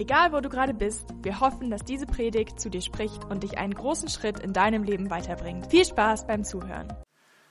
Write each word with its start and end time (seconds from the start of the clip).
Egal, 0.00 0.32
wo 0.32 0.40
du 0.40 0.48
gerade 0.48 0.72
bist, 0.72 1.04
wir 1.20 1.40
hoffen, 1.40 1.70
dass 1.70 1.84
diese 1.84 2.06
Predigt 2.06 2.58
zu 2.58 2.70
dir 2.70 2.80
spricht 2.80 3.22
und 3.26 3.42
dich 3.42 3.58
einen 3.58 3.74
großen 3.74 4.08
Schritt 4.08 4.40
in 4.40 4.54
deinem 4.54 4.82
Leben 4.82 5.10
weiterbringt. 5.10 5.66
Viel 5.66 5.84
Spaß 5.84 6.26
beim 6.26 6.42
Zuhören. 6.42 6.90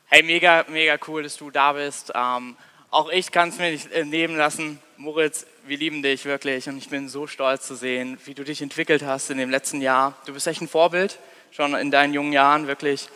Hey, 0.05 0.23
mega, 0.23 0.65
mega 0.67 0.97
cool, 1.07 1.21
dass 1.21 1.37
du 1.37 1.51
da 1.51 1.73
bist. 1.73 2.11
Ähm, 2.15 2.55
auch 2.89 3.11
ich 3.11 3.31
kann 3.31 3.49
es 3.49 3.59
mir 3.59 3.69
nicht 3.69 3.91
äh, 3.91 4.03
nehmen 4.03 4.35
lassen. 4.35 4.79
Moritz, 4.97 5.45
wir 5.67 5.77
lieben 5.77 6.01
dich 6.01 6.25
wirklich 6.25 6.67
und 6.67 6.79
ich 6.79 6.89
bin 6.89 7.07
so 7.07 7.27
stolz 7.27 7.67
zu 7.67 7.75
sehen, 7.75 8.17
wie 8.25 8.33
du 8.33 8.43
dich 8.43 8.63
entwickelt 8.63 9.03
hast 9.03 9.29
in 9.29 9.37
dem 9.37 9.51
letzten 9.51 9.79
Jahr. 9.79 10.17
Du 10.25 10.33
bist 10.33 10.47
echt 10.47 10.63
ein 10.63 10.67
Vorbild, 10.67 11.19
schon 11.51 11.75
in 11.75 11.91
deinen 11.91 12.15
jungen 12.15 12.33
Jahren, 12.33 12.65
wirklich. 12.65 13.09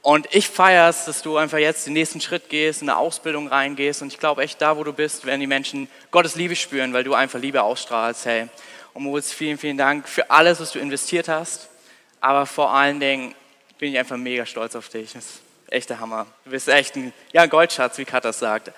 Und 0.00 0.34
ich 0.34 0.48
feiere 0.48 0.88
es, 0.88 1.04
dass 1.04 1.20
du 1.20 1.36
einfach 1.36 1.58
jetzt 1.58 1.86
den 1.86 1.92
nächsten 1.92 2.22
Schritt 2.22 2.48
gehst, 2.48 2.80
in 2.80 2.88
eine 2.88 2.96
Ausbildung 2.96 3.48
reingehst. 3.48 4.00
Und 4.00 4.14
ich 4.14 4.18
glaube 4.18 4.42
echt, 4.42 4.62
da 4.62 4.78
wo 4.78 4.84
du 4.84 4.94
bist, 4.94 5.26
werden 5.26 5.40
die 5.40 5.46
Menschen 5.46 5.88
Gottes 6.10 6.36
Liebe 6.36 6.56
spüren, 6.56 6.94
weil 6.94 7.04
du 7.04 7.12
einfach 7.12 7.38
Liebe 7.38 7.62
ausstrahlst. 7.62 8.24
Hey, 8.24 8.48
und 8.98 9.04
Moritz, 9.04 9.32
vielen, 9.32 9.58
vielen 9.58 9.78
Dank 9.78 10.08
für 10.08 10.28
alles, 10.28 10.58
was 10.58 10.72
du 10.72 10.80
investiert 10.80 11.28
hast. 11.28 11.68
Aber 12.20 12.46
vor 12.46 12.74
allen 12.74 12.98
Dingen 12.98 13.32
bin 13.78 13.92
ich 13.92 13.98
einfach 13.98 14.16
mega 14.16 14.44
stolz 14.44 14.74
auf 14.74 14.88
dich. 14.88 15.12
Das 15.12 15.24
ist 15.24 15.40
echt 15.68 15.88
der 15.90 16.00
Hammer. 16.00 16.26
Du 16.44 16.50
bist 16.50 16.66
echt 16.66 16.96
ein 16.96 17.12
ja, 17.32 17.46
Goldschatz, 17.46 17.96
wie 17.98 18.04
Kat 18.04 18.24
das 18.24 18.40
sagt. 18.40 18.72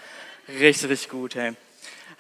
Richtig, 0.47 0.91
richtig 0.91 1.09
gut. 1.09 1.37
Hey. 1.37 1.55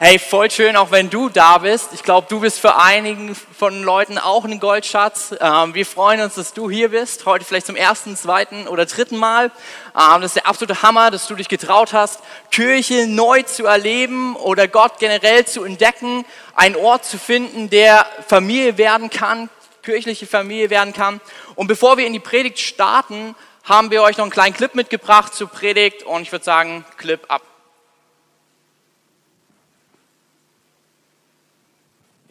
Hey, 0.02 0.18
voll 0.18 0.50
schön, 0.50 0.76
auch 0.76 0.92
wenn 0.92 1.10
du 1.10 1.28
da 1.28 1.58
bist. 1.58 1.90
Ich 1.92 2.02
glaube, 2.02 2.26
du 2.30 2.40
bist 2.40 2.58
für 2.58 2.76
einigen 2.76 3.34
von 3.34 3.82
Leuten 3.82 4.16
auch 4.16 4.46
ein 4.46 4.58
Goldschatz. 4.58 5.34
Ähm, 5.38 5.74
wir 5.74 5.84
freuen 5.84 6.22
uns, 6.22 6.36
dass 6.36 6.54
du 6.54 6.70
hier 6.70 6.88
bist. 6.88 7.26
Heute 7.26 7.44
vielleicht 7.44 7.66
zum 7.66 7.76
ersten, 7.76 8.16
zweiten 8.16 8.66
oder 8.66 8.86
dritten 8.86 9.18
Mal. 9.18 9.50
Ähm, 9.94 10.22
das 10.22 10.30
ist 10.30 10.36
der 10.36 10.46
absolute 10.46 10.80
Hammer, 10.80 11.10
dass 11.10 11.26
du 11.26 11.34
dich 11.34 11.50
getraut 11.50 11.92
hast, 11.92 12.20
Kirche 12.50 13.08
neu 13.08 13.42
zu 13.42 13.66
erleben 13.66 14.36
oder 14.36 14.68
Gott 14.68 14.98
generell 15.00 15.44
zu 15.44 15.64
entdecken. 15.64 16.24
Einen 16.54 16.76
Ort 16.76 17.04
zu 17.04 17.18
finden, 17.18 17.68
der 17.68 18.06
Familie 18.26 18.78
werden 18.78 19.10
kann, 19.10 19.50
kirchliche 19.82 20.26
Familie 20.26 20.70
werden 20.70 20.94
kann. 20.94 21.20
Und 21.56 21.66
bevor 21.66 21.98
wir 21.98 22.06
in 22.06 22.14
die 22.14 22.20
Predigt 22.20 22.58
starten, 22.58 23.34
haben 23.64 23.90
wir 23.90 24.02
euch 24.02 24.16
noch 24.16 24.24
einen 24.24 24.32
kleinen 24.32 24.54
Clip 24.54 24.74
mitgebracht 24.74 25.34
zur 25.34 25.48
Predigt. 25.48 26.04
Und 26.04 26.22
ich 26.22 26.32
würde 26.32 26.46
sagen, 26.46 26.86
Clip 26.96 27.20
ab. 27.28 27.42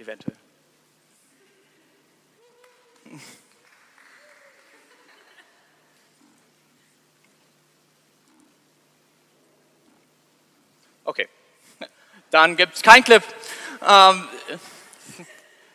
Eventuell. 0.09 0.35
Okay, 11.05 11.27
dann 12.29 12.55
gibt 12.55 12.75
es 12.75 12.81
keinen 12.81 13.03
Clip. 13.03 13.23
Ähm, 13.88 14.27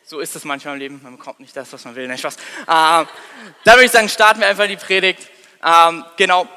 so 0.03 0.19
ist 0.19 0.35
es 0.35 0.45
manchmal 0.45 0.75
im 0.75 0.79
Leben, 0.79 0.99
man 1.03 1.17
bekommt 1.17 1.39
nicht 1.39 1.55
das, 1.57 1.73
was 1.73 1.83
man 1.83 1.95
will. 1.95 2.07
Nicht 2.07 2.23
was. 2.23 2.37
Ähm, 2.37 2.45
da 2.67 3.73
würde 3.73 3.85
ich 3.85 3.91
sagen, 3.91 4.07
starten 4.07 4.39
wir 4.39 4.47
einfach 4.47 4.67
die 4.67 4.77
Predigt. 4.77 5.29
Ähm, 5.63 6.05
genau, 6.15 6.47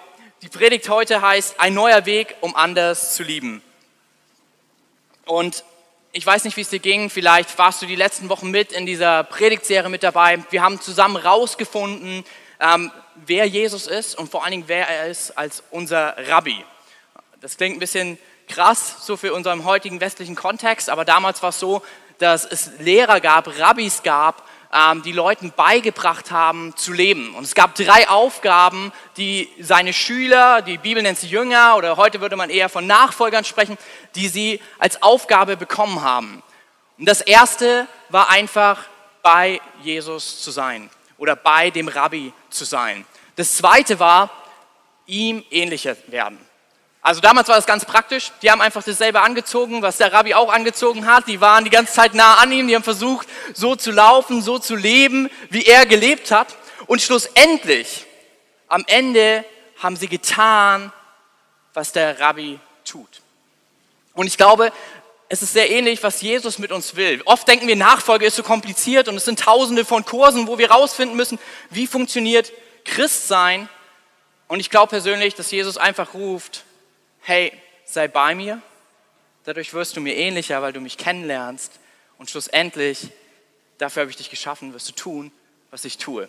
die 0.43 0.49
Predigt 0.49 0.89
heute 0.89 1.23
heißt 1.23 1.59
Ein 1.59 1.75
neuer 1.75 2.07
Weg, 2.07 2.37
um 2.41 2.55
anders 2.55 3.17
zu 3.17 3.23
lieben. 3.23 3.63
Und 5.25 5.65
ich 6.13 6.27
weiß 6.27 6.45
nicht, 6.45 6.57
wie 6.57 6.63
es 6.63 6.71
dir 6.71 6.79
ging, 6.79 7.11
vielleicht 7.11 7.59
warst 7.59 7.83
du 7.83 7.87
die 7.87 7.97
letzten 7.97 8.29
Wochen 8.29 8.51
mit 8.51 8.73
in 8.73 8.87
dieser 8.87 9.25
Predigtserie 9.25 9.91
mit 9.91 10.03
dabei. 10.03 10.43
Wir 10.51 10.63
haben 10.63 10.81
zusammen 10.81 11.17
rausgefunden, 11.17 12.25
ähm, 12.61 12.91
wer 13.15 13.47
Jesus 13.47 13.87
ist 13.87 14.19
und 14.19 14.31
vor 14.31 14.43
allen 14.43 14.53
Dingen, 14.53 14.65
wer 14.69 14.89
er 14.89 15.09
ist 15.09 15.37
als 15.37 15.63
unser 15.71 16.17
Rabbi. 16.29 16.65
Das 17.41 17.57
klingt 17.57 17.77
ein 17.77 17.81
bisschen 17.81 18.19
krass, 18.49 19.05
so 19.05 19.17
für 19.17 19.35
unseren 19.35 19.65
heutigen 19.65 20.01
westlichen 20.01 20.35
Kontext, 20.35 20.89
aber 20.89 21.05
damals 21.05 21.43
war 21.43 21.51
es 21.51 21.61
so, 21.61 21.83
dass 22.19 22.45
es 22.45 22.73
Lehrer 22.79 23.21
gab, 23.21 23.59
Rabbis 23.59 24.03
gab, 24.03 24.43
ähm, 24.73 25.03
die 25.03 25.13
Leuten 25.13 25.53
beigebracht 25.53 26.31
haben 26.31 26.77
zu 26.77 26.93
leben. 26.93 27.35
Und 27.35 27.45
es 27.45 27.55
gab 27.55 27.75
drei 27.75 28.09
Aufgaben, 28.09 28.93
die 29.17 29.49
seine 29.61 29.93
Schüler, 29.93 30.63
die 30.63 30.79
Bibel 30.79 31.03
nennt 31.03 31.19
sie 31.19 31.29
Jünger 31.29 31.77
oder 31.77 31.97
heute 31.97 32.21
würde 32.21 32.37
man 32.37 32.51
eher 32.51 32.69
von 32.69 32.87
Nachfolgern 32.87 33.45
sprechen, 33.45 33.79
die 34.15 34.29
sie 34.29 34.61
als 34.79 35.03
Aufgabe 35.03 35.57
bekommen 35.57 36.03
haben. 36.03 36.43
Und 36.99 37.09
das 37.09 37.21
erste 37.21 37.87
war 38.09 38.29
einfach 38.31 38.85
bei 39.23 39.61
Jesus 39.83 40.43
zu 40.43 40.51
sein 40.51 40.91
oder 41.17 41.37
bei 41.37 41.71
dem 41.71 41.89
Rabbi 41.89 42.33
zu 42.51 42.65
sein. 42.65 43.07
Das 43.37 43.57
zweite 43.57 44.01
war 44.01 44.31
ihm 45.07 45.45
ähnlicher 45.51 45.97
werden. 46.09 46.48
Also 47.01 47.21
damals 47.21 47.49
war 47.49 47.57
das 47.57 47.67
ganz 47.67 47.85
praktisch. 47.85 48.33
Die 48.43 48.51
haben 48.51 48.61
einfach 48.61 48.83
dasselbe 48.83 49.21
angezogen, 49.21 49.83
was 49.83 49.99
der 49.99 50.13
Rabbi 50.13 50.35
auch 50.35 50.53
angezogen 50.53 51.07
hat. 51.07 51.27
Die 51.29 51.41
waren 51.41 51.65
die 51.65 51.71
ganze 51.71 51.93
Zeit 51.93 52.15
nah 52.15 52.35
an 52.35 52.51
ihm. 52.53 52.69
Die 52.69 52.75
haben 52.75 52.83
versucht, 52.83 53.29
so 53.55 53.77
zu 53.77 53.91
laufen, 53.91 54.43
so 54.43 54.59
zu 54.59 54.75
leben, 54.75 55.31
wie 55.51 55.65
er 55.65 55.87
gelebt 55.87 56.31
hat. 56.31 56.57
Und 56.87 57.01
schlussendlich, 57.01 58.05
am 58.67 58.85
Ende, 58.87 59.45
haben 59.79 59.97
sie 59.97 60.09
getan, 60.09 60.93
was 61.73 61.93
der 61.93 62.19
Rabbi 62.19 62.59
tut. 62.85 63.23
Und 64.15 64.27
ich 64.27 64.37
glaube, 64.37 64.73
es 65.29 65.43
ist 65.43 65.53
sehr 65.53 65.71
ähnlich, 65.71 66.03
was 66.03 66.23
Jesus 66.23 66.59
mit 66.59 66.73
uns 66.73 66.97
will. 66.97 67.23
Oft 67.25 67.47
denken 67.47 67.69
wir, 67.69 67.77
Nachfolge 67.77 68.27
ist 68.27 68.37
so 68.37 68.43
kompliziert 68.43 69.09
und 69.09 69.17
es 69.17 69.25
sind 69.25 69.39
tausende 69.39 69.85
von 69.85 70.05
Kursen, 70.05 70.49
wo 70.49 70.59
wir 70.59 70.71
rausfinden 70.71 71.17
müssen, 71.17 71.39
wie 71.71 71.87
funktioniert 71.87 72.53
Christsein. 72.85 73.69
Und 74.49 74.61
ich 74.61 74.71
glaube 74.71 74.89
persönlich, 74.89 75.35
dass 75.35 75.51
Jesus 75.51 75.77
einfach 75.77 76.15
ruft, 76.15 76.65
hey, 77.29 77.53
sei 77.85 78.09
bei 78.09 78.35
mir, 78.35 78.63
dadurch 79.45 79.75
wirst 79.75 79.95
du 79.95 80.01
mir 80.01 80.17
ähnlicher, 80.17 80.63
weil 80.63 80.73
du 80.73 80.81
mich 80.81 80.97
kennenlernst 80.97 81.73
und 82.17 82.31
schlussendlich, 82.31 83.11
dafür 83.77 84.01
habe 84.01 84.11
ich 84.11 84.17
dich 84.17 84.31
geschaffen, 84.31 84.73
wirst 84.73 84.89
du 84.89 84.93
tun, 84.95 85.31
was 85.71 85.85
ich 85.85 85.99
tue. 85.99 86.27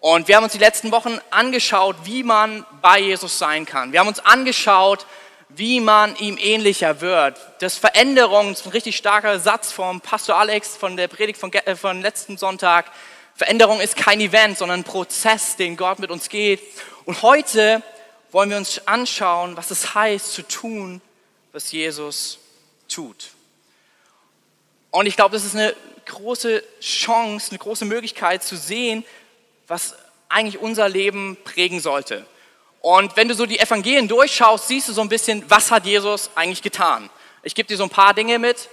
Und 0.00 0.28
wir 0.28 0.36
haben 0.36 0.44
uns 0.44 0.54
die 0.54 0.58
letzten 0.58 0.90
Wochen 0.90 1.20
angeschaut, 1.30 1.96
wie 2.04 2.22
man 2.22 2.64
bei 2.80 2.98
Jesus 2.98 3.38
sein 3.38 3.66
kann. 3.66 3.92
Wir 3.92 4.00
haben 4.00 4.08
uns 4.08 4.20
angeschaut, 4.20 5.04
wie 5.50 5.80
man 5.80 6.16
ihm 6.16 6.38
ähnlicher 6.40 7.02
wird. 7.02 7.38
Das 7.58 7.76
Veränderung, 7.76 8.48
das 8.48 8.60
ist 8.60 8.66
ein 8.66 8.72
richtig 8.72 8.96
starker 8.96 9.38
Satz 9.38 9.70
vom 9.70 10.00
Pastor 10.00 10.38
Alex 10.38 10.78
von 10.78 10.96
der 10.96 11.08
Predigt 11.08 11.38
von, 11.38 11.52
äh, 11.52 11.76
von 11.76 12.00
letzten 12.00 12.38
Sonntag. 12.38 12.86
Veränderung 13.34 13.80
ist 13.80 13.96
kein 13.96 14.18
Event, 14.18 14.56
sondern 14.56 14.80
ein 14.80 14.84
Prozess, 14.84 15.56
den 15.56 15.76
Gott 15.76 15.98
mit 15.98 16.10
uns 16.10 16.30
geht. 16.30 16.62
Und 17.04 17.20
heute 17.20 17.82
wollen 18.32 18.50
wir 18.50 18.56
uns 18.56 18.86
anschauen, 18.86 19.56
was 19.56 19.70
es 19.70 19.94
heißt 19.94 20.32
zu 20.32 20.42
tun, 20.42 21.00
was 21.52 21.70
Jesus 21.70 22.38
tut. 22.88 23.30
Und 24.90 25.06
ich 25.06 25.16
glaube, 25.16 25.34
das 25.34 25.44
ist 25.44 25.54
eine 25.54 25.74
große 26.06 26.62
Chance, 26.80 27.50
eine 27.50 27.58
große 27.58 27.84
Möglichkeit 27.84 28.42
zu 28.42 28.56
sehen, 28.56 29.04
was 29.68 29.94
eigentlich 30.28 30.58
unser 30.58 30.88
Leben 30.88 31.36
prägen 31.44 31.80
sollte. 31.80 32.26
Und 32.80 33.16
wenn 33.16 33.28
du 33.28 33.34
so 33.34 33.46
die 33.46 33.60
Evangelien 33.60 34.08
durchschaust, 34.08 34.66
siehst 34.66 34.88
du 34.88 34.92
so 34.92 35.02
ein 35.02 35.08
bisschen, 35.08 35.44
was 35.48 35.70
hat 35.70 35.86
Jesus 35.86 36.30
eigentlich 36.34 36.62
getan. 36.62 37.10
Ich 37.42 37.54
gebe 37.54 37.68
dir 37.68 37.76
so 37.76 37.84
ein 37.84 37.90
paar 37.90 38.12
Dinge 38.12 38.38
mit. 38.38 38.68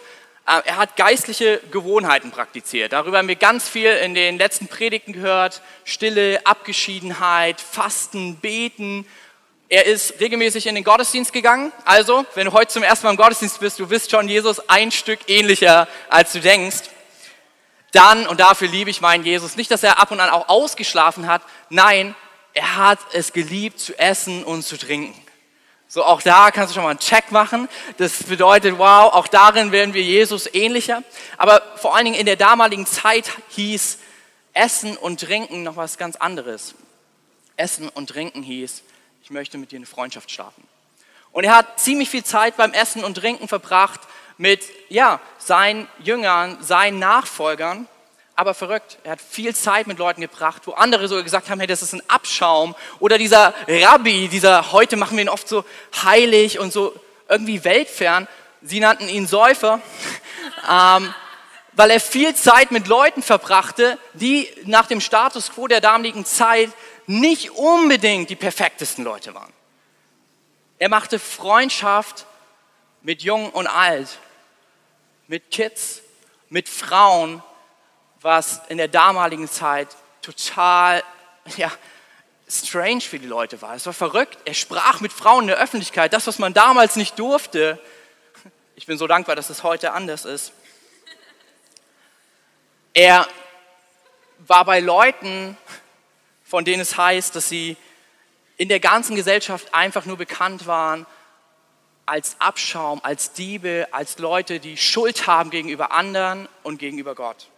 Äh, 0.47 0.62
er 0.66 0.78
hat 0.78 0.96
geistliche 0.96 1.62
Gewohnheiten 1.72 2.31
praktiziert. 2.31 2.94
Darüber 2.94 3.20
haben 3.20 3.28
wir 3.28 3.36
ganz 3.36 3.70
viel 3.70 3.91
in 3.91 4.16
den 4.16 4.38
letzten 4.38 4.68
Predigten 4.68 5.14
gehört. 5.14 5.62
Stille, 5.84 6.46
Abgeschiedenheit, 6.46 7.62
Fasten, 7.62 8.38
Beten, 8.38 9.06
er 9.69 9.85
ist 9.85 10.19
regelmäßig 10.19 10.66
in 10.66 10.73
den 10.73 10.83
Gottesdienst 10.83 11.31
gegangen. 11.31 11.71
Also, 11.85 12.25
wenn 12.33 12.45
du 12.45 12.53
heute 12.53 12.71
zum 12.71 12.81
ersten 12.81 13.05
Mal 13.05 13.11
im 13.11 13.17
Gottesdienst 13.17 13.59
bist, 13.59 13.79
du 13.79 13.87
bist 13.87 14.09
schon 14.09 14.27
Jesus 14.27 14.67
ein 14.67 14.91
Stück 14.91 15.19
ähnlicher, 15.27 15.87
als 16.09 16.33
du 16.33 16.39
denkst. 16.39 16.89
Dann, 17.91 18.27
und 18.27 18.39
dafür 18.39 18.67
liebe 18.67 18.89
ich 18.89 18.99
meinen 18.99 19.23
Jesus, 19.23 19.55
nicht, 19.55 19.69
dass 19.69 19.83
er 19.83 19.99
ab 19.99 20.11
und 20.11 20.19
an 20.19 20.31
auch 20.31 20.49
ausgeschlafen 20.49 21.27
hat. 21.27 21.43
Nein, 21.69 22.16
er 22.53 22.77
hat 22.77 22.99
es 23.13 23.31
geliebt 23.31 23.79
zu 23.79 23.97
essen 23.99 24.43
und 24.43 24.63
zu 24.63 24.75
trinken. 24.75 25.13
So, 25.87 26.03
auch 26.03 26.21
da 26.23 26.49
kannst 26.49 26.71
du 26.71 26.75
schon 26.75 26.83
mal 26.83 26.91
einen 26.91 26.99
Check 26.99 27.31
machen. 27.31 27.69
Das 27.97 28.23
bedeutet, 28.23 28.77
wow, 28.79 29.13
auch 29.13 29.27
darin 29.27 29.71
werden 29.71 29.93
wir 29.93 30.03
Jesus 30.03 30.51
ähnlicher. 30.51 31.03
Aber 31.37 31.61
vor 31.77 31.95
allen 31.95 32.05
Dingen 32.05 32.19
in 32.19 32.25
der 32.25 32.35
damaligen 32.35 32.87
Zeit 32.87 33.31
hieß 33.49 33.99
Essen 34.53 34.97
und 34.97 35.21
Trinken 35.21 35.61
noch 35.61 35.75
was 35.75 35.99
ganz 35.99 36.16
anderes. 36.16 36.73
Essen 37.55 37.89
und 37.89 38.09
Trinken 38.09 38.41
hieß, 38.41 38.83
ich 39.29 39.34
möchte 39.34 39.59
mit 39.59 39.72
dir 39.72 39.76
eine 39.76 39.85
Freundschaft 39.85 40.31
starten. 40.31 40.64
Und 41.31 41.43
er 41.43 41.55
hat 41.55 41.79
ziemlich 41.79 42.09
viel 42.09 42.23
Zeit 42.23 42.58
beim 42.58 42.73
Essen 42.73 43.03
und 43.03 43.14
Trinken 43.14 43.47
verbracht 43.47 43.99
mit 44.40 44.64
ja, 44.90 45.20
seinen 45.37 45.87
Jüngern, 45.99 46.58
seinen 46.61 46.97
Nachfolgern. 46.97 47.87
aber 48.35 48.55
verrückt. 48.55 48.97
Er 49.03 49.11
hat 49.11 49.22
viel 49.22 49.55
Zeit 49.55 49.85
mit 49.85 49.99
Leuten 49.99 50.22
gebracht, 50.22 50.64
wo 50.66 50.72
andere 50.72 51.08
so 51.08 51.23
gesagt 51.23 51.52
haben, 51.52 51.59
hey, 51.59 51.67
das 51.67 51.84
ist 51.84 51.93
ein 51.93 52.02
Abschaum. 52.09 52.73
Oder 52.99 53.20
dieser 53.20 53.53
Rabbi, 53.67 54.29
dieser, 54.29 54.72
heute 54.72 54.96
machen 54.96 55.16
wir 55.16 55.26
ihn 55.26 55.29
oft 55.29 55.47
so 55.47 55.64
heilig 56.02 56.58
und 56.58 56.73
so 56.73 56.96
irgendwie 57.28 57.64
weltfern. 57.64 58.28
Sie 58.64 58.79
nannten 58.79 59.09
ihn 59.09 59.28
Säufer, 59.28 59.79
ähm, 60.67 61.14
weil 61.73 61.91
er 61.91 61.99
viel 61.99 62.34
Zeit 62.34 62.72
mit 62.72 62.87
Leuten 62.87 63.22
verbrachte, 63.22 63.99
die 64.14 64.49
nach 64.64 64.87
dem 64.87 65.02
Status 65.02 65.52
quo 65.52 65.67
der 65.67 65.81
damaligen 65.81 66.26
Zeit 66.26 66.72
nicht 67.09 67.50
unbedingt 67.58 68.29
die 68.29 68.35
perfektesten 68.35 69.03
Leute 69.03 69.34
waren. 69.34 69.52
Er 70.78 70.90
machte 70.90 71.17
Freundschaft 71.17 72.28
mit 73.02 73.23
Jung 73.23 73.50
und 73.50 73.66
Alt, 73.66 74.20
mit 75.26 75.50
Kids, 75.50 76.03
mit 76.50 76.70
Frauen, 76.70 77.41
was 78.22 78.61
in 78.70 78.78
der 78.78 78.90
damaligen 78.90 79.50
Zeit 79.50 79.88
total 80.22 81.03
ja, 81.58 81.72
strange 82.47 83.02
für 83.02 83.17
die 83.17 83.26
Leute 83.26 83.59
war. 83.64 83.73
Es 83.73 83.88
war 83.88 83.94
verrückt. 83.94 84.38
Er 84.46 84.53
sprach 84.53 85.02
mit 85.02 85.12
Frauen 85.12 85.46
in 85.46 85.47
der 85.47 85.58
Öffentlichkeit, 85.58 86.14
das, 86.14 86.28
was 86.28 86.38
man 86.38 86.53
damals 86.53 86.96
nicht 86.96 87.17
durfte. 87.17 87.79
Ich 88.76 88.85
bin 88.85 89.00
so 89.00 89.08
dankbar, 89.08 89.35
dass 89.35 89.50
es 89.50 89.64
heute 89.64 89.94
anders 89.94 90.26
ist. 90.26 90.53
Er 92.94 93.28
war 94.46 94.64
bei 94.64 94.79
Leuten, 94.79 95.58
von 96.49 96.66
denen 96.66 96.81
es 96.81 96.97
heißt, 96.97 97.35
dass 97.35 97.47
sie 97.47 97.78
in 98.57 98.69
der 98.69 98.79
ganzen 98.79 99.16
Gesellschaft 99.16 99.72
einfach 99.72 100.05
nur 100.05 100.17
bekannt 100.17 100.66
waren 100.66 101.05
als 102.07 102.37
Abschaum, 102.40 102.99
als 103.03 103.34
Diebe, 103.34 103.87
als 103.91 104.17
Leute, 104.17 104.59
die 104.59 104.75
Schuld 104.75 105.28
haben 105.28 105.51
gegenüber 105.51 105.91
anderen 105.91 106.49
und 106.63 106.79
gegenüber 106.79 107.13
Gott. 107.13 107.49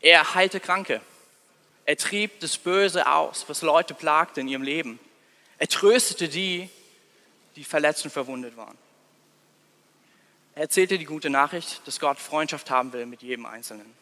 Er 0.00 0.36
heilte 0.36 0.60
Kranke. 0.60 1.00
Er 1.84 1.96
trieb 1.96 2.38
das 2.38 2.56
Böse 2.56 3.10
aus, 3.10 3.44
was 3.48 3.62
Leute 3.62 3.92
plagte 3.92 4.40
in 4.40 4.46
ihrem 4.46 4.62
Leben. 4.62 5.00
Er 5.58 5.66
tröstete 5.66 6.28
die, 6.28 6.70
die 7.56 7.64
verletzt 7.64 8.04
und 8.04 8.12
verwundet 8.12 8.56
waren. 8.56 8.78
Er 10.54 10.62
erzählte 10.62 10.96
die 10.96 11.06
gute 11.06 11.28
Nachricht, 11.28 11.82
dass 11.86 11.98
Gott 11.98 12.20
Freundschaft 12.20 12.70
haben 12.70 12.92
will 12.92 13.06
mit 13.06 13.22
jedem 13.22 13.46
Einzelnen. 13.46 13.92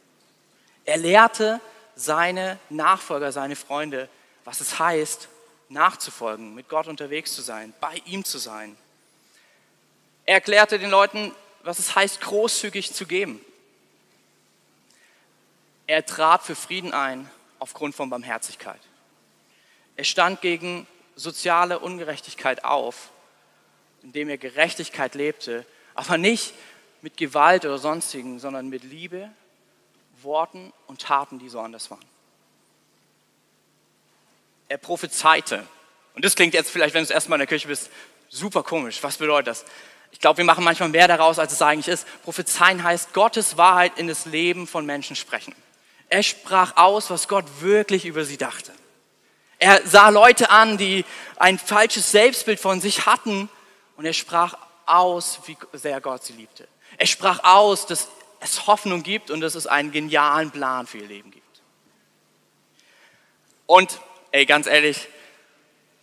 Er 0.84 0.98
lehrte 0.98 1.58
seine 1.98 2.58
Nachfolger, 2.70 3.32
seine 3.32 3.56
Freunde, 3.56 4.08
was 4.44 4.60
es 4.60 4.78
heißt, 4.78 5.28
nachzufolgen, 5.68 6.54
mit 6.54 6.68
Gott 6.68 6.86
unterwegs 6.86 7.34
zu 7.34 7.42
sein, 7.42 7.74
bei 7.80 8.00
ihm 8.06 8.24
zu 8.24 8.38
sein. 8.38 8.76
Er 10.24 10.36
erklärte 10.36 10.78
den 10.78 10.90
Leuten, 10.90 11.34
was 11.62 11.78
es 11.78 11.94
heißt, 11.94 12.20
großzügig 12.20 12.94
zu 12.94 13.06
geben. 13.06 13.44
Er 15.86 16.06
trat 16.06 16.42
für 16.42 16.54
Frieden 16.54 16.92
ein 16.92 17.28
aufgrund 17.58 17.94
von 17.94 18.10
Barmherzigkeit. 18.10 18.80
Er 19.96 20.04
stand 20.04 20.40
gegen 20.40 20.86
soziale 21.16 21.80
Ungerechtigkeit 21.80 22.64
auf, 22.64 23.10
indem 24.02 24.28
er 24.28 24.38
Gerechtigkeit 24.38 25.14
lebte, 25.16 25.66
aber 25.94 26.16
nicht 26.16 26.54
mit 27.02 27.16
Gewalt 27.16 27.64
oder 27.64 27.78
sonstigen, 27.78 28.38
sondern 28.38 28.68
mit 28.68 28.84
Liebe, 28.84 29.30
Worten 30.22 30.72
und 30.86 31.00
Taten, 31.00 31.38
die 31.38 31.48
so 31.48 31.60
anders 31.60 31.90
waren 31.90 32.04
er 34.68 34.78
prophezeite. 34.78 35.66
Und 36.14 36.24
das 36.24 36.34
klingt 36.34 36.54
jetzt 36.54 36.70
vielleicht, 36.70 36.94
wenn 36.94 37.04
du 37.04 37.12
erstmal 37.12 37.36
in 37.36 37.40
der 37.40 37.46
Kirche 37.46 37.68
bist, 37.68 37.90
super 38.28 38.62
komisch. 38.62 39.02
Was 39.02 39.16
bedeutet 39.16 39.48
das? 39.48 39.64
Ich 40.10 40.20
glaube, 40.20 40.38
wir 40.38 40.44
machen 40.44 40.64
manchmal 40.64 40.88
mehr 40.88 41.08
daraus, 41.08 41.38
als 41.38 41.52
es 41.52 41.62
eigentlich 41.62 41.88
ist. 41.88 42.06
Prophezeien 42.24 42.82
heißt 42.82 43.12
Gottes 43.12 43.56
Wahrheit 43.56 43.98
in 43.98 44.08
das 44.08 44.26
Leben 44.26 44.66
von 44.66 44.86
Menschen 44.86 45.16
sprechen. 45.16 45.54
Er 46.08 46.22
sprach 46.22 46.76
aus, 46.76 47.10
was 47.10 47.28
Gott 47.28 47.44
wirklich 47.60 48.06
über 48.06 48.24
sie 48.24 48.38
dachte. 48.38 48.72
Er 49.58 49.86
sah 49.86 50.08
Leute 50.08 50.50
an, 50.50 50.78
die 50.78 51.04
ein 51.36 51.58
falsches 51.58 52.10
Selbstbild 52.10 52.60
von 52.60 52.80
sich 52.80 53.06
hatten 53.06 53.48
und 53.96 54.04
er 54.04 54.12
sprach 54.12 54.56
aus, 54.86 55.40
wie 55.46 55.56
sehr 55.72 56.00
Gott 56.00 56.24
sie 56.24 56.32
liebte. 56.34 56.66
Er 56.96 57.06
sprach 57.06 57.44
aus, 57.44 57.86
dass 57.86 58.08
es 58.40 58.66
Hoffnung 58.66 59.02
gibt 59.02 59.30
und 59.30 59.40
dass 59.40 59.54
es 59.54 59.66
einen 59.66 59.92
genialen 59.92 60.50
Plan 60.50 60.86
für 60.86 60.98
ihr 60.98 61.06
Leben 61.06 61.30
gibt. 61.30 61.62
Und 63.66 64.00
ey, 64.30 64.46
ganz 64.46 64.66
ehrlich, 64.66 65.08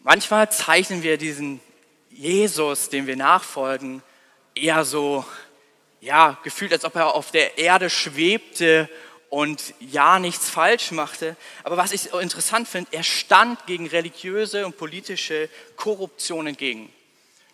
manchmal 0.01 0.51
zeichnen 0.51 1.03
wir 1.03 1.17
diesen 1.17 1.59
Jesus, 2.09 2.89
dem 2.89 3.07
wir 3.07 3.15
nachfolgen, 3.15 4.01
eher 4.53 4.85
so, 4.85 5.25
ja, 5.99 6.37
gefühlt, 6.43 6.71
als 6.71 6.85
ob 6.85 6.95
er 6.95 7.13
auf 7.13 7.31
der 7.31 7.57
Erde 7.57 7.89
schwebte 7.89 8.89
und 9.29 9.73
ja 9.79 10.19
nichts 10.19 10.49
falsch 10.49 10.91
machte. 10.91 11.35
Aber 11.63 11.75
was 11.75 11.91
ich 11.91 12.13
interessant 12.13 12.67
finde, 12.67 12.89
er 12.93 13.03
stand 13.03 13.65
gegen 13.65 13.87
religiöse 13.87 14.65
und 14.65 14.77
politische 14.77 15.49
Korruption 15.75 16.47
entgegen. 16.47 16.93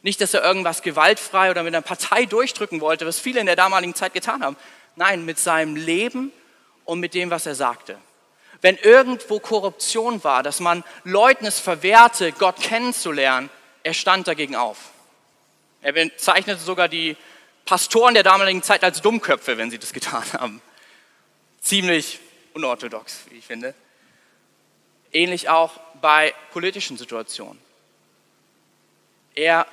Nicht, 0.04 0.20
dass 0.22 0.34
er 0.34 0.44
irgendwas 0.44 0.82
gewaltfrei 0.82 1.52
oder 1.52 1.64
mit 1.64 1.74
einer 1.74 1.82
Partei 1.82 2.26
durchdrücken 2.28 2.82
wollte, 2.82 3.06
was 3.06 3.20
viele 3.20 3.40
in 3.40 3.46
der 3.46 3.56
damaligen 3.56 3.96
Zeit 3.96 4.14
getan 4.14 4.44
haben. 4.44 4.58
Nein, 4.96 5.26
mit 5.26 5.40
seinem 5.40 5.76
Leben 5.76 6.32
und 6.86 7.00
mit 7.00 7.14
dem, 7.14 7.30
was 7.30 7.46
er 7.46 7.56
sagte 7.56 7.98
wenn 8.62 8.78
irgendwo 8.78 9.40
Korruption 9.40 10.24
war, 10.24 10.44
dass 10.44 10.60
man 10.60 10.84
Leuten 11.04 11.46
es 11.46 11.60
verwehrte, 11.60 12.32
Gott 12.32 12.62
kennenzulernen, 12.62 13.50
er 13.84 13.94
stand 13.94 14.28
dagegen 14.28 14.56
auf. 14.56 14.92
Er 15.82 15.94
bezeichnete 15.94 16.62
sogar 16.62 16.88
die 16.88 17.18
Pastoren 17.66 18.14
der 18.14 18.24
damaligen 18.24 18.62
Zeit 18.62 18.84
als 18.84 19.02
Dummköpfe, 19.02 19.58
wenn 19.58 19.72
sie 19.72 19.80
das 19.80 19.94
getan 19.94 20.24
haben. 20.34 20.62
Ziemlich 21.60 22.20
unorthodox, 22.54 23.22
wie 23.30 23.38
ich 23.38 23.46
finde. 23.46 23.74
Ähnlich 25.12 25.50
auch 25.50 25.80
bei 26.00 26.34
politischen 26.52 26.98
Situationen. 26.98 27.60
Er 29.34 29.66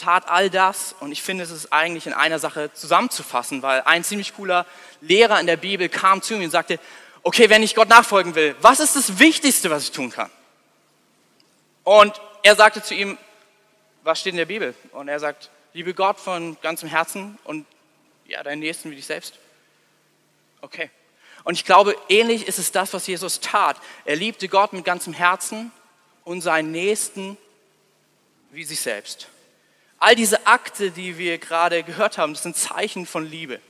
tat 0.00 0.28
all 0.28 0.50
das 0.50 0.94
und 1.00 1.12
ich 1.12 1.22
finde, 1.22 1.44
es 1.44 1.50
ist 1.50 1.72
eigentlich 1.72 2.06
in 2.06 2.12
einer 2.12 2.38
Sache 2.38 2.72
zusammenzufassen, 2.72 3.62
weil 3.62 3.82
ein 3.82 4.02
ziemlich 4.02 4.34
cooler 4.34 4.66
Lehrer 5.00 5.38
in 5.40 5.46
der 5.46 5.56
Bibel 5.56 5.88
kam 5.88 6.22
zu 6.22 6.36
mir 6.36 6.44
und 6.44 6.50
sagte, 6.50 6.78
okay, 7.22 7.50
wenn 7.50 7.62
ich 7.62 7.74
Gott 7.74 7.88
nachfolgen 7.88 8.34
will, 8.34 8.56
was 8.60 8.80
ist 8.80 8.96
das 8.96 9.18
Wichtigste, 9.18 9.70
was 9.70 9.84
ich 9.84 9.92
tun 9.92 10.10
kann? 10.10 10.30
Und 11.84 12.20
er 12.42 12.56
sagte 12.56 12.82
zu 12.82 12.94
ihm, 12.94 13.18
was 14.02 14.20
steht 14.20 14.32
in 14.32 14.38
der 14.38 14.46
Bibel? 14.46 14.74
Und 14.92 15.08
er 15.08 15.20
sagt, 15.20 15.50
liebe 15.72 15.94
Gott 15.94 16.18
von 16.18 16.56
ganzem 16.62 16.88
Herzen 16.88 17.38
und 17.44 17.66
ja, 18.26 18.42
deinen 18.42 18.60
Nächsten 18.60 18.90
wie 18.90 18.96
dich 18.96 19.06
selbst. 19.06 19.34
Okay. 20.62 20.90
Und 21.44 21.54
ich 21.54 21.64
glaube, 21.64 21.96
ähnlich 22.08 22.46
ist 22.46 22.58
es 22.58 22.72
das, 22.72 22.92
was 22.92 23.06
Jesus 23.06 23.40
tat. 23.40 23.76
Er 24.04 24.16
liebte 24.16 24.48
Gott 24.48 24.72
mit 24.72 24.84
ganzem 24.84 25.12
Herzen 25.12 25.72
und 26.24 26.40
seinen 26.42 26.70
Nächsten 26.70 27.36
wie 28.50 28.64
sich 28.64 28.80
selbst. 28.80 29.28
All 30.00 30.16
diese 30.16 30.46
Akte, 30.46 30.90
die 30.90 31.18
wir 31.18 31.38
gerade 31.38 31.82
gehört 31.82 32.18
haben, 32.18 32.32
das 32.32 32.42
sind 32.42 32.56
Zeichen 32.56 33.06
von 33.06 33.24
Liebe. 33.24 33.60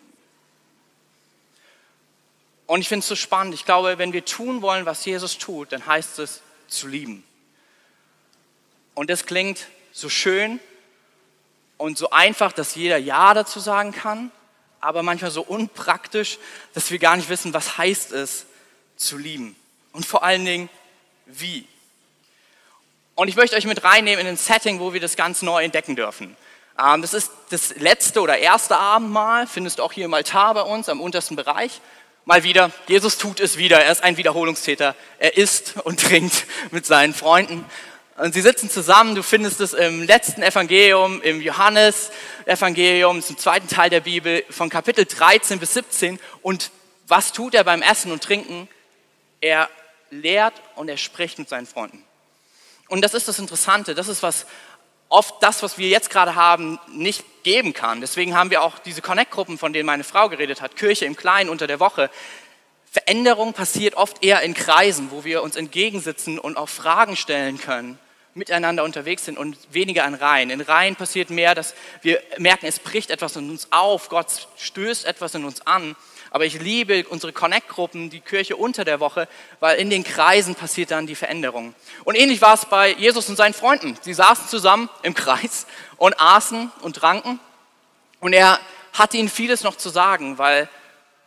Und 2.66 2.80
ich 2.80 2.88
finde 2.88 3.00
es 3.00 3.08
so 3.08 3.16
spannend. 3.16 3.52
Ich 3.52 3.64
glaube, 3.64 3.98
wenn 3.98 4.12
wir 4.12 4.24
tun 4.24 4.62
wollen, 4.62 4.86
was 4.86 5.04
Jesus 5.04 5.38
tut, 5.38 5.72
dann 5.72 5.84
heißt 5.84 6.20
es 6.20 6.40
zu 6.68 6.86
lieben. 6.86 7.24
Und 8.94 9.10
das 9.10 9.26
klingt 9.26 9.66
so 9.92 10.08
schön 10.08 10.60
und 11.78 11.98
so 11.98 12.10
einfach, 12.10 12.52
dass 12.52 12.76
jeder 12.76 12.96
Ja 12.96 13.34
dazu 13.34 13.58
sagen 13.58 13.90
kann, 13.90 14.30
aber 14.80 15.02
manchmal 15.02 15.32
so 15.32 15.42
unpraktisch, 15.42 16.38
dass 16.74 16.92
wir 16.92 17.00
gar 17.00 17.16
nicht 17.16 17.28
wissen, 17.28 17.52
was 17.52 17.76
heißt 17.76 18.12
es 18.12 18.46
zu 18.96 19.18
lieben. 19.18 19.56
Und 19.92 20.06
vor 20.06 20.22
allen 20.22 20.44
Dingen, 20.44 20.68
wie. 21.26 21.66
Und 23.14 23.28
ich 23.28 23.36
möchte 23.36 23.56
euch 23.56 23.66
mit 23.66 23.84
reinnehmen 23.84 24.26
in 24.26 24.32
ein 24.32 24.36
Setting, 24.36 24.80
wo 24.80 24.92
wir 24.92 25.00
das 25.00 25.16
ganz 25.16 25.42
neu 25.42 25.62
entdecken 25.62 25.96
dürfen. 25.96 26.36
Ähm, 26.78 27.02
das 27.02 27.14
ist 27.14 27.30
das 27.50 27.76
letzte 27.76 28.20
oder 28.20 28.38
erste 28.38 28.76
Abendmahl, 28.76 29.46
findest 29.46 29.78
du 29.78 29.82
auch 29.82 29.92
hier 29.92 30.06
im 30.06 30.14
Altar 30.14 30.54
bei 30.54 30.62
uns 30.62 30.88
am 30.88 31.00
untersten 31.00 31.36
Bereich. 31.36 31.80
Mal 32.24 32.44
wieder, 32.44 32.70
Jesus 32.86 33.18
tut 33.18 33.40
es 33.40 33.56
wieder. 33.56 33.82
Er 33.82 33.90
ist 33.90 34.02
ein 34.02 34.16
Wiederholungstäter. 34.16 34.94
Er 35.18 35.36
isst 35.36 35.74
und 35.84 36.00
trinkt 36.06 36.46
mit 36.70 36.86
seinen 36.86 37.14
Freunden. 37.14 37.64
Und 38.16 38.34
sie 38.34 38.42
sitzen 38.42 38.68
zusammen. 38.70 39.14
Du 39.14 39.22
findest 39.22 39.60
es 39.60 39.72
im 39.72 40.02
letzten 40.02 40.42
Evangelium, 40.42 41.22
im 41.22 41.40
Johannes-Evangelium, 41.40 43.22
im 43.26 43.38
zweiten 43.38 43.68
Teil 43.68 43.88
der 43.88 44.00
Bibel, 44.00 44.44
von 44.50 44.68
Kapitel 44.68 45.06
13 45.06 45.58
bis 45.58 45.74
17. 45.74 46.18
Und 46.42 46.70
was 47.08 47.32
tut 47.32 47.54
er 47.54 47.64
beim 47.64 47.82
Essen 47.82 48.12
und 48.12 48.22
Trinken? 48.22 48.68
Er 49.40 49.70
lehrt 50.10 50.54
und 50.76 50.88
er 50.88 50.98
spricht 50.98 51.38
mit 51.38 51.48
seinen 51.48 51.66
Freunden. 51.66 52.04
Und 52.90 53.02
das 53.02 53.14
ist 53.14 53.28
das 53.28 53.38
Interessante. 53.38 53.94
Das 53.94 54.08
ist 54.08 54.22
was 54.22 54.46
oft 55.08 55.42
das, 55.42 55.62
was 55.62 55.78
wir 55.78 55.88
jetzt 55.88 56.10
gerade 56.10 56.34
haben, 56.34 56.78
nicht 56.88 57.24
geben 57.42 57.72
kann. 57.72 58.00
Deswegen 58.00 58.36
haben 58.36 58.50
wir 58.50 58.62
auch 58.62 58.78
diese 58.78 59.02
Connect-Gruppen, 59.02 59.58
von 59.58 59.72
denen 59.72 59.86
meine 59.86 60.04
Frau 60.04 60.28
geredet 60.28 60.60
hat, 60.60 60.76
Kirche 60.76 61.04
im 61.04 61.16
Kleinen 61.16 61.50
unter 61.50 61.66
der 61.66 61.80
Woche. 61.80 62.10
Veränderung 62.90 63.52
passiert 63.52 63.94
oft 63.94 64.24
eher 64.24 64.42
in 64.42 64.54
Kreisen, 64.54 65.10
wo 65.10 65.24
wir 65.24 65.42
uns 65.42 65.56
entgegensitzen 65.56 66.38
und 66.38 66.56
auch 66.56 66.68
Fragen 66.68 67.16
stellen 67.16 67.60
können, 67.60 67.98
miteinander 68.34 68.84
unterwegs 68.84 69.24
sind 69.24 69.38
und 69.38 69.56
weniger 69.72 70.04
in 70.06 70.14
Reihen. 70.14 70.50
In 70.50 70.60
Reihen 70.60 70.96
passiert 70.96 71.30
mehr, 71.30 71.54
dass 71.54 71.74
wir 72.02 72.20
merken, 72.38 72.66
es 72.66 72.80
bricht 72.80 73.10
etwas 73.10 73.36
in 73.36 73.50
uns 73.50 73.68
auf, 73.70 74.08
Gott 74.08 74.48
stößt 74.58 75.04
etwas 75.04 75.34
in 75.34 75.44
uns 75.44 75.64
an. 75.66 75.96
Aber 76.30 76.44
ich 76.44 76.60
liebe 76.60 77.06
unsere 77.08 77.32
Connect-Gruppen, 77.32 78.08
die 78.08 78.20
Kirche 78.20 78.56
unter 78.56 78.84
der 78.84 79.00
Woche, 79.00 79.28
weil 79.58 79.78
in 79.78 79.90
den 79.90 80.04
Kreisen 80.04 80.54
passiert 80.54 80.92
dann 80.92 81.06
die 81.06 81.16
Veränderung. 81.16 81.74
Und 82.04 82.14
ähnlich 82.14 82.40
war 82.40 82.54
es 82.54 82.66
bei 82.66 82.92
Jesus 82.92 83.28
und 83.28 83.36
seinen 83.36 83.54
Freunden. 83.54 83.98
Sie 84.00 84.14
saßen 84.14 84.48
zusammen 84.48 84.88
im 85.02 85.14
Kreis 85.14 85.66
und 85.96 86.20
aßen 86.20 86.70
und 86.82 86.96
tranken. 86.96 87.40
Und 88.20 88.32
er 88.32 88.60
hatte 88.92 89.16
ihnen 89.16 89.28
vieles 89.28 89.64
noch 89.64 89.76
zu 89.76 89.88
sagen, 89.88 90.38
weil 90.38 90.68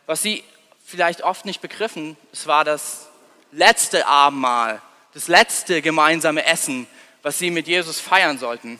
was 0.06 0.22
sie 0.22 0.42
vielleicht 0.84 1.22
oft 1.22 1.44
nicht 1.44 1.60
begriffen, 1.60 2.16
es 2.32 2.46
war 2.46 2.64
das 2.64 3.08
letzte 3.52 4.06
Abendmahl, 4.06 4.80
das 5.12 5.28
letzte 5.28 5.82
gemeinsame 5.82 6.44
Essen, 6.46 6.86
was 7.22 7.38
sie 7.38 7.50
mit 7.50 7.66
Jesus 7.66 8.00
feiern 8.00 8.38
sollten. 8.38 8.78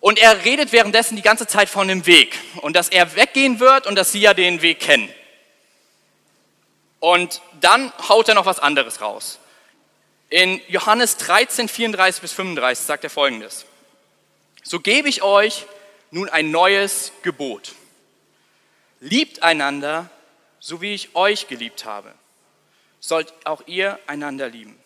Und 0.00 0.18
er 0.18 0.44
redet 0.44 0.72
währenddessen 0.72 1.16
die 1.16 1.22
ganze 1.22 1.46
Zeit 1.46 1.68
von 1.68 1.86
dem 1.86 2.06
Weg 2.06 2.38
und 2.62 2.74
dass 2.74 2.88
er 2.88 3.14
weggehen 3.16 3.60
wird 3.60 3.86
und 3.86 3.96
dass 3.96 4.12
sie 4.12 4.20
ja 4.20 4.32
den 4.32 4.62
Weg 4.62 4.80
kennen. 4.80 5.12
Und 7.00 7.42
dann 7.60 7.92
haut 8.08 8.28
er 8.28 8.34
noch 8.34 8.46
was 8.46 8.58
anderes 8.58 9.00
raus. 9.00 9.38
In 10.30 10.60
Johannes 10.68 11.16
13, 11.18 11.68
34 11.68 12.22
bis 12.22 12.32
35 12.32 12.84
sagt 12.84 13.04
er 13.04 13.10
folgendes. 13.10 13.66
So 14.62 14.80
gebe 14.80 15.08
ich 15.08 15.22
euch 15.22 15.66
nun 16.10 16.28
ein 16.28 16.50
neues 16.50 17.12
Gebot. 17.22 17.74
Liebt 19.00 19.42
einander, 19.42 20.08
so 20.60 20.80
wie 20.80 20.94
ich 20.94 21.14
euch 21.14 21.48
geliebt 21.48 21.84
habe. 21.84 22.12
Sollt 23.00 23.32
auch 23.44 23.62
ihr 23.66 23.98
einander 24.06 24.48
lieben. 24.48 24.78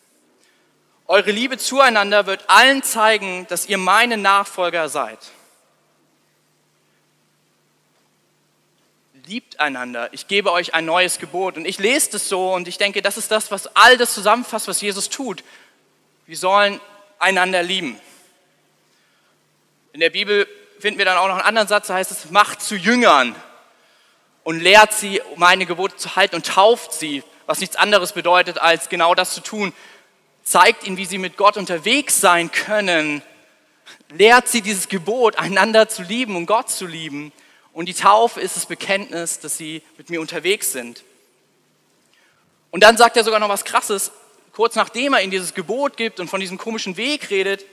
Eure 1.07 1.31
Liebe 1.33 1.59
zueinander 1.59 2.27
wird 2.27 2.49
allen 2.49 2.83
zeigen, 2.83 3.47
dass 3.49 3.67
ihr 3.67 3.77
meine 3.77 4.17
Nachfolger 4.17 4.89
seid. 4.89 5.19
Liebt 9.27 9.61
einander. 9.61 10.09
Ich 10.13 10.29
gebe 10.29 10.51
euch 10.51 10.75
ein 10.75 10.87
neues 10.87 11.19
Gebot. 11.19 11.57
Und 11.57 11.67
ich 11.67 11.79
lese 11.79 12.13
das 12.13 12.29
so 12.29 12.55
und 12.55 12.69
ich 12.69 12.79
denke, 12.79 13.03
das 13.03 13.17
ist 13.19 13.31
das, 13.31 13.51
was 13.51 13.75
all 13.77 13.97
das 13.97 14.15
zusammenfasst, 14.15 14.69
was 14.69 14.81
Jesus 14.81 15.11
tut. 15.11 15.45
Wir 16.27 16.37
sollen 16.37 16.81
einander 17.19 17.63
lieben. 17.63 17.99
In 19.93 20.01
der 20.01 20.11
Bibel 20.11 20.49
finden 20.79 20.99
wir 20.99 21.05
dann 21.05 21.19
auch 21.19 21.29
noch 21.29 21.37
einen 21.37 21.47
anderen 21.47 21.69
Satz, 21.69 21.87
da 21.87 21.95
heißt 21.95 22.11
es, 22.11 22.31
macht 22.31 22.61
zu 22.61 22.77
Jüngern 22.77 23.35
und 24.43 24.61
lehrt 24.61 24.93
sie, 24.93 25.23
meine 25.37 25.67
Gebote 25.67 25.97
zu 25.97 26.17
halten 26.17 26.37
und 26.37 26.47
tauft 26.47 26.93
sie, 26.93 27.23
was 27.47 27.61
nichts 27.61 27.77
anderes 27.77 28.13
bedeutet, 28.13 28.59
als 28.59 28.89
genau 28.89 29.15
das 29.15 29.35
zu 29.35 29.41
tun, 29.41 29.73
zeigt 30.45 30.87
ihnen, 30.87 30.97
wie 30.97 31.07
sie 31.07 31.19
mit 31.19 31.37
Gott 31.37 31.57
unterwegs 31.57 32.21
sein 32.21 32.53
können, 32.53 33.23
lehrt 34.11 34.49
sie 34.49 34.61
dieses 34.61 34.89
Gebot, 34.89 35.37
einander 35.37 35.89
zu 35.89 36.03
lieben 36.03 36.37
und 36.37 36.47
Gott 36.47 36.71
zu 36.71 36.87
lieben. 36.87 37.33
Und 37.73 37.87
die 37.87 37.95
Taufe 37.95 38.41
ist 38.41 38.57
das 38.57 38.67
Bekenntnis, 38.67 39.41
dass 39.41 39.57
sie 39.57 39.83
mit 39.97 40.11
mir 40.11 40.21
unterwegs 40.21 40.71
sind. 40.71 41.03
Und 42.71 42.83
dann 42.83 42.97
sagt 42.97 43.17
er 43.17 43.25
sogar 43.25 43.41
noch 43.41 43.49
was 43.49 43.65
Krasses, 43.65 44.13
kurz 44.53 44.77
nachdem 44.77 45.15
er 45.15 45.23
ihnen 45.23 45.31
dieses 45.31 45.55
Gebot 45.55 45.97
gibt 45.97 46.21
und 46.21 46.29
von 46.29 46.41
diesem 46.41 46.59
komischen 46.59 46.97
Weg 46.97 47.31
redet. 47.31 47.65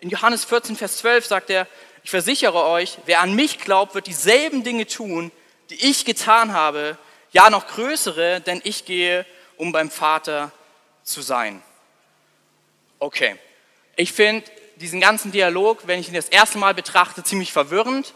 In 0.00 0.08
Johannes 0.08 0.44
14, 0.44 0.76
Vers 0.76 0.98
12 0.98 1.26
sagt 1.26 1.50
er, 1.50 1.66
ich 2.04 2.10
versichere 2.10 2.64
euch, 2.66 2.98
wer 3.06 3.20
an 3.20 3.34
mich 3.34 3.58
glaubt, 3.58 3.94
wird 3.94 4.06
dieselben 4.06 4.62
Dinge 4.64 4.86
tun, 4.86 5.30
die 5.68 5.86
ich 5.86 6.04
getan 6.04 6.52
habe, 6.52 6.96
ja 7.32 7.50
noch 7.50 7.66
größere, 7.66 8.40
denn 8.40 8.60
ich 8.64 8.84
gehe, 8.84 9.26
um 9.56 9.72
beim 9.72 9.90
Vater 9.90 10.52
zu 11.02 11.20
sein. 11.20 11.62
Okay. 12.98 13.36
Ich 13.96 14.12
finde 14.12 14.50
diesen 14.76 15.00
ganzen 15.00 15.32
Dialog, 15.32 15.86
wenn 15.86 16.00
ich 16.00 16.08
ihn 16.08 16.14
das 16.14 16.28
erste 16.28 16.58
Mal 16.58 16.74
betrachte, 16.74 17.22
ziemlich 17.22 17.52
verwirrend. 17.52 18.14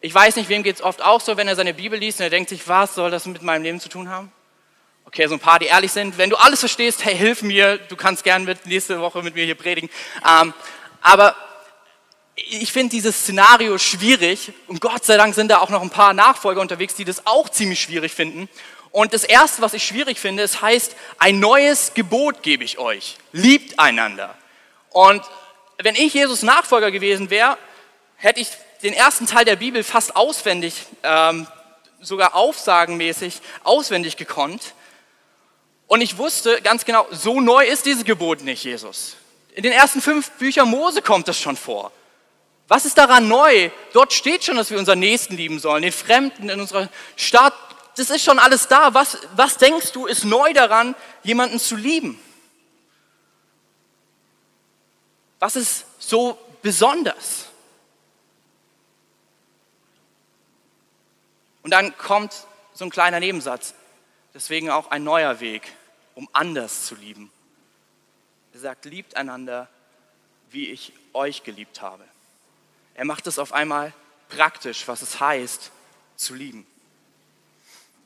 Ich 0.00 0.14
weiß 0.14 0.36
nicht, 0.36 0.48
wem 0.48 0.62
geht 0.62 0.76
es 0.76 0.82
oft 0.82 1.02
auch 1.02 1.20
so, 1.20 1.36
wenn 1.36 1.48
er 1.48 1.56
seine 1.56 1.74
Bibel 1.74 1.98
liest 1.98 2.20
und 2.20 2.24
er 2.24 2.30
denkt 2.30 2.50
sich, 2.50 2.68
was 2.68 2.94
soll 2.94 3.10
das 3.10 3.26
mit 3.26 3.42
meinem 3.42 3.62
Leben 3.62 3.80
zu 3.80 3.88
tun 3.88 4.08
haben? 4.08 4.30
Okay, 5.06 5.26
so 5.26 5.34
ein 5.34 5.40
paar, 5.40 5.58
die 5.58 5.66
ehrlich 5.66 5.92
sind. 5.92 6.18
Wenn 6.18 6.30
du 6.30 6.36
alles 6.36 6.60
verstehst, 6.60 7.04
hey, 7.04 7.16
hilf 7.16 7.42
mir, 7.42 7.78
du 7.78 7.96
kannst 7.96 8.24
gerne 8.24 8.44
mit, 8.44 8.66
nächste 8.66 9.00
Woche 9.00 9.22
mit 9.22 9.34
mir 9.34 9.44
hier 9.44 9.54
predigen. 9.54 9.90
Ähm, 10.26 10.54
aber 11.00 11.36
ich 12.34 12.72
finde 12.72 12.90
dieses 12.90 13.20
Szenario 13.20 13.78
schwierig 13.78 14.52
und 14.66 14.80
Gott 14.80 15.04
sei 15.04 15.16
Dank 15.16 15.34
sind 15.34 15.48
da 15.48 15.58
auch 15.58 15.70
noch 15.70 15.82
ein 15.82 15.90
paar 15.90 16.14
Nachfolger 16.14 16.60
unterwegs, 16.60 16.94
die 16.94 17.04
das 17.04 17.26
auch 17.26 17.48
ziemlich 17.48 17.80
schwierig 17.80 18.12
finden. 18.12 18.48
Und 18.94 19.12
das 19.12 19.24
Erste, 19.24 19.60
was 19.60 19.74
ich 19.74 19.82
schwierig 19.82 20.20
finde, 20.20 20.44
es 20.44 20.62
heißt, 20.62 20.94
ein 21.18 21.40
neues 21.40 21.94
Gebot 21.94 22.44
gebe 22.44 22.62
ich 22.62 22.78
euch. 22.78 23.16
Liebt 23.32 23.80
einander. 23.80 24.36
Und 24.90 25.20
wenn 25.82 25.96
ich 25.96 26.14
Jesus 26.14 26.42
Nachfolger 26.42 26.92
gewesen 26.92 27.28
wäre, 27.28 27.58
hätte 28.14 28.38
ich 28.38 28.50
den 28.84 28.92
ersten 28.92 29.26
Teil 29.26 29.44
der 29.44 29.56
Bibel 29.56 29.82
fast 29.82 30.14
auswendig, 30.14 30.74
ähm, 31.02 31.48
sogar 32.00 32.36
aufsagenmäßig 32.36 33.40
auswendig 33.64 34.16
gekonnt. 34.16 34.74
Und 35.88 36.00
ich 36.00 36.16
wusste 36.16 36.62
ganz 36.62 36.84
genau, 36.84 37.04
so 37.10 37.40
neu 37.40 37.66
ist 37.66 37.86
dieses 37.86 38.04
Gebot 38.04 38.42
nicht, 38.42 38.62
Jesus. 38.62 39.16
In 39.56 39.64
den 39.64 39.72
ersten 39.72 40.02
fünf 40.02 40.30
Büchern 40.38 40.68
Mose 40.68 41.02
kommt 41.02 41.26
das 41.26 41.40
schon 41.40 41.56
vor. 41.56 41.90
Was 42.68 42.84
ist 42.84 42.96
daran 42.96 43.26
neu? 43.26 43.70
Dort 43.92 44.12
steht 44.12 44.44
schon, 44.44 44.54
dass 44.54 44.70
wir 44.70 44.78
unseren 44.78 45.00
Nächsten 45.00 45.36
lieben 45.36 45.58
sollen, 45.58 45.82
den 45.82 45.90
Fremden 45.90 46.48
in 46.48 46.60
unserer 46.60 46.88
Stadt, 47.16 47.54
das 47.96 48.10
ist 48.10 48.24
schon 48.24 48.38
alles 48.38 48.68
da. 48.68 48.94
Was, 48.94 49.18
was 49.36 49.56
denkst 49.56 49.92
du, 49.92 50.06
ist 50.06 50.24
neu 50.24 50.52
daran, 50.52 50.94
jemanden 51.22 51.58
zu 51.58 51.76
lieben? 51.76 52.20
Was 55.38 55.56
ist 55.56 55.84
so 55.98 56.38
besonders? 56.62 57.46
Und 61.62 61.70
dann 61.70 61.96
kommt 61.96 62.46
so 62.74 62.84
ein 62.84 62.90
kleiner 62.90 63.20
Nebensatz. 63.20 63.74
Deswegen 64.34 64.70
auch 64.70 64.90
ein 64.90 65.04
neuer 65.04 65.40
Weg, 65.40 65.72
um 66.14 66.28
anders 66.32 66.86
zu 66.86 66.94
lieben. 66.94 67.30
Er 68.52 68.60
sagt, 68.60 68.84
liebt 68.84 69.16
einander, 69.16 69.68
wie 70.50 70.70
ich 70.70 70.92
euch 71.12 71.42
geliebt 71.42 71.80
habe. 71.80 72.04
Er 72.94 73.04
macht 73.04 73.26
es 73.26 73.38
auf 73.38 73.52
einmal 73.52 73.92
praktisch, 74.28 74.86
was 74.88 75.02
es 75.02 75.20
heißt, 75.20 75.70
zu 76.16 76.34
lieben. 76.34 76.66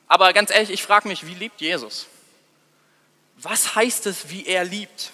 Aber 0.09 0.33
ganz 0.33 0.51
ehrlich, 0.51 0.71
ich 0.71 0.83
frage 0.83 1.07
mich, 1.07 1.27
wie 1.27 1.35
liebt 1.35 1.61
Jesus? 1.61 2.07
Was 3.37 3.75
heißt 3.75 4.07
es, 4.07 4.31
wie 4.31 4.47
er 4.47 4.65
liebt? 4.65 5.13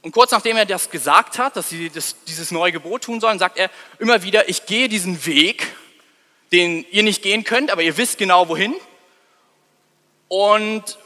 Und 0.00 0.12
kurz 0.12 0.30
nachdem 0.30 0.56
er 0.56 0.64
das 0.64 0.90
gesagt 0.90 1.38
hat, 1.38 1.56
dass 1.56 1.68
sie 1.68 1.90
das, 1.90 2.16
dieses 2.24 2.50
neue 2.50 2.72
Gebot 2.72 3.02
tun 3.02 3.20
sollen, 3.20 3.38
sagt 3.38 3.58
er 3.58 3.68
immer 3.98 4.22
wieder, 4.22 4.48
ich 4.48 4.64
gehe 4.64 4.88
diesen 4.88 5.26
Weg, 5.26 5.66
den 6.52 6.86
ihr 6.90 7.02
nicht 7.02 7.22
gehen 7.22 7.44
könnt, 7.44 7.70
aber 7.70 7.82
ihr 7.82 7.96
wisst 7.96 8.16
genau 8.16 8.48
wohin. 8.48 8.74
Und 10.28 10.98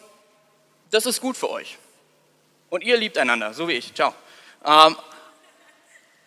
das 0.90 1.06
ist 1.06 1.20
gut 1.20 1.36
für 1.36 1.50
euch. 1.50 1.78
Und 2.68 2.84
ihr 2.84 2.96
liebt 2.96 3.18
einander, 3.18 3.54
so 3.54 3.66
wie 3.66 3.72
ich. 3.72 3.94
Ciao. 3.94 4.14
Ähm, 4.64 4.96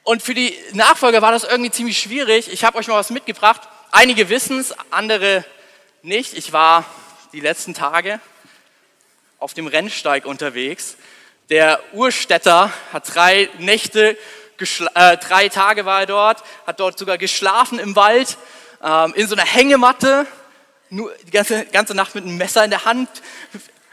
und 0.03 0.21
für 0.21 0.33
die 0.33 0.57
Nachfolger 0.73 1.21
war 1.21 1.31
das 1.31 1.43
irgendwie 1.43 1.71
ziemlich 1.71 1.99
schwierig. 1.99 2.51
Ich 2.51 2.63
habe 2.63 2.77
euch 2.77 2.87
mal 2.87 2.95
was 2.95 3.09
mitgebracht. 3.09 3.61
Einige 3.97 4.27
wissen 4.27 4.59
es, 4.59 4.75
andere 4.91 5.45
nicht. 6.01 6.33
Ich 6.33 6.51
war 6.51 6.83
die 7.31 7.39
letzten 7.39 7.73
Tage 7.73 8.19
auf 9.39 9.53
dem 9.53 9.67
Rennsteig 9.67 10.25
unterwegs. 10.25 10.97
Der 11.49 11.79
Urstädter 11.93 12.73
hat 12.91 13.15
drei 13.15 13.47
Nächte, 13.57 14.17
äh, 14.95 15.15
drei 15.15 15.47
Tage 15.47 15.85
war 15.85 16.01
er 16.01 16.07
dort, 16.07 16.43
hat 16.67 16.81
dort 16.81 16.99
sogar 16.99 17.17
geschlafen 17.17 17.79
im 17.79 17.95
Wald, 17.95 18.37
ähm, 18.83 19.13
in 19.15 19.29
so 19.29 19.35
einer 19.35 19.45
Hängematte, 19.45 20.27
nur 20.89 21.15
die 21.25 21.31
ganze, 21.31 21.63
ganze 21.63 21.95
Nacht 21.95 22.15
mit 22.15 22.25
einem 22.25 22.35
Messer 22.35 22.65
in 22.65 22.71
der 22.71 22.83
Hand. 22.83 23.07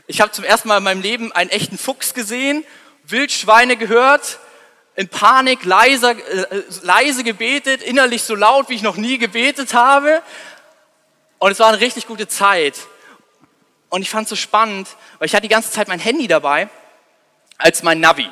Ich 0.08 0.20
habe 0.20 0.32
zum 0.32 0.42
ersten 0.42 0.66
Mal 0.66 0.78
in 0.78 0.82
meinem 0.82 1.02
Leben 1.02 1.30
einen 1.30 1.50
echten 1.50 1.78
Fuchs 1.78 2.12
gesehen, 2.12 2.64
Wildschweine 3.04 3.76
gehört, 3.76 4.40
in 4.94 5.08
Panik 5.08 5.64
leise, 5.64 6.10
äh, 6.10 6.62
leise 6.82 7.24
gebetet, 7.24 7.82
innerlich 7.82 8.22
so 8.22 8.34
laut, 8.34 8.68
wie 8.68 8.74
ich 8.74 8.82
noch 8.82 8.96
nie 8.96 9.18
gebetet 9.18 9.74
habe. 9.74 10.22
Und 11.38 11.50
es 11.50 11.58
war 11.58 11.68
eine 11.68 11.80
richtig 11.80 12.06
gute 12.06 12.28
Zeit. 12.28 12.78
Und 13.88 14.02
ich 14.02 14.10
fand 14.10 14.24
es 14.24 14.30
so 14.30 14.36
spannend, 14.36 14.88
weil 15.18 15.26
ich 15.26 15.34
hatte 15.34 15.42
die 15.42 15.48
ganze 15.48 15.70
Zeit 15.70 15.88
mein 15.88 15.98
Handy 15.98 16.26
dabei 16.26 16.68
als 17.58 17.82
mein 17.82 18.00
Navi. 18.00 18.30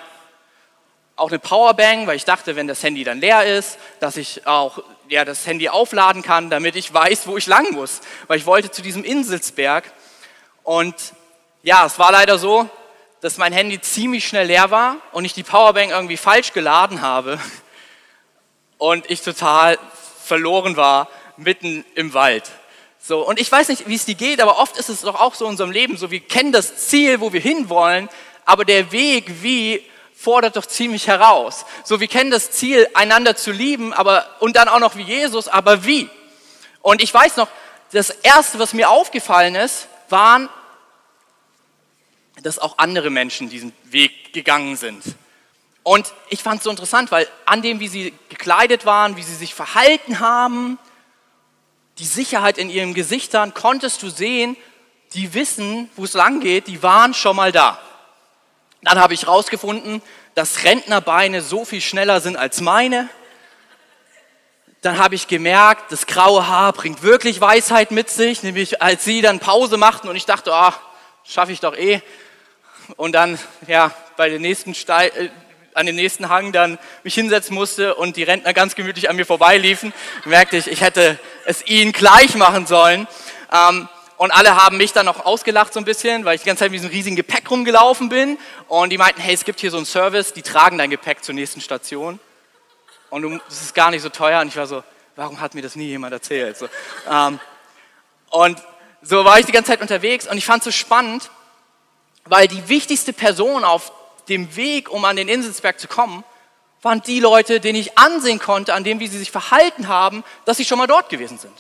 Auch 1.17 1.29
eine 1.29 1.39
Powerbank, 1.39 2.07
weil 2.07 2.17
ich 2.17 2.25
dachte, 2.25 2.57
wenn 2.57 2.67
das 2.67 2.83
Handy 2.83 3.05
dann 3.05 3.21
leer 3.21 3.45
ist, 3.59 3.79
dass 4.01 4.17
ich 4.17 4.47
auch 4.47 4.83
ja, 5.09 5.25
das 5.25 5.47
Handy 5.47 5.69
aufladen 5.69 6.23
kann, 6.23 6.51
damit 6.51 6.77
ich 6.77 6.93
weiß, 6.93 7.27
wo 7.27 7.37
ich 7.37 7.47
lang 7.47 7.73
muss. 7.73 8.01
Weil 8.27 8.39
ich 8.39 8.47
wollte 8.47 8.71
zu 8.71 8.81
diesem 8.81 9.05
Inselsberg. 9.05 9.85
Und 10.63 10.95
ja, 11.63 11.85
es 11.85 11.99
war 11.99 12.13
leider 12.13 12.39
so, 12.39 12.69
dass 13.21 13.39
mein 13.39 13.53
Handy 13.53 13.81
ziemlich 13.81 14.27
schnell 14.27 14.47
leer 14.47 14.71
war 14.71 14.97
und 15.13 15.25
ich 15.25 15.35
die 15.35 15.43
Powerbank 15.43 15.91
irgendwie 15.91 16.17
falsch 16.17 16.53
geladen 16.53 17.03
habe 17.03 17.39
und 18.79 19.11
ich 19.11 19.23
total 19.23 19.79
verloren 20.25 20.77
war 20.77 21.09
mitten 21.37 21.85
im 21.95 22.15
Wald. 22.15 22.51
So, 23.03 23.27
und 23.27 23.41
ich 23.41 23.51
weiß 23.51 23.69
nicht, 23.69 23.89
wie 23.89 23.95
es 23.95 24.05
dir 24.05 24.15
geht, 24.15 24.41
aber 24.41 24.59
oft 24.59 24.77
ist 24.77 24.91
es 24.91 25.01
doch 25.01 25.19
auch 25.19 25.35
so 25.35 25.47
in 25.47 25.53
unserem 25.53 25.71
Leben 25.71 25.97
so, 25.97 26.11
wir 26.11 26.21
kennen 26.21 26.53
das 26.53 26.89
Ziel, 26.89 27.21
wo 27.21 27.33
wir 27.33 27.41
hinwollen, 27.41 28.09
aber 28.45 28.65
der 28.65 28.93
Weg, 28.93 29.43
wie, 29.43 29.83
fordert 30.21 30.57
doch 30.57 30.67
ziemlich 30.67 31.07
heraus. 31.07 31.65
So, 31.83 31.99
wir 31.99 32.09
kennen 32.09 32.31
das 32.31 32.51
Ziel, 32.51 32.87
einander 32.93 33.37
zu 33.37 33.53
lieben, 33.53 33.95
aber, 33.95 34.27
und 34.41 34.57
dann 34.57 34.69
auch 34.69 34.79
noch 34.79 34.97
wie 34.97 35.03
Jesus, 35.03 35.49
aber 35.49 35.85
wie? 35.87 36.11
Und 36.83 37.03
ich 37.03 37.13
weiß 37.13 37.37
noch, 37.37 37.49
das 37.93 38.11
Erste, 38.11 38.59
was 38.59 38.75
mir 38.75 38.91
aufgefallen 38.91 39.55
ist, 39.55 39.89
waren, 40.11 40.51
dass 42.43 42.59
auch 42.59 42.79
andere 42.79 43.11
Menschen 43.11 43.49
diesen 43.49 43.73
Weg 43.85 44.33
gegangen 44.33 44.77
sind. 44.77 45.03
Und 45.83 46.13
ich 46.29 46.43
fand 46.43 46.59
es 46.59 46.65
so 46.65 46.71
interessant, 46.71 47.11
weil 47.11 47.27
an 47.47 47.63
dem, 47.63 47.81
wie 47.81 47.89
sie 47.89 48.15
gekleidet 48.29 48.87
waren, 48.87 49.17
wie 49.17 49.23
sie 49.23 49.35
sich 49.35 49.55
verhalten 49.55 50.21
haben, 50.21 50.79
die 51.99 52.05
Sicherheit 52.05 52.59
in 52.59 52.71
ihren 52.71 52.95
Gesichtern, 52.95 53.55
konntest 53.55 54.03
du 54.03 54.11
sehen, 54.11 54.57
die 55.15 55.35
wissen, 55.35 55.91
wo 55.97 56.05
es 56.05 56.15
lang 56.15 56.41
geht, 56.41 56.67
die 56.67 56.83
waren 56.83 57.15
schon 57.15 57.37
mal 57.37 57.53
da. 57.53 57.81
Dann 58.83 58.99
habe 58.99 59.15
ich 59.15 59.23
herausgefunden, 59.23 60.01
dass 60.35 60.65
Rentnerbeine 60.65 61.43
so 61.43 61.65
viel 61.65 61.81
schneller 61.81 62.21
sind 62.21 62.37
als 62.37 62.61
meine. 62.61 63.09
Dann 64.81 64.97
habe 64.97 65.15
ich 65.15 65.27
gemerkt, 65.27 65.93
das 65.93 66.07
graue 66.07 66.47
Haar 66.47 66.73
bringt 66.73 67.03
wirklich 67.03 67.41
Weisheit 67.41 67.91
mit 67.91 68.09
sich, 68.09 68.43
nämlich 68.43 68.81
als 68.81 69.05
sie 69.05 69.21
dann 69.21 69.39
Pause 69.39 69.77
machten 69.77 70.09
und 70.09 70.17
ich 70.17 70.25
dachte, 70.25 70.55
ah, 70.55 70.75
schaffe 71.25 71.53
ich 71.53 71.61
doch 71.61 71.77
eh. 71.77 72.01
Und 72.97 73.13
dann, 73.13 73.39
ja, 73.67 73.93
bei 74.17 74.29
den 74.29 74.43
nächsten 74.43 74.75
Steil, 74.75 75.11
äh, 75.17 75.29
an 75.75 75.87
dem 75.87 75.97
nächsten 75.97 76.29
Hang 76.29 76.53
dann 76.53 76.79
mich 77.05 77.15
hinsetzen 77.15 77.55
musste 77.55 77.95
und 77.95 78.17
die 78.17 78.25
Rentner 78.25 78.53
ganz 78.53 78.75
gemütlich 78.75 79.09
an 79.09 79.17
mir 79.17 79.25
vorbeiliefen, 79.25 79.93
merkte 80.25 80.57
ich, 80.57 80.67
ich 80.67 80.81
hätte 80.81 81.19
es 81.47 81.67
ihnen 81.67 81.93
gleich 81.93 82.35
machen 82.35 82.67
sollen. 82.67 83.07
Ähm, 83.53 83.89
und 84.17 84.33
alle 84.33 84.57
haben 84.63 84.77
mich 84.77 84.93
dann 84.93 85.07
noch 85.07 85.25
ausgelacht 85.25 85.73
so 85.73 85.81
ein 85.81 85.85
bisschen, 85.85 86.25
weil 86.25 86.35
ich 86.35 86.43
die 86.43 86.47
ganze 86.47 86.65
Zeit 86.65 86.71
mit 86.71 86.81
diesem 86.81 86.91
riesigen 86.91 87.17
Gepäck 87.17 87.51
rumgelaufen 87.51 88.09
bin. 88.11 88.37
Und 88.69 88.91
die 88.91 88.99
meinten, 88.99 89.21
hey, 89.21 89.33
es 89.33 89.45
gibt 89.45 89.61
hier 89.61 89.71
so 89.71 89.79
einen 89.79 89.87
Service, 89.87 90.35
die 90.35 90.43
tragen 90.43 90.77
dein 90.77 90.91
Gepäck 90.91 91.25
zur 91.25 91.35
nächsten 91.35 91.61
Station. 91.61 92.21
Und 93.09 93.41
das 93.49 93.63
ist 93.63 93.75
gar 93.75 93.91
nicht 93.91 94.03
so 94.03 94.11
teuer. 94.11 94.41
Und 94.41 94.49
ich 94.49 94.57
war 94.57 94.67
so, 94.67 94.83
warum 95.17 95.41
hat 95.41 95.55
mir 95.55 95.63
das 95.63 95.75
nie 95.75 95.87
jemand 95.87 96.13
erzählt? 96.13 96.59
So, 96.59 96.69
ähm, 97.11 97.41
und 98.31 98.59
so 99.03 99.25
war 99.25 99.39
ich 99.39 99.47
die 99.47 99.53
ganze 99.53 99.71
Zeit 99.71 99.81
unterwegs 99.81 100.27
und 100.27 100.37
ich 100.37 100.45
fand 100.45 100.61
es 100.61 100.65
so 100.65 100.71
spannend, 100.71 101.31
weil 102.25 102.49
die 102.49 102.69
wichtigste 102.69 103.13
Person 103.13 103.65
auf 103.65 103.93
dem 104.29 104.55
Weg, 104.57 104.91
um 104.91 105.05
an 105.05 105.17
den 105.17 105.29
Inselsberg 105.29 105.81
zu 105.81 105.89
kommen, 105.89 106.25
waren 106.83 107.03
die 107.03 107.21
Leute, 107.21 107.61
denen 107.61 107.79
ich 107.79 107.99
ansehen 107.99 108.39
konnte, 108.39 108.75
an 108.75 108.85
dem, 108.85 109.01
wie 109.01 109.09
sie 109.09 109.19
sich 109.19 109.31
verhalten 109.31 109.89
haben, 109.89 110.25
dass 110.45 110.57
sie 110.57 110.65
schon 110.65 110.79
mal 110.79 110.87
dort 110.87 111.11
gewesen 111.11 111.39
sind. 111.39 111.53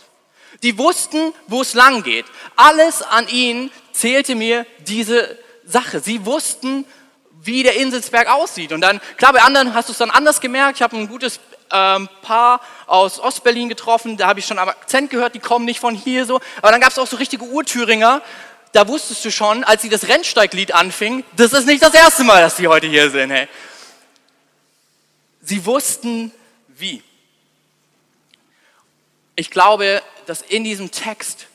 Die 0.62 0.78
wussten, 0.78 1.32
wo 1.46 1.62
es 1.62 1.74
lang 1.74 2.02
geht. 2.02 2.26
Alles 2.56 3.02
an 3.02 3.28
ihnen 3.28 3.70
zählte 3.92 4.34
mir 4.34 4.66
diese 4.80 5.38
Sache. 5.64 6.00
Sie 6.00 6.24
wussten, 6.26 6.84
wie 7.42 7.62
der 7.62 7.76
Inselsberg 7.76 8.28
aussieht. 8.28 8.72
Und 8.72 8.80
dann, 8.80 9.00
klar, 9.16 9.32
bei 9.32 9.42
anderen 9.42 9.74
hast 9.74 9.88
du 9.88 9.92
es 9.92 9.98
dann 9.98 10.10
anders 10.10 10.40
gemerkt. 10.40 10.76
Ich 10.76 10.82
habe 10.82 10.96
ein 10.96 11.08
gutes 11.08 11.40
ähm, 11.72 12.08
Paar 12.22 12.60
aus 12.86 13.20
Ostberlin 13.20 13.68
getroffen, 13.68 14.16
da 14.16 14.26
habe 14.26 14.40
ich 14.40 14.46
schon 14.46 14.58
am 14.58 14.68
Akzent 14.68 15.10
gehört, 15.10 15.34
die 15.34 15.38
kommen 15.38 15.64
nicht 15.64 15.80
von 15.80 15.94
hier 15.94 16.26
so. 16.26 16.40
Aber 16.58 16.72
dann 16.72 16.80
gab 16.80 16.90
es 16.90 16.98
auch 16.98 17.06
so 17.06 17.16
richtige 17.16 17.44
Urthüringer, 17.44 18.22
da 18.72 18.86
wusstest 18.86 19.24
du 19.24 19.30
schon, 19.30 19.64
als 19.64 19.82
sie 19.82 19.88
das 19.88 20.08
Rennsteiglied 20.08 20.72
anfing, 20.72 21.24
das 21.36 21.52
ist 21.52 21.66
nicht 21.66 21.82
das 21.82 21.94
erste 21.94 22.24
Mal, 22.24 22.40
dass 22.40 22.56
sie 22.56 22.68
heute 22.68 22.86
hier 22.86 23.10
sind. 23.10 23.30
Hey. 23.30 23.48
Sie 25.42 25.64
wussten 25.64 26.32
wie. 26.68 27.02
Ich 29.34 29.50
glaube, 29.50 30.02
dass 30.26 30.42
in 30.42 30.64
diesem 30.64 30.90
Text 30.90 31.46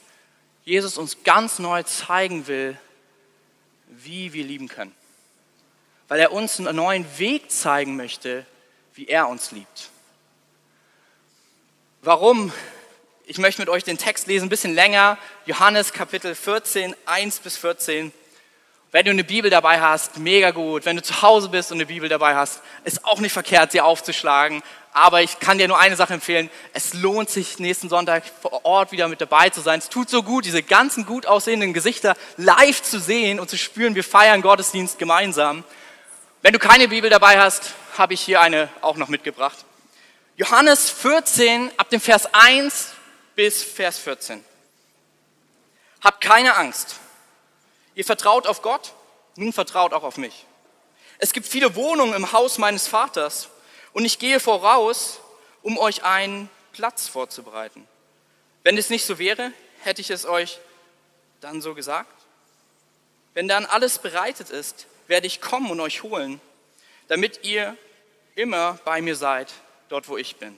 Jesus 0.65 0.98
uns 0.98 1.24
ganz 1.24 1.60
neu 1.60 1.84
zeigen 1.84 2.48
will, 2.48 2.77
wie 3.88 4.34
wir 4.34 4.43
lieben 4.43 4.67
können. 4.67 4.93
Weil 6.07 6.19
er 6.19 6.31
uns 6.31 6.60
einen 6.60 6.75
neuen 6.75 7.05
Weg 7.17 7.51
zeigen 7.51 7.95
möchte, 7.95 8.45
wie 8.95 9.07
er 9.07 9.29
uns 9.29 9.51
liebt. 9.51 9.89
Warum? 12.01 12.51
Ich 13.27 13.39
möchte 13.39 13.60
mit 13.60 13.70
euch 13.70 13.84
den 13.84 13.98
Text 13.98 14.27
lesen, 14.27 14.46
ein 14.46 14.50
bisschen 14.50 14.75
länger. 14.75 15.17
Johannes 15.48 15.94
Kapitel 15.94 16.36
14, 16.36 16.96
1 17.08 17.39
bis 17.39 17.58
14. 17.58 18.12
Wenn 18.91 19.05
du 19.05 19.10
eine 19.10 19.24
Bibel 19.24 19.50
dabei 19.50 19.82
hast, 19.82 20.20
mega 20.20 20.51
gut. 20.51 20.86
Wenn 20.86 20.96
du 20.96 21.01
zu 21.01 21.24
Hause 21.24 21.50
bist 21.50 21.72
und 21.72 21.77
eine 21.77 21.88
Bibel 21.88 22.08
dabei 22.08 22.36
hast, 22.36 22.62
ist 22.84 23.03
auch 23.03 23.20
nicht 23.20 23.34
verkehrt, 23.34 23.72
sie 23.72 23.82
aufzuschlagen. 23.82 24.62
Aber 24.93 25.23
ich 25.23 25.39
kann 25.39 25.58
dir 25.58 25.67
nur 25.67 25.80
eine 25.80 25.95
Sache 25.95 26.13
empfehlen. 26.13 26.52
Es 26.73 26.93
lohnt 26.93 27.32
sich, 27.32 27.58
nächsten 27.58 27.89
Sonntag 27.89 28.26
vor 28.43 28.63
Ort 28.63 28.91
wieder 28.91 29.08
mit 29.08 29.21
dabei 29.21 29.49
zu 29.49 29.62
sein. 29.62 29.80
Es 29.80 29.89
tut 29.89 30.08
so 30.08 30.21
gut, 30.21 30.45
diese 30.45 30.62
ganzen 30.62 31.08
gut 31.08 31.26
aussehenden 31.26 31.73
Gesichter 31.73 32.15
live 32.38 32.84
zu 32.84 32.99
sehen 32.99 33.39
und 33.39 33.49
zu 33.49 33.58
spüren. 33.58 33.95
Wir 33.95 34.04
feiern 34.04 34.43
Gottesdienst 34.43 34.99
gemeinsam. 34.99 35.63
Wenn 36.43 36.54
du 36.54 36.60
keine 36.60 36.89
Bibel 36.89 37.10
dabei 37.10 37.39
hast, 37.39 37.73
habe 37.97 38.13
ich 38.13 38.21
hier 38.21 38.39
eine 38.39 38.69
auch 38.82 38.97
noch 38.97 39.08
mitgebracht. 39.08 39.65
Johannes 40.38 40.91
14, 40.91 41.71
ab 41.78 41.89
dem 41.89 41.99
Vers 42.02 42.30
1 42.32 42.94
bis 43.36 43.63
Vers 43.63 44.00
14. 44.00 44.43
Habt 46.02 46.21
keine 46.21 46.56
Angst. 46.56 47.00
Ihr 47.95 48.06
vertraut 48.06 48.48
auf 48.48 48.62
Gott, 48.62 48.93
nun 49.36 49.54
vertraut 49.54 49.93
auch 49.93 50.04
auf 50.04 50.17
mich. 50.17 50.45
Es 51.17 51.34
gibt 51.34 51.48
viele 51.48 51.76
Wohnungen 51.76 52.13
im 52.13 52.32
Haus 52.32 52.58
meines 52.58 52.88
Vaters 52.88 53.50
und 53.93 54.06
ich 54.06 54.19
gehe 54.19 54.39
voraus, 54.39 55.19
um 55.62 55.78
euch 55.78 56.04
einen 56.04 56.50
Platz 56.74 57.08
vorzubereiten. 57.08 57.88
Wenn 58.63 58.78
es 58.78 58.89
nicht 58.89 59.06
so 59.06 59.17
wäre, 59.17 59.52
hätte 59.82 60.02
ich 60.02 60.10
es 60.10 60.26
euch 60.26 60.60
dann 61.39 61.62
so 61.62 61.74
gesagt. 61.74 62.12
Wenn 63.34 63.48
dann 63.48 63.65
alles 63.65 64.00
bereitet 64.00 64.50
ist, 64.50 64.88
werde 65.08 65.28
ich 65.28 65.41
kommen 65.41 65.69
und 65.71 65.80
euch 65.80 66.04
holen, 66.04 66.41
damit 67.08 67.43
ihr 67.43 67.78
immer 68.36 68.80
bei 68.84 69.02
mir 69.02 69.15
seid, 69.15 69.52
dort 69.89 70.08
wo 70.10 70.17
ich 70.17 70.38
bin. 70.38 70.58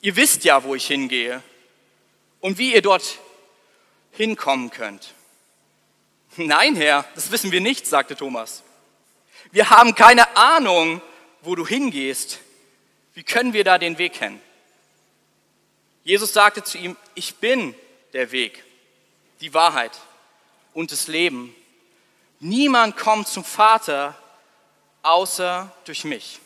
Ihr 0.00 0.16
wisst 0.16 0.44
ja, 0.44 0.64
wo 0.64 0.74
ich 0.74 0.86
hingehe 0.86 1.42
und 2.40 2.58
wie 2.58 2.74
ihr 2.74 2.82
dort 2.82 3.18
hinkommen 4.12 4.70
könnt. 4.70 5.14
Nein, 6.36 6.76
Herr, 6.76 7.04
das 7.14 7.30
wissen 7.30 7.52
wir 7.52 7.60
nicht, 7.60 7.86
sagte 7.86 8.16
Thomas. 8.16 8.62
Wir 9.52 9.70
haben 9.70 9.94
keine 9.94 10.36
Ahnung, 10.36 11.02
wo 11.42 11.54
du 11.54 11.66
hingehst, 11.66 12.38
wie 13.14 13.22
können 13.22 13.52
wir 13.52 13.64
da 13.64 13.78
den 13.78 13.98
Weg 13.98 14.14
kennen? 14.14 14.40
Jesus 16.04 16.32
sagte 16.32 16.62
zu 16.62 16.78
ihm, 16.78 16.96
ich 17.14 17.36
bin 17.36 17.74
der 18.12 18.32
Weg, 18.32 18.64
die 19.40 19.52
Wahrheit 19.54 19.92
und 20.72 20.92
das 20.92 21.08
Leben. 21.08 21.54
Niemand 22.38 22.96
kommt 22.96 23.28
zum 23.28 23.44
Vater 23.44 24.16
außer 25.02 25.70
durch 25.84 26.04
mich. 26.04 26.40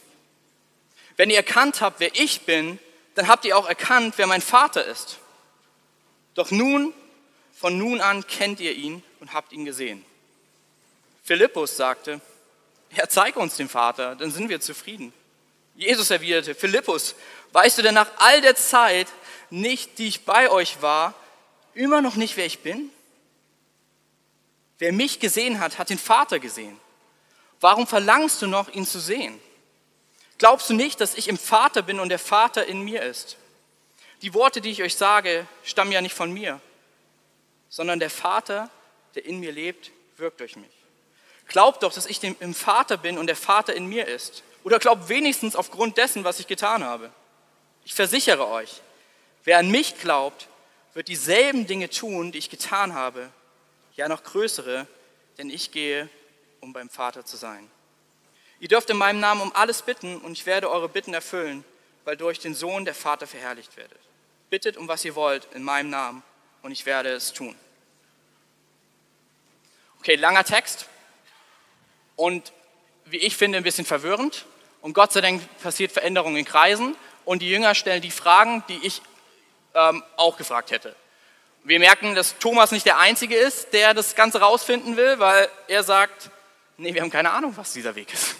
Wenn 1.16 1.30
ihr 1.30 1.36
erkannt 1.36 1.80
habt, 1.80 2.00
wer 2.00 2.14
ich 2.14 2.42
bin, 2.42 2.78
dann 3.14 3.28
habt 3.28 3.44
ihr 3.44 3.56
auch 3.56 3.68
erkannt, 3.68 4.14
wer 4.16 4.26
mein 4.26 4.42
Vater 4.42 4.84
ist. 4.84 5.18
Doch 6.34 6.50
nun, 6.50 6.92
von 7.54 7.78
nun 7.78 8.00
an 8.00 8.26
kennt 8.26 8.60
ihr 8.60 8.72
ihn 8.72 9.02
und 9.20 9.32
habt 9.32 9.52
ihn 9.52 9.64
gesehen. 9.64 10.04
Philippus 11.22 11.76
sagte, 11.76 12.20
Herr, 12.90 13.08
zeig 13.08 13.36
uns 13.36 13.56
den 13.56 13.68
Vater, 13.68 14.14
dann 14.16 14.30
sind 14.30 14.48
wir 14.48 14.60
zufrieden. 14.60 15.12
Jesus 15.74 16.10
erwiderte, 16.10 16.54
Philippus, 16.54 17.14
weißt 17.52 17.78
du 17.78 17.82
denn 17.82 17.94
nach 17.94 18.10
all 18.18 18.40
der 18.40 18.54
Zeit 18.54 19.08
nicht, 19.50 19.98
die 19.98 20.08
ich 20.08 20.24
bei 20.24 20.50
euch 20.50 20.82
war, 20.82 21.14
immer 21.74 22.02
noch 22.02 22.14
nicht, 22.14 22.36
wer 22.36 22.46
ich 22.46 22.60
bin? 22.60 22.90
Wer 24.78 24.92
mich 24.92 25.20
gesehen 25.20 25.60
hat, 25.60 25.78
hat 25.78 25.90
den 25.90 25.98
Vater 25.98 26.38
gesehen. 26.38 26.78
Warum 27.60 27.86
verlangst 27.86 28.42
du 28.42 28.46
noch, 28.46 28.68
ihn 28.68 28.86
zu 28.86 29.00
sehen? 29.00 29.40
Glaubst 30.38 30.68
du 30.68 30.74
nicht, 30.74 31.00
dass 31.00 31.14
ich 31.14 31.28
im 31.28 31.38
Vater 31.38 31.82
bin 31.82 32.00
und 32.00 32.08
der 32.08 32.18
Vater 32.18 32.66
in 32.66 32.82
mir 32.82 33.02
ist? 33.02 33.36
Die 34.24 34.32
Worte, 34.32 34.62
die 34.62 34.70
ich 34.70 34.82
euch 34.82 34.96
sage, 34.96 35.46
stammen 35.64 35.92
ja 35.92 36.00
nicht 36.00 36.14
von 36.14 36.32
mir, 36.32 36.58
sondern 37.68 38.00
der 38.00 38.08
Vater, 38.08 38.70
der 39.14 39.26
in 39.26 39.38
mir 39.38 39.52
lebt, 39.52 39.90
wirkt 40.16 40.40
durch 40.40 40.56
mich. 40.56 40.72
Glaubt 41.46 41.82
doch, 41.82 41.92
dass 41.92 42.06
ich 42.06 42.24
im 42.24 42.54
Vater 42.54 42.96
bin 42.96 43.18
und 43.18 43.26
der 43.26 43.36
Vater 43.36 43.74
in 43.74 43.84
mir 43.86 44.08
ist. 44.08 44.42
Oder 44.62 44.78
glaubt 44.78 45.10
wenigstens 45.10 45.54
aufgrund 45.54 45.98
dessen, 45.98 46.24
was 46.24 46.40
ich 46.40 46.46
getan 46.46 46.82
habe. 46.82 47.10
Ich 47.84 47.92
versichere 47.92 48.48
euch, 48.48 48.80
wer 49.44 49.58
an 49.58 49.70
mich 49.70 49.98
glaubt, 49.98 50.48
wird 50.94 51.08
dieselben 51.08 51.66
Dinge 51.66 51.90
tun, 51.90 52.32
die 52.32 52.38
ich 52.38 52.48
getan 52.48 52.94
habe, 52.94 53.30
ja 53.94 54.08
noch 54.08 54.24
größere, 54.24 54.86
denn 55.36 55.50
ich 55.50 55.70
gehe, 55.70 56.08
um 56.60 56.72
beim 56.72 56.88
Vater 56.88 57.26
zu 57.26 57.36
sein. 57.36 57.70
Ihr 58.58 58.68
dürft 58.68 58.88
in 58.88 58.96
meinem 58.96 59.20
Namen 59.20 59.42
um 59.42 59.54
alles 59.54 59.82
bitten 59.82 60.16
und 60.16 60.32
ich 60.32 60.46
werde 60.46 60.70
eure 60.70 60.88
Bitten 60.88 61.12
erfüllen, 61.12 61.62
weil 62.06 62.16
durch 62.16 62.38
den 62.38 62.54
Sohn 62.54 62.86
der 62.86 62.94
Vater 62.94 63.26
verherrlicht 63.26 63.76
werdet. 63.76 64.00
Bittet 64.54 64.76
um 64.76 64.86
was 64.86 65.04
ihr 65.04 65.16
wollt 65.16 65.48
in 65.52 65.64
meinem 65.64 65.90
Namen 65.90 66.22
und 66.62 66.70
ich 66.70 66.86
werde 66.86 67.08
es 67.08 67.32
tun. 67.32 67.56
Okay, 69.98 70.14
langer 70.14 70.44
Text 70.44 70.86
und 72.14 72.52
wie 73.04 73.16
ich 73.16 73.36
finde, 73.36 73.58
ein 73.58 73.64
bisschen 73.64 73.84
verwirrend. 73.84 74.46
Und 74.80 74.92
Gott 74.92 75.12
sei 75.12 75.22
Dank 75.22 75.42
passiert 75.60 75.90
Veränderung 75.90 76.36
in 76.36 76.44
Kreisen 76.44 76.94
und 77.24 77.42
die 77.42 77.50
Jünger 77.50 77.74
stellen 77.74 78.00
die 78.00 78.12
Fragen, 78.12 78.62
die 78.68 78.78
ich 78.84 79.02
ähm, 79.74 80.04
auch 80.14 80.36
gefragt 80.36 80.70
hätte. 80.70 80.94
Wir 81.64 81.80
merken, 81.80 82.14
dass 82.14 82.38
Thomas 82.38 82.70
nicht 82.70 82.86
der 82.86 82.98
Einzige 82.98 83.34
ist, 83.34 83.72
der 83.72 83.92
das 83.92 84.14
Ganze 84.14 84.38
rausfinden 84.38 84.96
will, 84.96 85.18
weil 85.18 85.48
er 85.66 85.82
sagt, 85.82 86.30
nee, 86.76 86.94
wir 86.94 87.02
haben 87.02 87.10
keine 87.10 87.32
Ahnung, 87.32 87.56
was 87.56 87.72
dieser 87.72 87.96
Weg 87.96 88.14
ist. 88.14 88.36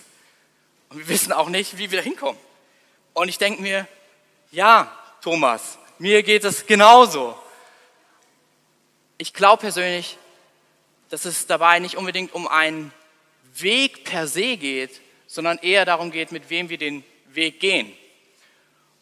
Und 0.91 0.99
wir 0.99 1.09
wissen 1.09 1.33
auch 1.33 1.49
nicht, 1.49 1.77
wie 1.77 1.91
wir 1.91 1.99
da 1.99 2.05
hinkommen. 2.05 2.41
Und 3.15 3.29
ich 3.29 3.39
denke 3.39 3.61
mir, 3.61 3.89
ja, 4.53 4.97
Thomas, 5.21 5.77
mir 5.99 6.23
geht 6.23 6.45
es 6.45 6.67
genauso. 6.67 7.37
ich 9.19 9.33
glaube 9.33 9.61
persönlich, 9.61 10.19
dass 11.09 11.25
es 11.25 11.47
dabei 11.47 11.79
nicht 11.79 11.97
unbedingt 11.97 12.35
um 12.35 12.49
einen 12.49 12.93
Weg 13.57 14.05
per 14.05 14.27
se 14.27 14.57
geht, 14.57 15.01
sondern 15.27 15.59
eher 15.59 15.85
darum 15.85 16.11
geht, 16.11 16.33
mit 16.33 16.51
wem 16.51 16.69
wir 16.69 16.79
den 16.79 17.05
Weg 17.27 17.61
gehen. 17.61 17.93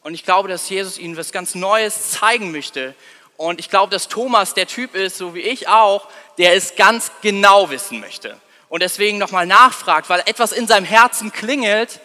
Und 0.02 0.14
ich 0.14 0.24
glaube, 0.24 0.48
dass 0.48 0.68
Jesus 0.68 0.98
ihnen 0.98 1.16
was 1.16 1.32
ganz 1.32 1.54
Neues 1.54 2.10
zeigen 2.10 2.52
möchte. 2.52 2.94
Und 3.36 3.60
ich 3.60 3.70
glaube, 3.70 3.90
dass 3.90 4.08
Thomas 4.08 4.54
der 4.54 4.66
Typ 4.66 4.94
ist, 4.94 5.16
so 5.16 5.34
wie 5.34 5.40
ich 5.40 5.68
auch, 5.68 6.08
der 6.38 6.54
es 6.54 6.76
ganz 6.76 7.10
genau 7.22 7.70
wissen 7.70 8.00
möchte. 8.00 8.38
Und 8.68 8.82
deswegen 8.82 9.18
nochmal 9.18 9.46
nachfragt, 9.46 10.08
weil 10.08 10.20
etwas 10.26 10.52
in 10.52 10.66
seinem 10.66 10.86
Herzen 10.86 11.32
klingelt, 11.32 12.00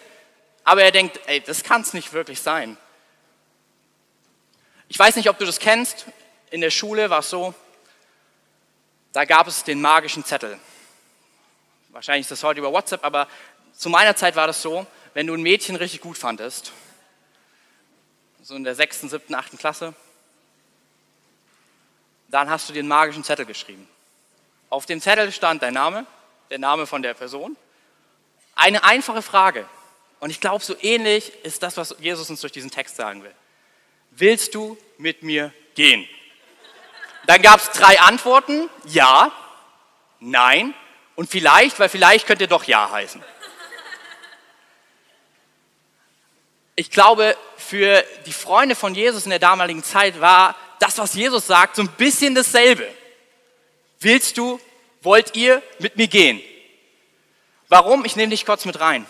aber 0.64 0.84
er 0.84 0.92
denkt, 0.92 1.20
ey, 1.28 1.42
das 1.42 1.64
kann 1.64 1.82
es 1.82 1.94
nicht 1.94 2.14
wirklich 2.14 2.42
sein. 2.42 2.78
Ich 4.90 4.98
weiß 4.98 5.16
nicht, 5.16 5.30
ob 5.30 5.38
du 5.38 5.46
das 5.46 5.60
kennst. 5.60 6.06
In 6.50 6.62
der 6.62 6.70
Schule 6.72 7.10
war 7.10 7.20
es 7.20 7.30
so, 7.30 7.54
da 9.12 9.26
gab 9.26 9.48
es 9.48 9.64
den 9.64 9.82
magischen 9.82 10.24
Zettel. 10.24 10.58
Wahrscheinlich 11.90 12.26
ist 12.26 12.32
das 12.32 12.44
heute 12.44 12.60
über 12.60 12.72
WhatsApp, 12.72 13.04
aber 13.04 13.28
zu 13.74 13.90
meiner 13.90 14.16
Zeit 14.16 14.36
war 14.36 14.48
das 14.48 14.62
so, 14.62 14.86
wenn 15.14 15.28
du 15.28 15.34
ein 15.34 15.42
Mädchen 15.42 15.76
richtig 15.76 16.02
gut 16.02 16.18
fandest, 16.18 16.72
so 18.44 18.56
in 18.56 18.64
der 18.64 18.76
sechsten, 18.76 19.10
siebten, 19.10 19.36
achten 19.36 19.58
Klasse, 19.58 19.94
dann 22.30 22.50
hast 22.50 22.70
du 22.70 22.74
den 22.74 22.88
magischen 22.88 23.24
Zettel 23.24 23.46
geschrieben. 23.46 23.88
Auf 24.70 24.86
dem 24.86 25.02
Zettel 25.02 25.32
stand 25.32 25.64
dein 25.64 25.74
Name, 25.74 26.06
der 26.50 26.60
Name 26.60 26.88
von 26.88 27.02
der 27.02 27.14
Person, 27.14 27.58
eine 28.56 28.84
einfache 28.84 29.22
Frage. 29.22 29.68
Und 30.20 30.30
ich 30.30 30.40
glaube, 30.40 30.64
so 30.64 30.76
ähnlich 30.82 31.34
ist 31.44 31.62
das, 31.64 31.78
was 31.78 31.96
Jesus 32.00 32.30
uns 32.30 32.42
durch 32.42 32.54
diesen 32.54 32.72
Text 32.72 32.96
sagen 32.96 33.24
will. 33.24 33.34
Willst 34.20 34.56
du 34.56 34.80
mit 34.98 35.22
mir 35.22 35.54
gehen? 35.76 36.10
Dann 37.28 37.40
gab 37.44 37.60
es 37.60 37.70
drei 37.70 38.00
Antworten, 38.00 38.68
ja, 38.86 39.32
nein 40.20 40.74
und 41.16 41.30
vielleicht, 41.30 41.80
weil 41.80 41.88
vielleicht 41.88 42.26
könnte 42.26 42.48
doch 42.48 42.64
ja 42.64 42.90
heißen. 42.90 43.24
Ich 46.76 46.90
glaube, 46.90 47.38
für 47.58 48.04
die 48.26 48.34
Freunde 48.34 48.74
von 48.74 48.96
Jesus 48.96 49.26
in 49.26 49.30
der 49.30 49.40
damaligen 49.40 49.84
Zeit 49.84 50.20
war 50.20 50.56
das, 50.80 50.98
was 50.98 51.14
Jesus 51.14 51.46
sagt, 51.46 51.76
so 51.76 51.84
ein 51.84 51.90
bisschen 51.90 52.34
dasselbe. 52.34 52.88
Willst 54.00 54.38
du, 54.40 54.60
wollt 55.02 55.36
ihr 55.36 55.62
mit 55.78 55.96
mir 55.96 56.08
gehen? 56.08 56.42
Warum? 57.68 58.04
Ich 58.04 58.16
nehme 58.16 58.32
dich 58.32 58.48
kurz 58.48 58.66
mit 58.66 58.80
rein. 58.80 59.06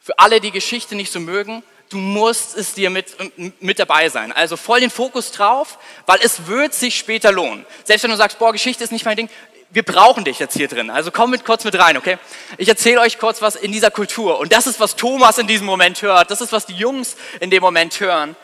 Für 0.00 0.18
alle, 0.18 0.40
die 0.40 0.50
Geschichte 0.50 0.96
nicht 0.96 1.12
so 1.12 1.20
mögen, 1.20 1.62
du 1.90 1.98
musst 1.98 2.56
es 2.56 2.72
dir 2.72 2.88
mit, 2.88 3.16
mit 3.60 3.78
dabei 3.78 4.08
sein. 4.08 4.32
Also 4.32 4.56
voll 4.56 4.80
den 4.80 4.90
Fokus 4.90 5.32
drauf, 5.32 5.78
weil 6.06 6.20
es 6.22 6.46
wird 6.46 6.72
sich 6.72 6.96
später 6.96 7.32
lohnen. 7.32 7.66
Selbst 7.84 8.04
wenn 8.04 8.10
du 8.10 8.16
sagst, 8.16 8.38
boah, 8.38 8.52
Geschichte 8.52 8.82
ist 8.82 8.92
nicht 8.92 9.04
mein 9.04 9.16
Ding, 9.16 9.28
wir 9.72 9.82
brauchen 9.82 10.24
dich 10.24 10.38
jetzt 10.38 10.56
hier 10.56 10.68
drin. 10.68 10.90
Also 10.90 11.10
komm 11.10 11.30
mit 11.30 11.44
kurz 11.44 11.64
mit 11.64 11.78
rein, 11.78 11.96
okay? 11.96 12.18
Ich 12.58 12.68
erzähle 12.68 13.00
euch 13.00 13.18
kurz 13.18 13.42
was 13.42 13.54
in 13.54 13.70
dieser 13.72 13.90
Kultur. 13.90 14.38
Und 14.38 14.52
das 14.52 14.66
ist, 14.66 14.80
was 14.80 14.96
Thomas 14.96 15.38
in 15.38 15.46
diesem 15.46 15.66
Moment 15.66 16.00
hört. 16.02 16.30
Das 16.30 16.40
ist, 16.40 16.52
was 16.52 16.66
die 16.66 16.74
Jungs 16.74 17.16
in 17.40 17.50
dem 17.50 17.62
Moment 17.62 17.98
hören. 18.00 18.34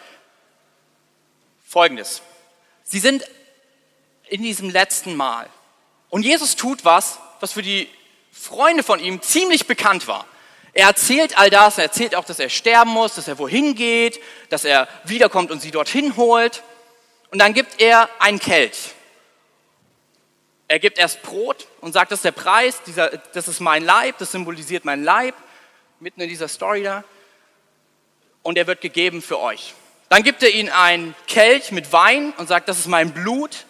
Folgendes. 1.67 2.23
Sie 2.85 3.01
sind 3.01 3.25
in 4.29 4.43
diesem 4.43 4.71
letzten 4.71 5.17
Mal. 5.17 5.49
Und 6.11 6.23
Jesus 6.23 6.55
tut 6.55 6.85
was, 6.85 7.19
was 7.41 7.53
für 7.53 7.63
die 7.63 7.89
Freunde 8.33 8.83
von 8.83 9.01
ihm 9.01 9.21
ziemlich 9.23 9.67
bekannt 9.67 10.07
war. 10.07 10.27
Er 10.77 10.89
erzählt 10.89 11.39
all 11.39 11.49
das, 11.49 11.79
er 11.79 11.85
erzählt 11.85 12.15
auch, 12.15 12.27
dass 12.27 12.39
er 12.39 12.51
sterben 12.51 12.91
muss, 12.91 13.15
dass 13.15 13.29
er 13.29 13.39
wohin 13.39 13.75
geht, 13.75 14.21
dass 14.51 14.67
er 14.67 14.87
wiederkommt 15.05 15.51
und 15.51 15.63
sie 15.63 15.71
dorthin 15.71 16.19
holt. 16.19 16.63
Und 17.31 17.39
dann 17.39 17.55
gibt 17.55 17.81
er 17.81 18.11
einen 18.19 18.39
Kelch. 18.39 18.91
Er 20.69 20.79
gibt 20.79 20.99
erst 20.99 21.23
Brot 21.23 21.67
und 21.81 21.95
sagt, 21.95 22.13
das 22.13 22.19
ist 22.19 22.27
der 22.27 22.33
Preis, 22.33 22.83
dieser, 22.87 23.09
das 23.09 23.49
ist 23.49 23.61
mein 23.61 23.87
Leib, 23.87 24.19
das 24.19 24.33
symbolisiert 24.33 24.85
mein 24.85 25.03
Leib, 25.03 25.35
mitten 25.99 26.21
in 26.21 26.29
dieser 26.29 26.47
Story 26.47 26.83
da. 26.83 27.05
Und 28.43 28.59
er 28.59 28.67
wird 28.67 28.83
gegeben 28.83 29.23
für 29.23 29.41
euch. 29.41 29.73
Dann 30.11 30.25
gibt 30.25 30.43
er 30.43 30.51
ihnen 30.51 30.69
einen 30.69 31.15
Kelch 31.27 31.73
mit 31.73 31.91
Wein 31.91 32.35
und 32.37 32.49
sagt, 32.49 32.69
das 32.69 32.79
ist 32.79 32.87
mein 32.87 33.15
Blut, 33.15 33.65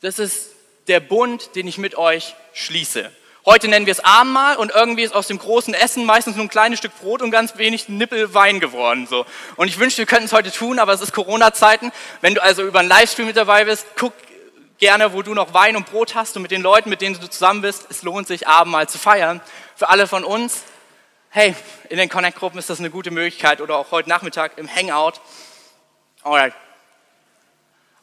das 0.00 0.18
ist 0.18 0.50
der 0.88 0.98
Bund, 0.98 1.54
den 1.54 1.68
ich 1.68 1.78
mit 1.78 1.94
euch 1.94 2.34
schließe. 2.54 3.08
Heute 3.48 3.66
nennen 3.68 3.86
wir 3.86 3.92
es 3.92 4.04
Abendmahl 4.04 4.56
und 4.56 4.72
irgendwie 4.72 5.04
ist 5.04 5.14
aus 5.14 5.26
dem 5.26 5.38
großen 5.38 5.72
Essen 5.72 6.04
meistens 6.04 6.36
nur 6.36 6.44
ein 6.44 6.50
kleines 6.50 6.80
Stück 6.80 6.92
Brot 7.00 7.22
und 7.22 7.30
ganz 7.30 7.56
wenig 7.56 7.88
Nippel 7.88 8.34
Wein 8.34 8.60
geworden. 8.60 9.06
So. 9.06 9.24
Und 9.56 9.68
ich 9.68 9.78
wünschte, 9.78 10.02
wir 10.02 10.06
könnten 10.06 10.26
es 10.26 10.34
heute 10.34 10.52
tun, 10.52 10.78
aber 10.78 10.92
es 10.92 11.00
ist 11.00 11.14
Corona-Zeiten. 11.14 11.90
Wenn 12.20 12.34
du 12.34 12.42
also 12.42 12.62
über 12.62 12.80
einen 12.80 12.90
Livestream 12.90 13.26
mit 13.26 13.38
dabei 13.38 13.64
bist, 13.64 13.86
guck 13.96 14.12
gerne, 14.76 15.14
wo 15.14 15.22
du 15.22 15.32
noch 15.32 15.54
Wein 15.54 15.76
und 15.76 15.86
Brot 15.86 16.14
hast 16.14 16.36
und 16.36 16.42
mit 16.42 16.50
den 16.50 16.60
Leuten, 16.60 16.90
mit 16.90 17.00
denen 17.00 17.18
du 17.18 17.26
zusammen 17.26 17.62
bist. 17.62 17.86
Es 17.88 18.02
lohnt 18.02 18.28
sich, 18.28 18.46
Abendmahl 18.46 18.86
zu 18.86 18.98
feiern. 18.98 19.40
Für 19.76 19.88
alle 19.88 20.06
von 20.06 20.24
uns, 20.24 20.64
hey, 21.30 21.54
in 21.88 21.96
den 21.96 22.10
Connect-Gruppen 22.10 22.58
ist 22.58 22.68
das 22.68 22.80
eine 22.80 22.90
gute 22.90 23.10
Möglichkeit 23.10 23.62
oder 23.62 23.78
auch 23.78 23.92
heute 23.92 24.10
Nachmittag 24.10 24.58
im 24.58 24.68
Hangout. 24.68 25.22
Alright. 26.22 26.52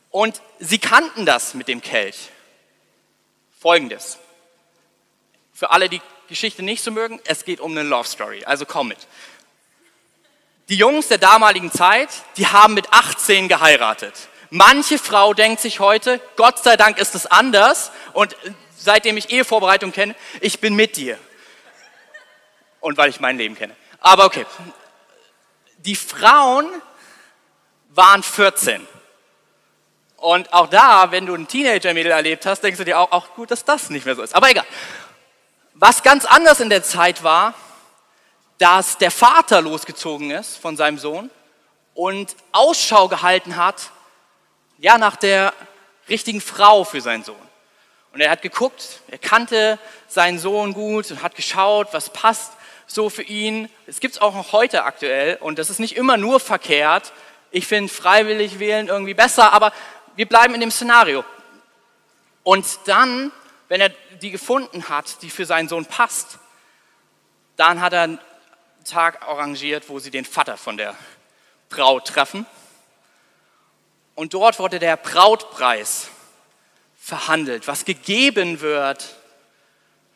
Und 0.09 0.41
sie 0.57 0.79
kannten 0.79 1.27
das 1.27 1.53
mit 1.53 1.67
dem 1.67 1.83
Kelch. 1.83 2.31
Folgendes. 3.59 4.17
Für 5.55 5.71
alle, 5.71 5.87
die 5.87 6.01
Geschichte 6.27 6.63
nicht 6.63 6.83
so 6.83 6.91
mögen, 6.91 7.21
es 7.23 7.45
geht 7.45 7.61
um 7.61 7.71
eine 7.71 7.83
Love 7.83 8.07
Story. 8.07 8.43
Also 8.43 8.65
komm 8.65 8.89
mit. 8.89 8.97
Die 10.67 10.75
Jungs 10.75 11.07
der 11.07 11.17
damaligen 11.17 11.71
Zeit, 11.71 12.09
die 12.35 12.45
haben 12.45 12.73
mit 12.73 12.91
18 12.91 13.47
geheiratet. 13.47 14.13
Manche 14.49 14.99
Frau 14.99 15.33
denkt 15.33 15.61
sich 15.61 15.79
heute, 15.79 16.19
Gott 16.35 16.61
sei 16.61 16.75
Dank 16.75 16.97
ist 16.97 17.15
es 17.15 17.25
anders 17.25 17.91
und 18.11 18.35
seitdem 18.77 19.15
ich 19.15 19.29
Ehevorbereitung 19.29 19.93
kenne, 19.93 20.13
ich 20.41 20.59
bin 20.59 20.75
mit 20.75 20.97
dir. 20.97 21.17
Und 22.81 22.97
weil 22.97 23.09
ich 23.09 23.21
mein 23.21 23.37
Leben 23.37 23.55
kenne. 23.55 23.75
Aber 24.01 24.25
okay. 24.25 24.45
Die 25.77 25.95
Frauen 25.95 26.67
waren 27.89 28.23
14. 28.23 28.85
Und 30.17 30.51
auch 30.51 30.67
da, 30.67 31.11
wenn 31.11 31.25
du 31.25 31.33
ein 31.33 31.47
Teenager-Mädel 31.47 32.11
erlebt 32.11 32.45
hast, 32.45 32.61
denkst 32.61 32.77
du 32.77 32.83
dir 32.83 32.99
auch, 32.99 33.11
auch 33.11 33.35
gut, 33.35 33.51
dass 33.51 33.63
das 33.63 33.89
nicht 33.89 34.05
mehr 34.05 34.15
so 34.15 34.21
ist. 34.21 34.35
Aber 34.35 34.49
egal. 34.49 34.65
Was 35.77 36.03
ganz 36.03 36.23
anders 36.23 36.61
in 36.61 36.69
der 36.69 36.83
Zeit 36.83 37.21
war, 37.21 37.53
dass 38.59 38.97
der 38.97 39.11
Vater 39.11 39.61
losgezogen 39.61 40.31
ist 40.31 40.57
von 40.57 40.77
seinem 40.77 40.97
Sohn 40.97 41.29
und 41.93 42.33
Ausschau 42.53 43.09
gehalten 43.09 43.57
hat 43.57 43.91
ja, 44.77 44.97
nach 44.97 45.17
der 45.17 45.53
richtigen 46.07 46.39
Frau 46.39 46.85
für 46.85 47.01
seinen 47.01 47.25
Sohn. 47.25 47.35
Und 48.13 48.21
er 48.21 48.31
hat 48.31 48.41
geguckt, 48.41 49.01
er 49.09 49.17
kannte 49.17 49.77
seinen 50.07 50.39
Sohn 50.39 50.73
gut 50.73 51.11
und 51.11 51.21
hat 51.21 51.35
geschaut, 51.35 51.89
was 51.91 52.09
passt 52.09 52.53
so 52.87 53.09
für 53.09 53.23
ihn. 53.23 53.67
Es 53.85 53.99
gibt 53.99 54.15
es 54.15 54.21
auch 54.21 54.33
noch 54.33 54.53
heute 54.53 54.85
aktuell 54.85 55.35
und 55.41 55.59
das 55.59 55.69
ist 55.69 55.79
nicht 55.79 55.97
immer 55.97 56.15
nur 56.15 56.39
verkehrt. 56.39 57.11
Ich 57.51 57.67
finde 57.67 57.91
freiwillig 57.91 58.59
wählen 58.59 58.87
irgendwie 58.87 59.13
besser, 59.13 59.51
aber 59.51 59.73
wir 60.15 60.25
bleiben 60.25 60.53
in 60.53 60.61
dem 60.61 60.71
Szenario. 60.71 61.25
Und 62.43 62.65
dann, 62.85 63.33
wenn 63.67 63.81
er 63.81 63.89
die 64.21 64.31
gefunden 64.31 64.89
hat, 64.89 65.21
die 65.21 65.29
für 65.29 65.45
seinen 65.45 65.67
Sohn 65.67 65.85
passt, 65.85 66.39
dann 67.55 67.81
hat 67.81 67.93
er 67.93 68.03
einen 68.03 68.19
Tag 68.83 69.21
arrangiert, 69.23 69.89
wo 69.89 69.99
sie 69.99 70.11
den 70.11 70.25
Vater 70.25 70.57
von 70.57 70.77
der 70.77 70.95
Braut 71.69 72.07
treffen 72.07 72.45
und 74.15 74.33
dort 74.33 74.59
wurde 74.59 74.79
der 74.79 74.95
Brautpreis 74.95 76.07
verhandelt, 76.97 77.67
was 77.67 77.85
gegeben 77.85 78.61
wird 78.61 79.15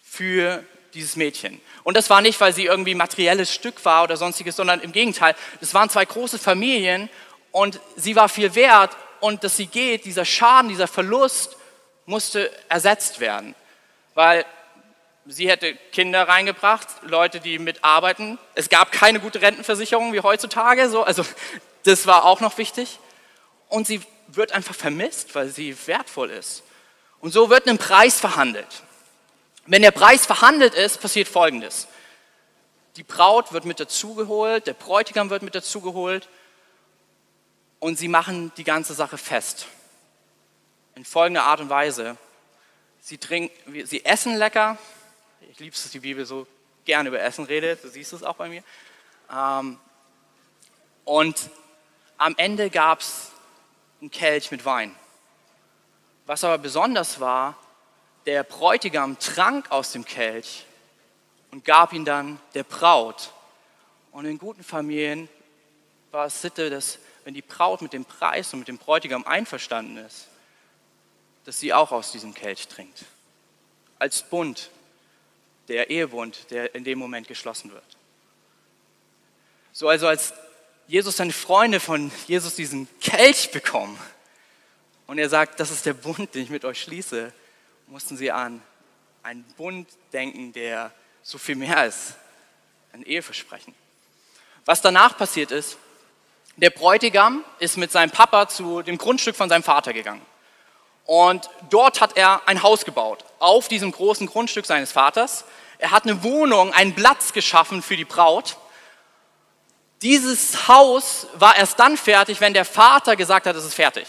für 0.01 0.63
dieses 0.93 1.17
Mädchen. 1.17 1.61
Und 1.83 1.97
das 1.97 2.09
war 2.09 2.21
nicht, 2.21 2.39
weil 2.41 2.53
sie 2.53 2.65
irgendwie 2.65 2.95
materielles 2.95 3.53
Stück 3.53 3.83
war 3.85 4.03
oder 4.03 4.17
sonstiges, 4.17 4.55
sondern 4.55 4.79
im 4.79 4.91
Gegenteil. 4.91 5.35
Das 5.59 5.73
waren 5.73 5.89
zwei 5.89 6.05
große 6.05 6.39
Familien 6.39 7.09
und 7.51 7.79
sie 7.95 8.15
war 8.15 8.29
viel 8.29 8.55
wert 8.55 8.95
und 9.19 9.43
dass 9.43 9.57
sie 9.57 9.67
geht, 9.67 10.05
dieser 10.05 10.25
Schaden, 10.25 10.69
dieser 10.69 10.87
Verlust 10.87 11.57
musste 12.09 12.51
ersetzt 12.69 13.19
werden, 13.19 13.55
weil 14.15 14.43
sie 15.27 15.47
hätte 15.47 15.75
Kinder 15.91 16.27
reingebracht, 16.27 16.87
Leute, 17.03 17.39
die 17.39 17.59
mitarbeiten. 17.59 18.39
Es 18.55 18.67
gab 18.69 18.91
keine 18.91 19.19
gute 19.19 19.41
Rentenversicherung 19.41 20.11
wie 20.11 20.21
heutzutage, 20.21 20.89
so, 20.89 21.03
also 21.03 21.23
das 21.83 22.07
war 22.07 22.25
auch 22.25 22.41
noch 22.41 22.57
wichtig 22.57 22.99
und 23.67 23.85
sie 23.85 24.01
wird 24.27 24.53
einfach 24.53 24.73
vermisst, 24.73 25.35
weil 25.35 25.49
sie 25.49 25.75
wertvoll 25.87 26.31
ist. 26.31 26.63
Und 27.19 27.31
so 27.31 27.49
wird 27.51 27.67
ein 27.67 27.77
Preis 27.77 28.19
verhandelt. 28.19 28.83
Wenn 29.67 29.83
der 29.83 29.91
Preis 29.91 30.25
verhandelt 30.25 30.73
ist, 30.73 30.99
passiert 30.99 31.27
Folgendes. 31.27 31.87
Die 32.95 33.03
Braut 33.03 33.53
wird 33.53 33.65
mit 33.65 33.79
dazugeholt, 33.79 34.65
der 34.65 34.73
Bräutigam 34.73 35.29
wird 35.29 35.43
mit 35.43 35.53
dazugeholt 35.53 36.27
und 37.79 37.99
sie 37.99 38.07
machen 38.07 38.51
die 38.57 38.63
ganze 38.63 38.95
Sache 38.95 39.19
fest. 39.19 39.67
In 40.99 41.05
folgender 41.05 41.43
Art 41.43 41.61
und 41.61 41.69
Weise. 41.69 42.17
Sie, 42.99 43.17
trinken, 43.17 43.85
sie 43.85 44.03
essen 44.03 44.35
lecker. 44.35 44.77
Ich 45.49 45.57
liebe 45.57 45.73
es, 45.73 45.83
dass 45.83 45.93
die 45.93 46.01
Bibel 46.01 46.25
so 46.25 46.45
gerne 46.83 47.07
über 47.07 47.21
Essen 47.21 47.45
redet. 47.45 47.81
Du 47.81 47.87
siehst 47.87 48.11
es 48.11 48.21
auch 48.21 48.35
bei 48.35 48.49
mir. 48.49 48.63
Ähm, 49.33 49.79
und 51.05 51.49
am 52.17 52.35
Ende 52.35 52.69
gab 52.69 52.99
es 52.99 53.31
einen 54.01 54.11
Kelch 54.11 54.51
mit 54.51 54.65
Wein. 54.65 54.93
Was 56.25 56.43
aber 56.43 56.57
besonders 56.57 57.21
war, 57.21 57.55
der 58.25 58.43
Bräutigam 58.43 59.17
trank 59.19 59.71
aus 59.71 59.93
dem 59.93 60.03
Kelch 60.03 60.65
und 61.51 61.63
gab 61.63 61.93
ihn 61.93 62.03
dann 62.03 62.41
der 62.55 62.63
Braut. 62.63 63.31
Und 64.11 64.25
in 64.25 64.37
guten 64.37 64.65
Familien 64.65 65.29
war 66.11 66.25
es 66.25 66.41
Sitte, 66.41 66.69
dass 66.69 66.99
wenn 67.23 67.35
die 67.35 67.41
Braut 67.41 67.81
mit 67.81 67.93
dem 67.93 68.03
Preis 68.03 68.51
und 68.51 68.59
mit 68.59 68.67
dem 68.67 68.77
Bräutigam 68.77 69.23
einverstanden 69.23 69.95
ist, 69.95 70.27
dass 71.49 71.59
sie 71.59 71.73
auch 71.73 71.91
aus 71.91 72.11
diesem 72.11 72.35
Kelch 72.35 72.67
trinkt. 72.67 73.05
Als 73.97 74.21
Bund, 74.21 74.69
der 75.67 75.89
Ehebund, 75.89 76.45
der 76.51 76.75
in 76.75 76.83
dem 76.83 76.99
Moment 76.99 77.27
geschlossen 77.27 77.71
wird. 77.71 77.97
So 79.71 79.89
also 79.89 80.07
als 80.07 80.31
Jesus 80.85 81.17
seine 81.17 81.33
Freunde 81.33 81.79
von 81.79 82.11
Jesus 82.27 82.53
diesen 82.53 82.87
Kelch 82.99 83.49
bekommen 83.49 83.99
und 85.07 85.17
er 85.17 85.27
sagt, 85.27 85.59
das 85.59 85.71
ist 85.71 85.87
der 85.87 85.95
Bund, 85.95 86.35
den 86.35 86.43
ich 86.43 86.51
mit 86.51 86.65
euch 86.65 86.83
schließe, 86.83 87.33
mussten 87.87 88.15
sie 88.15 88.31
an 88.31 88.61
einen 89.23 89.43
Bund 89.57 89.89
denken, 90.13 90.53
der 90.53 90.93
so 91.23 91.39
viel 91.39 91.55
mehr 91.55 91.87
ist, 91.87 92.13
ein 92.93 93.01
Eheversprechen. 93.01 93.73
Was 94.65 94.83
danach 94.83 95.17
passiert 95.17 95.49
ist, 95.49 95.79
der 96.57 96.69
Bräutigam 96.69 97.43
ist 97.57 97.75
mit 97.75 97.91
seinem 97.91 98.11
Papa 98.11 98.47
zu 98.47 98.83
dem 98.83 98.99
Grundstück 98.99 99.35
von 99.35 99.49
seinem 99.49 99.63
Vater 99.63 99.93
gegangen. 99.93 100.28
Und 101.09 101.49
dort 101.71 102.01
hat 102.01 102.17
er 102.17 102.47
ein 102.47 102.61
Haus 102.61 102.85
gebaut, 102.85 103.25
auf 103.39 103.67
diesem 103.67 103.91
großen 103.91 104.27
Grundstück 104.27 104.67
seines 104.67 104.91
Vaters. 104.91 105.43
Er 105.79 105.89
hat 105.89 106.03
eine 106.03 106.21
Wohnung, 106.21 106.71
einen 106.71 106.93
Platz 106.93 107.33
geschaffen 107.33 107.81
für 107.81 107.97
die 107.97 108.05
Braut. 108.05 108.57
Dieses 110.03 110.67
Haus 110.67 111.25
war 111.33 111.55
erst 111.55 111.79
dann 111.79 111.97
fertig, 111.97 112.41
wenn 112.41 112.53
der 112.53 112.63
Vater 112.63 113.15
gesagt 113.15 113.47
hat, 113.47 113.55
es 113.55 113.65
ist 113.65 113.73
fertig. 113.73 114.05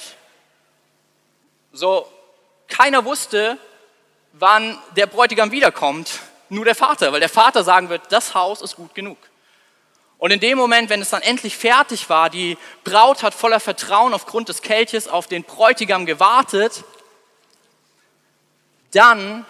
So, 1.73 2.07
keiner 2.69 3.03
wusste, 3.07 3.57
wann 4.35 4.79
der 4.95 5.07
Bräutigam 5.07 5.53
wiederkommt, 5.53 6.19
nur 6.51 6.67
der 6.67 6.75
Vater, 6.75 7.15
weil 7.15 7.21
der 7.21 7.31
Vater 7.31 7.65
sagen 7.65 7.89
wird, 7.89 8.13
das 8.13 8.35
Haus 8.35 8.61
ist 8.61 8.77
gut 8.77 8.95
genug. 8.95 9.17
Und 10.21 10.33
in 10.33 10.39
dem 10.39 10.59
Moment, 10.59 10.91
wenn 10.91 11.01
es 11.01 11.09
dann 11.09 11.23
endlich 11.23 11.57
fertig 11.57 12.11
war, 12.11 12.29
die 12.29 12.59
Braut 12.85 13.23
hat 13.23 13.33
voller 13.33 13.59
Vertrauen 13.59 14.13
aufgrund 14.13 14.51
des 14.51 14.61
Kelches 14.61 15.09
auf 15.09 15.29
den 15.29 15.45
Bräutigam 15.45 16.05
gewartet, 16.05 16.85
dann 18.93 19.47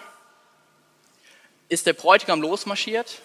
ist 1.67 1.87
der 1.87 1.93
Bräutigam 1.93 2.41
losmarschiert 2.41 3.19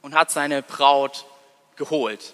und 0.00 0.14
hat 0.14 0.30
seine 0.30 0.62
Braut 0.62 1.26
geholt. 1.74 2.32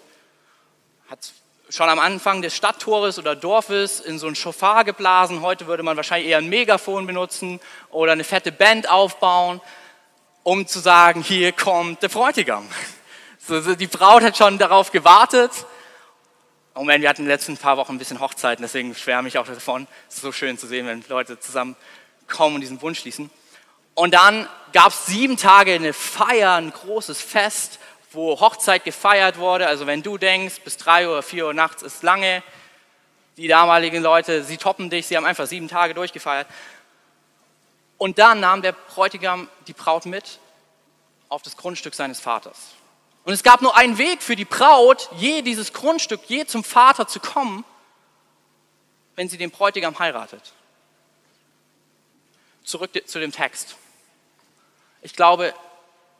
Hat 1.09 1.33
schon 1.67 1.89
am 1.89 1.97
Anfang 1.97 2.43
des 2.43 2.55
Stadttores 2.55 3.17
oder 3.17 3.35
Dorfes 3.35 3.99
in 3.99 4.19
so 4.19 4.27
ein 4.27 4.35
Schofar 4.35 4.83
geblasen. 4.83 5.41
Heute 5.41 5.65
würde 5.65 5.81
man 5.81 5.97
wahrscheinlich 5.97 6.29
eher 6.29 6.37
ein 6.37 6.49
Megafon 6.49 7.07
benutzen 7.07 7.59
oder 7.89 8.11
eine 8.11 8.25
fette 8.25 8.51
Band 8.51 8.87
aufbauen, 8.87 9.59
um 10.43 10.67
zu 10.67 10.77
sagen, 10.77 11.23
hier 11.23 11.51
kommt 11.51 12.03
der 12.03 12.09
Bräutigam. 12.09 12.69
So, 13.47 13.75
die 13.75 13.85
Braut 13.85 14.23
hat 14.23 14.35
schon 14.35 14.57
darauf 14.57 14.91
gewartet. 14.91 15.51
Moment, 16.73 17.03
wir 17.03 17.09
hatten 17.09 17.21
in 17.21 17.25
den 17.25 17.31
letzten 17.31 17.55
paar 17.57 17.77
Wochen 17.77 17.93
ein 17.93 17.99
bisschen 17.99 18.19
Hochzeiten, 18.19 18.63
deswegen 18.63 18.95
schwärme 18.95 19.27
ich 19.27 19.37
auch 19.37 19.45
davon. 19.45 19.87
Es 20.09 20.15
ist 20.15 20.23
so 20.23 20.31
schön 20.31 20.57
zu 20.57 20.65
sehen, 20.65 20.87
wenn 20.87 21.03
Leute 21.07 21.39
zusammen 21.39 21.75
kommen 22.27 22.55
und 22.55 22.61
diesen 22.61 22.81
Wunsch 22.81 23.01
schließen. 23.01 23.29
Und 23.93 24.15
dann 24.15 24.49
gab 24.73 24.87
es 24.87 25.05
sieben 25.05 25.37
Tage 25.37 25.75
eine 25.75 25.93
Feier, 25.93 26.55
ein 26.55 26.71
großes 26.71 27.21
Fest, 27.21 27.77
wo 28.11 28.39
Hochzeit 28.39 28.83
gefeiert 28.83 29.37
wurde. 29.37 29.67
Also 29.67 29.85
wenn 29.85 30.01
du 30.01 30.17
denkst, 30.17 30.61
bis 30.63 30.77
drei 30.77 31.07
Uhr, 31.07 31.21
vier 31.21 31.45
Uhr 31.45 31.53
nachts 31.53 31.83
ist 31.83 32.01
lange, 32.01 32.41
die 33.37 33.47
damaligen 33.47 34.01
Leute, 34.01 34.43
sie 34.43 34.57
toppen 34.57 34.89
dich, 34.89 35.05
sie 35.05 35.17
haben 35.17 35.25
einfach 35.25 35.45
sieben 35.45 35.67
Tage 35.67 35.93
durchgefeiert. 35.93 36.47
Und 37.99 38.17
dann 38.17 38.39
nahm 38.39 38.63
der 38.63 38.71
Bräutigam 38.71 39.49
die 39.67 39.73
Braut 39.73 40.07
mit 40.07 40.39
auf 41.29 41.43
das 41.43 41.55
Grundstück 41.55 41.93
seines 41.93 42.19
Vaters. 42.19 42.73
Und 43.25 43.33
es 43.33 43.41
gab 43.41 43.61
nur 43.63 43.75
einen 43.75 43.97
Weg 43.97 44.21
für 44.21 44.35
die 44.35 44.45
Braut, 44.45 45.09
je 45.17 45.41
dieses 45.41 45.73
Grundstück, 45.73 46.21
je 46.27 46.45
zum 46.45 46.63
Vater 46.63 47.07
zu 47.07 47.19
kommen, 47.19 47.65
wenn 49.15 49.29
sie 49.29 49.37
den 49.37 49.49
Bräutigam 49.49 49.97
heiratet. 49.97 50.53
Zurück 52.63 52.91
zu 53.07 53.19
dem 53.19 53.31
Text. 53.31 53.77
Ich 55.01 55.13
glaube, 55.13 55.55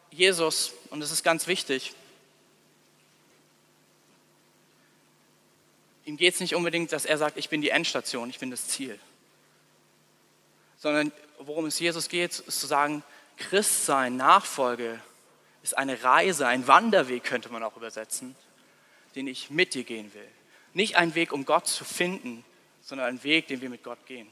Jesus, 0.10 0.74
und 0.89 1.00
das 1.00 1.12
ist 1.12 1.24
ganz 1.24 1.46
wichtig, 1.46 1.94
ihm 6.06 6.18
geht 6.18 6.34
es 6.34 6.39
nicht 6.39 6.56
unbedingt, 6.56 6.91
dass 6.91 7.06
er 7.06 7.20
sagt, 7.20 7.38
ich 7.38 7.50
bin 7.50 7.62
die 7.62 7.70
Endstation, 7.70 8.30
ich 8.32 8.39
bin 8.39 8.50
das 8.50 8.68
Ziel. 8.68 9.00
Sondern 10.80 11.12
worum 11.38 11.65
es 11.65 11.78
Jesus 11.78 12.10
geht, 12.10 12.39
ist 12.39 12.60
zu 12.60 12.65
sagen, 12.65 13.04
Christsein, 13.38 14.18
Nachfolge, 14.18 15.00
ist 15.65 15.75
eine 15.80 16.04
Reise, 16.04 16.45
ein 16.45 16.67
Wanderweg 16.67 17.23
könnte 17.23 17.49
man 17.49 17.63
auch 17.63 17.75
übersetzen, 17.75 18.36
den 19.15 19.25
ich 19.25 19.49
mit 19.49 19.73
dir 19.73 19.84
gehen 19.84 20.13
will. 20.13 20.28
Nicht 20.73 20.95
ein 20.95 21.15
Weg, 21.15 21.34
um 21.34 21.43
Gott 21.43 21.65
zu 21.65 21.84
finden, 21.84 22.45
sondern 22.84 23.08
ein 23.08 23.23
Weg, 23.23 23.47
den 23.47 23.62
wir 23.62 23.71
mit 23.71 23.82
Gott 23.82 24.06
gehen. 24.06 24.30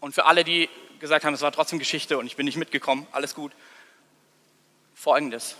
Und 0.00 0.14
für 0.14 0.24
alle, 0.24 0.42
die 0.42 0.70
gesagt 1.00 1.26
haben, 1.26 1.34
es 1.34 1.42
war 1.42 1.52
trotzdem 1.52 1.78
Geschichte 1.78 2.16
und 2.16 2.24
ich 2.24 2.36
bin 2.36 2.46
nicht 2.46 2.56
mitgekommen, 2.56 3.06
alles 3.12 3.34
gut. 3.34 3.52
Folgendes. 4.94 5.56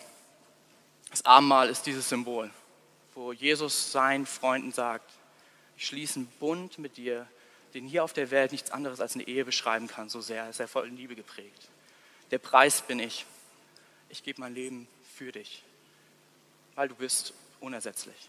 Das 1.10 1.22
Abendmahl 1.26 1.68
ist 1.68 1.84
dieses 1.84 2.08
Symbol, 2.08 2.50
wo 3.14 3.34
Jesus 3.34 3.92
seinen 3.92 4.24
Freunden 4.24 4.72
sagt, 4.72 5.10
ich 5.76 5.84
schließe 5.84 6.20
einen 6.20 6.28
Bund 6.38 6.78
mit 6.78 6.96
dir, 6.96 7.26
den 7.74 7.86
hier 7.86 8.04
auf 8.04 8.14
der 8.14 8.30
Welt 8.30 8.52
nichts 8.52 8.70
anderes 8.70 9.02
als 9.02 9.16
eine 9.16 9.28
Ehe 9.28 9.44
beschreiben 9.44 9.86
kann, 9.86 10.08
so 10.08 10.22
sehr 10.22 10.48
ist 10.48 10.60
er 10.60 10.68
voll 10.68 10.88
Liebe 10.88 11.14
geprägt. 11.14 11.68
Der 12.30 12.38
Preis 12.38 12.82
bin 12.82 12.98
ich. 12.98 13.26
Ich 14.08 14.22
gebe 14.22 14.40
mein 14.40 14.54
Leben 14.54 14.88
für 15.16 15.32
dich, 15.32 15.62
weil 16.74 16.88
du 16.88 16.94
bist 16.94 17.32
unersetzlich. 17.60 18.28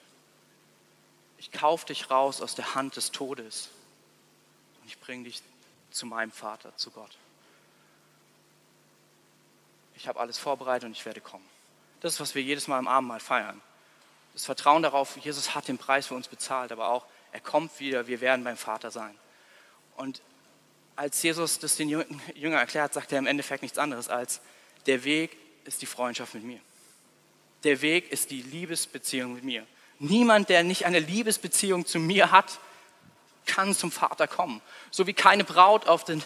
Ich 1.38 1.52
kaufe 1.52 1.88
dich 1.88 2.12
raus 2.12 2.42
aus 2.42 2.54
der 2.56 2.76
Hand 2.76 2.96
des 2.96 3.12
Todes 3.12 3.70
und 4.82 4.88
ich 4.88 5.00
bringe 5.00 5.24
dich 5.24 5.42
zu 5.90 6.06
meinem 6.06 6.32
Vater, 6.32 6.76
zu 6.78 6.92
Gott. 6.92 7.18
Ich 9.96 10.08
habe 10.08 10.20
alles 10.20 10.38
vorbereitet 10.38 10.86
und 10.86 10.92
ich 10.92 11.06
werde 11.06 11.22
kommen. 11.22 11.48
Das 12.00 12.14
ist, 12.14 12.20
was 12.20 12.36
wir 12.36 12.42
jedes 12.42 12.68
Mal 12.68 12.80
im 12.80 12.88
Abendmahl 12.88 13.20
feiern. 13.20 13.62
Das 14.34 14.46
Vertrauen 14.46 14.82
darauf, 14.82 15.18
Jesus 15.18 15.54
hat 15.54 15.68
den 15.68 15.78
Preis 15.78 16.08
für 16.08 16.16
uns 16.16 16.28
bezahlt, 16.28 16.72
aber 16.72 16.90
auch, 16.90 17.06
er 17.32 17.42
kommt 17.42 17.80
wieder, 17.80 18.08
wir 18.08 18.22
werden 18.22 18.44
beim 18.44 18.58
Vater 18.58 18.92
sein. 18.92 19.18
Und 19.96 20.22
als 21.02 21.24
Jesus 21.24 21.58
das 21.58 21.78
den 21.78 21.90
Jüngern 21.90 22.60
erklärt, 22.60 22.94
sagt 22.94 23.12
er 23.12 23.18
im 23.18 23.26
Endeffekt 23.26 23.64
nichts 23.64 23.80
anderes 23.80 24.08
als, 24.08 24.40
der 24.86 25.04
Weg 25.04 25.36
ist 25.66 25.82
die 25.82 25.88
Freundschaft 25.88 26.36
mit 26.36 26.44
mir. 26.44 26.60
Der 27.64 27.82
Weg 27.82 28.12
ist 28.12 28.30
die 28.30 28.44
Liebesbeziehung 28.44 29.34
mit 29.34 29.44
mir. 29.44 29.66
Niemand, 29.98 30.50
der 30.50 30.64
nicht 30.64 30.86
eine 30.86 31.00
Liebesbeziehung 31.00 31.88
zu 31.88 31.98
mir 31.98 32.30
hat, 32.30 32.60
kann 33.48 33.74
zum 33.74 33.92
Vater 33.92 34.28
kommen. 34.28 34.62
So 34.92 35.08
wie 35.08 35.14
keine 35.14 35.44
Braut 35.44 35.88
auf 35.88 36.04
den, 36.04 36.22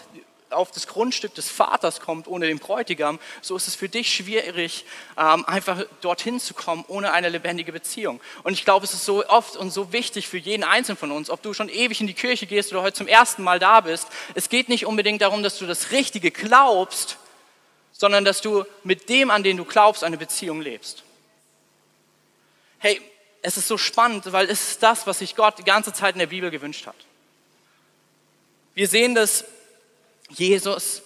auf 0.50 0.70
das 0.70 0.86
Grundstück 0.86 1.34
des 1.34 1.50
Vaters 1.50 2.00
kommt 2.00 2.28
ohne 2.28 2.46
den 2.46 2.58
Bräutigam, 2.58 3.18
so 3.42 3.56
ist 3.56 3.68
es 3.68 3.74
für 3.74 3.88
dich 3.88 4.14
schwierig, 4.14 4.84
ähm, 5.18 5.44
einfach 5.46 5.84
dorthin 6.00 6.38
zu 6.40 6.54
kommen 6.54 6.84
ohne 6.88 7.12
eine 7.12 7.28
lebendige 7.28 7.72
Beziehung. 7.72 8.20
Und 8.42 8.52
ich 8.52 8.64
glaube, 8.64 8.84
es 8.84 8.94
ist 8.94 9.04
so 9.04 9.26
oft 9.26 9.56
und 9.56 9.70
so 9.70 9.92
wichtig 9.92 10.28
für 10.28 10.38
jeden 10.38 10.64
Einzelnen 10.64 10.96
von 10.96 11.10
uns, 11.10 11.30
ob 11.30 11.42
du 11.42 11.52
schon 11.52 11.68
ewig 11.68 12.00
in 12.00 12.06
die 12.06 12.14
Kirche 12.14 12.46
gehst 12.46 12.72
oder 12.72 12.82
heute 12.82 12.96
zum 12.96 13.08
ersten 13.08 13.42
Mal 13.42 13.58
da 13.58 13.80
bist. 13.80 14.08
Es 14.34 14.48
geht 14.48 14.68
nicht 14.68 14.86
unbedingt 14.86 15.22
darum, 15.22 15.42
dass 15.42 15.58
du 15.58 15.66
das 15.66 15.90
Richtige 15.90 16.30
glaubst, 16.30 17.18
sondern 17.92 18.24
dass 18.24 18.40
du 18.40 18.64
mit 18.84 19.08
dem, 19.08 19.30
an 19.30 19.42
den 19.42 19.56
du 19.56 19.64
glaubst, 19.64 20.04
eine 20.04 20.18
Beziehung 20.18 20.60
lebst. 20.60 21.02
Hey, 22.78 23.00
es 23.42 23.56
ist 23.56 23.68
so 23.68 23.78
spannend, 23.78 24.32
weil 24.32 24.50
es 24.50 24.70
ist 24.70 24.82
das, 24.82 25.06
was 25.06 25.20
sich 25.20 25.34
Gott 25.34 25.58
die 25.58 25.64
ganze 25.64 25.92
Zeit 25.92 26.14
in 26.14 26.18
der 26.18 26.26
Bibel 26.26 26.50
gewünscht 26.50 26.86
hat. 26.86 26.96
Wir 28.74 28.88
sehen 28.88 29.14
dass 29.14 29.44
Jesus 30.30 31.02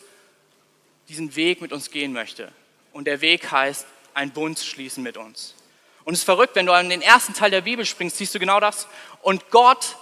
diesen 1.09 1.35
Weg 1.37 1.61
mit 1.61 1.72
uns 1.72 1.90
gehen 1.90 2.12
möchte. 2.12 2.52
Und 2.92 3.04
der 3.04 3.20
Weg 3.20 3.50
heißt, 3.50 3.87
ein 4.14 4.30
Bund 4.30 4.59
schließen 4.59 5.02
mit 5.02 5.16
uns. 5.16 5.54
Und 6.04 6.14
es 6.14 6.20
ist 6.20 6.24
verrückt, 6.24 6.56
wenn 6.56 6.66
du 6.66 6.72
an 6.72 6.88
den 6.88 7.02
ersten 7.02 7.35
Teil 7.35 7.50
der 7.50 7.61
Bibel 7.62 7.85
springst, 7.85 8.16
siehst 8.16 8.35
du 8.35 8.38
genau 8.38 8.61
das. 8.61 8.88
Und 9.22 9.50
Gott 9.50 9.96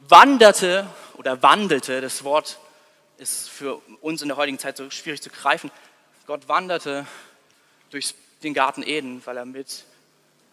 wanderte 0.00 0.88
oder 1.14 1.42
wandelte, 1.42 2.00
das 2.00 2.24
Wort 2.24 2.58
ist 3.18 3.50
für 3.50 3.80
uns 4.00 4.22
in 4.22 4.28
der 4.28 4.36
heutigen 4.36 4.58
Zeit 4.58 4.76
so 4.76 4.90
schwierig 4.90 5.20
zu 5.20 5.30
greifen. 5.30 5.70
Gott 6.26 6.48
wanderte 6.48 7.06
durch 7.90 8.14
den 8.42 8.54
Garten 8.54 8.82
Eden, 8.82 9.24
weil 9.26 9.36
er 9.36 9.44
mit 9.44 9.84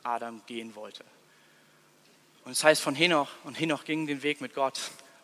Adam 0.03 0.41
gehen 0.47 0.75
wollte. 0.75 1.03
Und 2.43 2.51
es 2.51 2.59
das 2.59 2.65
heißt 2.65 2.81
von 2.81 2.95
Henoch, 2.95 3.29
und 3.43 3.59
Henoch 3.59 3.83
ging 3.83 4.07
den 4.07 4.23
Weg 4.23 4.41
mit 4.41 4.53
Gott. 4.53 4.79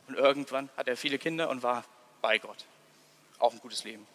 Und 0.08 0.16
irgendwann 0.16 0.70
hat 0.78 0.88
er 0.88 0.98
viele 0.98 1.18
Kinder 1.18 1.50
und 1.50 1.64
war 1.64 1.86
bei 2.24 2.40
Gott. 2.40 2.66
Auch 3.38 3.52
ein 3.52 3.60
gutes 3.60 3.84
Leben. 3.84 4.08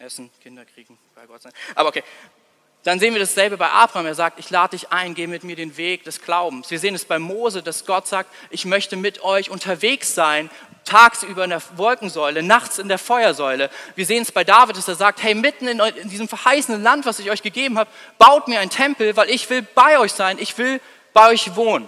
Essen, 0.00 0.30
Kinder 0.42 0.64
kriegen, 0.64 0.98
bei 1.14 1.24
Gott 1.26 1.40
sein. 1.40 1.52
Aber 1.74 1.88
okay. 1.88 2.02
Dann 2.82 2.98
sehen 2.98 3.14
wir 3.14 3.20
dasselbe 3.20 3.56
bei 3.56 3.70
Abraham. 3.70 4.06
Er 4.06 4.16
sagt, 4.16 4.40
ich 4.40 4.50
lade 4.50 4.76
dich 4.76 4.90
ein, 4.90 5.14
geh 5.14 5.28
mit 5.28 5.44
mir 5.44 5.54
den 5.54 5.76
Weg 5.76 6.02
des 6.02 6.20
Glaubens. 6.20 6.68
Wir 6.72 6.80
sehen 6.80 6.96
es 6.96 7.04
bei 7.04 7.20
Mose, 7.20 7.62
dass 7.62 7.86
Gott 7.86 8.08
sagt, 8.08 8.28
ich 8.50 8.64
möchte 8.64 8.96
mit 8.96 9.22
euch 9.22 9.50
unterwegs 9.50 10.16
sein, 10.16 10.50
tagsüber 10.84 11.44
in 11.44 11.50
der 11.50 11.62
Wolkensäule, 11.76 12.42
nachts 12.42 12.80
in 12.80 12.88
der 12.88 12.98
Feuersäule. 12.98 13.70
Wir 13.94 14.04
sehen 14.04 14.22
es 14.22 14.32
bei 14.32 14.42
David, 14.42 14.76
dass 14.76 14.88
er 14.88 14.96
sagt, 14.96 15.22
hey, 15.22 15.36
mitten 15.36 15.68
in, 15.68 15.78
in 15.78 16.08
diesem 16.08 16.26
verheißenen 16.26 16.82
Land, 16.82 17.06
was 17.06 17.20
ich 17.20 17.30
euch 17.30 17.42
gegeben 17.42 17.78
habe, 17.78 17.88
baut 18.18 18.48
mir 18.48 18.58
einen 18.58 18.70
Tempel, 18.70 19.16
weil 19.16 19.30
ich 19.30 19.48
will 19.48 19.62
bei 19.62 20.00
euch 20.00 20.12
sein, 20.12 20.36
ich 20.40 20.58
will 20.58 20.80
bei 21.12 21.28
euch 21.28 21.54
wohnen. 21.54 21.86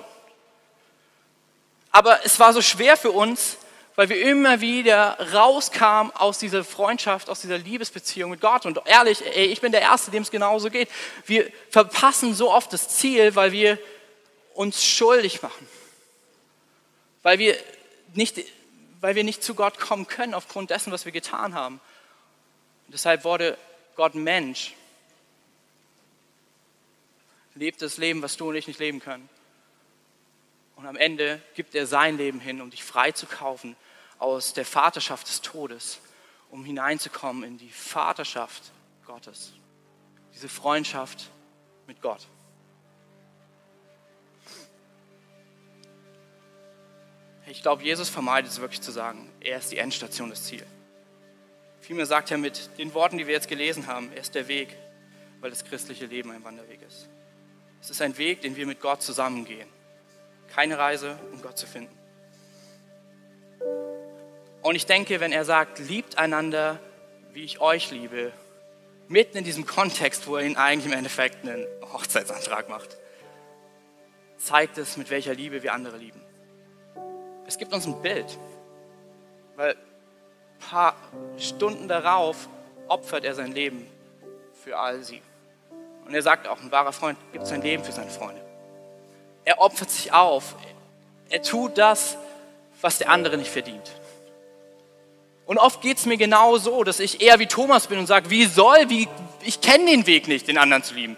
Aber 1.91 2.25
es 2.25 2.39
war 2.39 2.53
so 2.53 2.63
schwer 2.63 2.97
für 2.97 3.11
uns, 3.11 3.57
weil 3.97 4.09
wir 4.09 4.21
immer 4.23 4.61
wieder 4.61 5.19
rauskamen 5.33 6.13
aus 6.17 6.39
dieser 6.39 6.65
Freundschaft, 6.65 7.31
aus 7.31 7.41
dieser 7.41 7.59
Liebesbeziehung 7.59 8.31
mit 8.31 8.41
Gott. 8.41 8.67
Und 8.67 8.81
ehrlich, 8.87 9.25
ey, 9.25 9.47
ich 9.47 9.61
bin 9.61 9.73
der 9.73 9.83
Erste, 9.83 10.11
dem 10.11 10.23
es 10.23 10.31
genauso 10.31 10.69
geht. 10.69 10.89
Wir 11.27 11.51
verpassen 11.71 12.35
so 12.35 12.51
oft 12.51 12.73
das 12.73 12.89
Ziel, 12.89 13.37
weil 13.37 13.53
wir 13.53 13.79
uns 14.55 14.85
schuldig 14.85 15.43
machen. 15.43 15.69
Weil 17.23 17.39
wir 17.39 17.57
nicht, 18.15 18.41
weil 19.01 19.15
wir 19.15 19.25
nicht 19.25 19.45
zu 19.45 19.55
Gott 19.55 19.79
kommen 19.79 20.09
können 20.09 20.35
aufgrund 20.35 20.71
dessen, 20.71 20.93
was 20.93 21.05
wir 21.05 21.13
getan 21.13 21.55
haben. 21.55 21.81
Und 22.87 22.95
deshalb 22.95 23.25
wurde 23.25 23.57
Gott 23.95 24.17
Mensch. 24.17 24.75
Lebt 27.55 27.81
das 27.81 27.99
Leben, 27.99 28.23
was 28.23 28.37
du 28.37 28.49
und 28.49 28.57
ich 28.57 28.67
nicht 28.67 28.81
leben 28.81 28.99
können. 28.99 29.29
Und 30.75 30.87
am 30.87 30.97
Ende 30.97 31.41
gibt 31.55 31.77
er 31.77 31.87
sein 31.87 32.17
Leben 32.17 32.41
hin, 32.41 32.61
um 32.61 32.71
dich 32.71 32.83
frei 32.83 33.13
zu 33.13 33.27
kaufen 33.27 33.77
aus 34.25 34.55
der 34.55 34.65
Vaterschaft 34.65 35.29
des 35.29 35.43
Todes, 35.43 36.01
um 36.49 36.65
hineinzukommen 36.65 37.45
in 37.45 37.59
die 37.59 37.69
Vaterschaft 37.69 38.73
Gottes. 39.05 39.53
Diese 40.33 40.49
Freundschaft 40.49 41.31
mit 41.87 42.01
Gott. 42.01 42.27
Ich 47.47 47.61
glaube, 47.61 47.83
Jesus 47.83 48.09
vermeidet 48.09 48.51
es 48.51 48.61
wirklich 48.61 48.81
zu 48.81 48.93
sagen, 48.93 49.31
er 49.41 49.59
ist 49.59 49.71
die 49.71 49.77
Endstation, 49.77 50.31
das 50.31 50.45
Ziel. 50.45 50.65
Vielmehr 51.83 52.07
sagt 52.07 52.31
er 52.31 52.39
mit 52.39 52.79
den 52.79 52.95
Worten, 52.95 53.19
die 53.19 53.27
wir 53.27 53.35
jetzt 53.35 53.49
gelesen 53.49 53.87
haben, 53.87 54.11
er 54.13 54.23
ist 54.23 54.35
der 54.35 54.49
Weg, 54.49 54.75
weil 55.41 55.51
das 55.51 55.67
christliche 55.67 56.07
Leben 56.07 56.31
ein 56.31 56.43
Wanderweg 56.43 56.81
ist. 56.81 57.11
Es 57.83 57.91
ist 57.91 58.01
ein 58.01 58.17
Weg, 58.17 58.41
den 58.41 58.57
wir 58.57 58.67
mit 58.67 58.81
Gott 58.81 59.03
zusammengehen. 59.03 59.69
Keine 60.49 60.79
Reise, 60.79 61.19
um 61.31 61.43
Gott 61.43 61.59
zu 61.59 61.67
finden. 61.67 62.04
Und 64.65 64.77
ich 64.77 64.87
denke, 64.87 65.21
wenn 65.21 65.31
er 65.31 65.45
sagt, 65.45 65.79
liebt 65.79 66.17
einander, 66.17 66.81
wie 67.35 67.45
ich 67.45 67.61
euch 67.61 67.91
liebe, 67.91 68.33
mitten 69.09 69.37
in 69.37 69.45
diesem 69.45 69.67
Kontext, 69.67 70.27
wo 70.27 70.37
er 70.37 70.47
ihn 70.47 70.57
eigentlich 70.57 70.87
im 70.87 70.97
Endeffekt 70.97 71.47
einen 71.47 71.67
Hochzeitsantrag 71.93 72.71
macht, 72.71 72.97
zeigt 74.39 74.79
es, 74.79 74.97
mit 74.97 75.11
welcher 75.11 75.35
Liebe 75.35 75.63
wir 75.63 75.75
andere 75.75 75.99
lieben. 75.99 76.19
Es 77.47 77.59
gibt 77.59 77.75
uns 77.75 77.85
ein 77.85 78.01
Bild, 78.01 78.39
weil 79.57 79.73
ein 79.73 80.67
paar 80.71 80.97
Stunden 81.37 81.87
darauf 81.87 82.49
opfert 82.89 83.27
er 83.27 83.35
sein 83.35 83.53
Leben 83.53 83.87
für 84.65 84.79
all 84.79 85.03
sie. 85.03 85.21
Und 86.07 86.15
er 86.15 86.23
sagt 86.23 86.49
auch, 86.49 86.59
ein 86.63 86.73
wahrer 86.73 86.95
Freund 86.95 87.19
gibt 87.35 87.47
sein 87.47 87.61
Leben 87.61 87.85
für 87.85 87.93
seine 87.93 88.11
Freunde. 88.11 88.41
Er 89.45 89.61
opfert 89.61 89.91
sich 89.91 90.11
auf. 90.11 90.57
Er 91.29 91.43
tut 91.43 91.77
das, 91.77 92.17
was 92.81 92.97
der 92.97 93.11
andere 93.11 93.37
nicht 93.37 93.51
verdient. 93.51 93.93
Und 95.47 95.59
oft 95.59 95.83
geht 95.83 95.99
es 95.99 96.07
mir 96.07 96.17
genau 96.17 96.57
so, 96.57 96.85
dass 96.85 97.01
ich 97.01 97.21
eher 97.21 97.39
wie 97.39 97.47
Thomas 97.47 97.87
bin 97.87 97.99
und 97.99 98.07
sage, 98.07 98.31
wie 98.31 98.47
soll, 98.47 98.89
wie, 98.89 99.09
ich 99.43 99.61
kenne 99.61 99.87
den 99.87 100.07
Weg 100.07 100.27
nicht, 100.27 100.49
den 100.49 100.57
anderen 100.57 100.83
zu 100.83 100.95
lieben. 100.95 101.17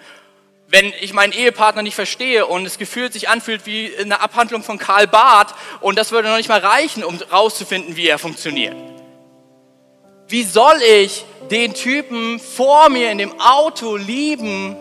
Wenn 0.69 0.93
ich 1.01 1.13
meinen 1.13 1.33
Ehepartner 1.33 1.83
nicht 1.83 1.95
verstehe 1.95 2.45
und 2.47 2.67
es 2.67 2.77
gefühlt 2.77 3.13
sich 3.13 3.29
anfühlt 3.29 3.67
wie 3.67 3.93
eine 3.97 4.21
Abhandlung 4.21 4.65
von 4.65 4.79
Karl 4.79 5.07
Barth 5.07 5.55
und 5.81 5.97
das 5.97 6.11
würde 6.11 6.29
noch 6.29 6.39
nicht 6.39 6.49
mal 6.49 6.59
reichen, 6.59 7.05
um 7.05 7.17
rauszufinden, 7.31 7.97
wie 7.97 8.09
er 8.09 8.19
funktioniert. 8.19 8.75
Wie 10.27 10.43
soll 10.43 10.83
ich 10.83 11.25
den 11.51 11.75
Typen 11.75 12.41
vor 12.41 12.89
mir 12.89 13.13
in 13.13 13.19
dem 13.19 13.41
Auto 13.41 13.95
lieben, 13.95 14.77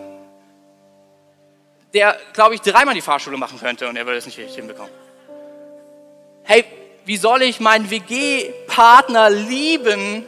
der, 1.94 2.18
glaube 2.32 2.56
ich, 2.56 2.60
dreimal 2.60 2.94
die 2.94 3.00
Fahrschule 3.00 3.36
machen 3.36 3.58
könnte 3.60 3.88
und 3.88 3.96
er 3.96 4.06
würde 4.06 4.18
es 4.18 4.26
nicht 4.26 4.38
richtig 4.38 4.56
hinbekommen. 4.56 4.92
Hey, 6.42 6.64
wie 7.04 7.16
soll 7.16 7.42
ich 7.42 7.60
meinen 7.60 7.88
WG-Partner 8.76 9.30
lieben, 9.30 10.26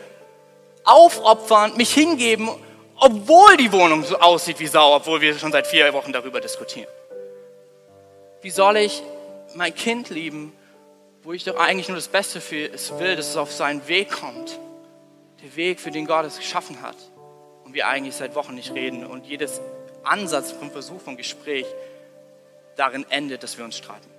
aufopfern, 0.84 1.76
mich 1.76 1.92
hingeben, 1.92 2.48
obwohl 2.96 3.56
die 3.56 3.70
Wohnung 3.72 4.04
so 4.04 4.18
aussieht 4.18 4.58
wie 4.58 4.66
Sau, 4.66 4.96
obwohl 4.96 5.20
wir 5.20 5.38
schon 5.38 5.52
seit 5.52 5.66
vier 5.66 5.92
Wochen 5.92 6.12
darüber 6.12 6.40
diskutieren? 6.40 6.88
Wie 8.40 8.50
soll 8.50 8.78
ich 8.78 9.02
mein 9.54 9.74
Kind 9.74 10.08
lieben, 10.10 10.52
wo 11.22 11.32
ich 11.32 11.44
doch 11.44 11.56
eigentlich 11.56 11.88
nur 11.88 11.96
das 11.96 12.08
Beste 12.08 12.40
für 12.40 12.72
es 12.72 12.98
will, 12.98 13.16
dass 13.16 13.28
es 13.28 13.36
auf 13.36 13.52
seinen 13.52 13.86
Weg 13.86 14.10
kommt? 14.10 14.58
Der 15.42 15.54
Weg, 15.54 15.78
für 15.78 15.90
den 15.90 16.06
Gott 16.06 16.24
es 16.24 16.38
geschaffen 16.38 16.80
hat. 16.82 16.96
Und 17.64 17.74
wir 17.74 17.86
eigentlich 17.86 18.16
seit 18.16 18.34
Wochen 18.34 18.54
nicht 18.54 18.72
reden 18.74 19.06
und 19.06 19.26
jedes 19.26 19.60
Ansatz 20.04 20.52
vom 20.52 20.70
Versuch 20.70 21.00
vom 21.02 21.16
Gespräch 21.16 21.66
darin 22.76 23.04
endet, 23.10 23.42
dass 23.42 23.58
wir 23.58 23.64
uns 23.64 23.76
streiten. 23.76 24.17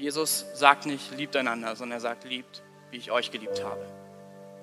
Jesus 0.00 0.46
sagt 0.54 0.86
nicht, 0.86 1.14
liebt 1.18 1.36
einander, 1.36 1.76
sondern 1.76 1.98
er 1.98 2.00
sagt, 2.00 2.24
liebt, 2.24 2.62
wie 2.90 2.96
ich 2.96 3.10
euch 3.10 3.30
geliebt 3.30 3.62
habe. 3.62 3.84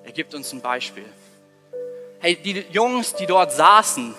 Er 0.04 0.10
gibt 0.10 0.34
uns 0.34 0.52
ein 0.52 0.60
Beispiel. 0.60 1.04
Hey, 2.18 2.34
die 2.34 2.64
Jungs, 2.72 3.14
die 3.14 3.26
dort 3.26 3.52
saßen, 3.52 4.16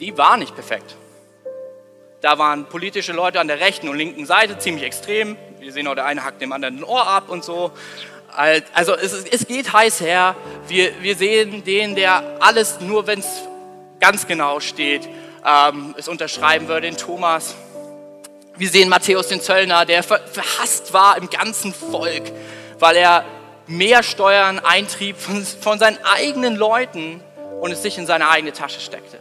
die 0.00 0.16
waren 0.16 0.40
nicht 0.40 0.54
perfekt. 0.54 0.96
Da 2.22 2.38
waren 2.38 2.64
politische 2.64 3.12
Leute 3.12 3.40
an 3.40 3.46
der 3.46 3.60
rechten 3.60 3.90
und 3.90 3.98
linken 3.98 4.24
Seite 4.24 4.56
ziemlich 4.56 4.84
extrem. 4.84 5.36
Wir 5.60 5.72
sehen 5.72 5.86
auch, 5.86 5.94
der 5.94 6.06
eine 6.06 6.24
hackt 6.24 6.40
dem 6.40 6.52
anderen 6.52 6.78
ein 6.78 6.84
Ohr 6.84 7.06
ab 7.06 7.28
und 7.28 7.44
so. 7.44 7.72
Also 8.34 8.94
es, 8.94 9.12
es 9.12 9.46
geht 9.46 9.74
heiß 9.74 10.00
her. 10.00 10.34
Wir, 10.66 11.02
wir 11.02 11.14
sehen 11.14 11.62
den, 11.62 11.94
der 11.94 12.38
alles 12.40 12.80
nur, 12.80 13.06
wenn 13.06 13.18
es 13.18 13.42
ganz 14.00 14.26
genau 14.26 14.60
steht, 14.60 15.06
ähm, 15.46 15.94
es 15.98 16.08
unterschreiben 16.08 16.68
würde, 16.68 16.86
den 16.86 16.96
Thomas. 16.96 17.54
Wir 18.56 18.68
sehen 18.68 18.88
Matthäus 18.88 19.28
den 19.28 19.40
Zöllner, 19.40 19.84
der 19.84 20.02
verhasst 20.02 20.92
war 20.92 21.16
im 21.16 21.28
ganzen 21.28 21.74
Volk, 21.74 22.22
weil 22.78 22.96
er 22.96 23.24
mehr 23.66 24.02
Steuern 24.02 24.60
eintrieb 24.60 25.16
von, 25.16 25.44
von 25.44 25.78
seinen 25.78 25.98
eigenen 26.04 26.54
Leuten 26.54 27.20
und 27.60 27.72
es 27.72 27.82
sich 27.82 27.98
in 27.98 28.06
seine 28.06 28.28
eigene 28.28 28.52
Tasche 28.52 28.80
steckte. 28.80 29.18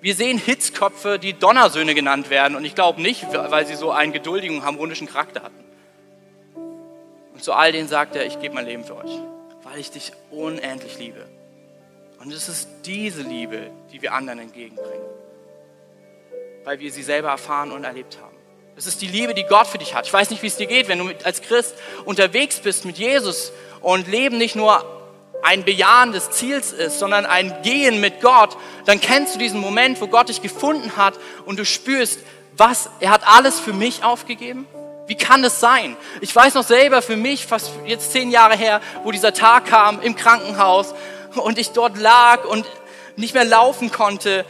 Wir 0.00 0.14
sehen 0.14 0.38
Hitzköpfe, 0.38 1.18
die 1.18 1.32
Donnersöhne 1.32 1.94
genannt 1.94 2.30
werden 2.30 2.56
und 2.56 2.64
ich 2.64 2.74
glaube 2.74 3.00
nicht, 3.00 3.26
weil 3.32 3.66
sie 3.66 3.74
so 3.74 3.90
einen 3.90 4.12
geduldigen, 4.12 4.64
harmonischen 4.64 5.08
Charakter 5.08 5.42
hatten. 5.42 5.64
Und 7.32 7.42
zu 7.42 7.54
all 7.54 7.72
denen 7.72 7.88
sagt 7.88 8.14
er, 8.14 8.24
ich 8.26 8.38
gebe 8.38 8.54
mein 8.54 8.66
Leben 8.66 8.84
für 8.84 8.96
euch, 8.96 9.18
weil 9.62 9.78
ich 9.80 9.90
dich 9.90 10.12
unendlich 10.30 10.98
liebe. 10.98 11.26
Und 12.20 12.32
es 12.32 12.48
ist 12.48 12.68
diese 12.84 13.22
Liebe, 13.22 13.70
die 13.92 14.00
wir 14.00 14.12
anderen 14.12 14.38
entgegenbringen, 14.38 15.06
weil 16.64 16.78
wir 16.78 16.92
sie 16.92 17.02
selber 17.02 17.30
erfahren 17.30 17.72
und 17.72 17.82
erlebt 17.82 18.18
haben. 18.22 18.33
Es 18.76 18.86
ist 18.86 19.02
die 19.02 19.06
Liebe, 19.06 19.34
die 19.34 19.44
Gott 19.44 19.68
für 19.68 19.78
dich 19.78 19.94
hat. 19.94 20.04
Ich 20.06 20.12
weiß 20.12 20.30
nicht, 20.30 20.42
wie 20.42 20.48
es 20.48 20.56
dir 20.56 20.66
geht, 20.66 20.88
wenn 20.88 20.98
du 20.98 21.14
als 21.22 21.42
Christ 21.42 21.74
unterwegs 22.04 22.58
bist 22.58 22.84
mit 22.84 22.98
Jesus 22.98 23.52
und 23.80 24.08
Leben 24.08 24.36
nicht 24.36 24.56
nur 24.56 24.84
ein 25.44 25.62
Bejahen 25.62 26.10
des 26.10 26.30
Ziels 26.30 26.72
ist, 26.72 26.98
sondern 26.98 27.24
ein 27.24 27.54
Gehen 27.62 28.00
mit 28.00 28.20
Gott, 28.20 28.56
dann 28.86 29.00
kennst 29.00 29.36
du 29.36 29.38
diesen 29.38 29.60
Moment, 29.60 30.00
wo 30.00 30.08
Gott 30.08 30.28
dich 30.28 30.42
gefunden 30.42 30.96
hat 30.96 31.14
und 31.44 31.58
du 31.58 31.64
spürst, 31.64 32.18
was, 32.56 32.90
er 32.98 33.10
hat 33.10 33.22
alles 33.26 33.60
für 33.60 33.72
mich 33.72 34.02
aufgegeben. 34.02 34.66
Wie 35.06 35.16
kann 35.16 35.42
das 35.42 35.60
sein? 35.60 35.96
Ich 36.20 36.34
weiß 36.34 36.54
noch 36.54 36.64
selber 36.64 37.00
für 37.00 37.16
mich, 37.16 37.46
fast 37.46 37.70
jetzt 37.84 38.10
zehn 38.10 38.32
Jahre 38.32 38.56
her, 38.56 38.80
wo 39.04 39.12
dieser 39.12 39.34
Tag 39.34 39.66
kam 39.66 40.00
im 40.00 40.16
Krankenhaus 40.16 40.94
und 41.36 41.58
ich 41.58 41.70
dort 41.70 41.96
lag 41.98 42.44
und 42.44 42.66
nicht 43.16 43.34
mehr 43.34 43.44
laufen 43.44 43.92
konnte. 43.92 44.44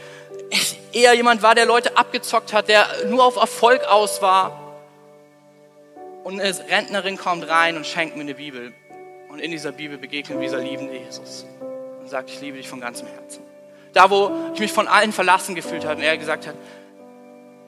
Eher 0.93 1.13
jemand 1.13 1.41
war, 1.41 1.55
der 1.55 1.65
Leute 1.65 1.97
abgezockt 1.97 2.53
hat, 2.53 2.69
der 2.69 2.87
nur 3.07 3.25
auf 3.25 3.35
Erfolg 3.35 3.83
aus 3.85 4.21
war. 4.21 4.61
Und 6.23 6.39
eine 6.39 6.57
Rentnerin 6.69 7.17
kommt 7.17 7.47
rein 7.47 7.75
und 7.77 7.85
schenkt 7.85 8.15
mir 8.15 8.21
eine 8.21 8.33
Bibel. 8.33 8.73
Und 9.29 9.39
in 9.39 9.51
dieser 9.51 9.71
Bibel 9.71 9.97
begegnet 9.97 10.41
dieser 10.41 10.59
liebende 10.59 10.97
Jesus 10.97 11.45
und 11.99 12.09
sagt, 12.09 12.29
ich 12.29 12.39
liebe 12.39 12.57
dich 12.57 12.69
von 12.69 12.79
ganzem 12.79 13.07
Herzen. 13.07 13.43
Da, 13.93 14.09
wo 14.09 14.31
ich 14.53 14.59
mich 14.59 14.71
von 14.71 14.87
allen 14.87 15.11
verlassen 15.11 15.55
gefühlt 15.55 15.85
habe 15.85 15.97
und 15.97 16.03
er 16.03 16.17
gesagt 16.17 16.47
hat, 16.47 16.55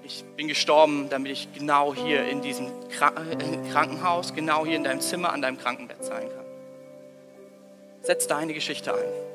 ich 0.04 0.24
bin 0.38 0.48
gestorben, 0.48 1.10
damit 1.10 1.34
ich 1.34 1.54
genau 1.54 1.94
hier 1.94 2.24
in 2.30 2.42
diesem 2.42 2.68
äh, 2.68 3.72
Krankenhaus, 3.72 4.34
genau 4.34 4.66
hier 4.66 4.78
in 4.78 4.86
deinem 4.86 5.02
Zimmer, 5.02 5.34
an 5.34 5.42
deinem 5.42 5.58
Krankenbett 5.58 6.04
sein 6.04 6.30
kann. 6.30 6.46
Setz 8.04 8.26
deine 8.28 8.54
Geschichte 8.54 8.94
ein. 8.94 9.27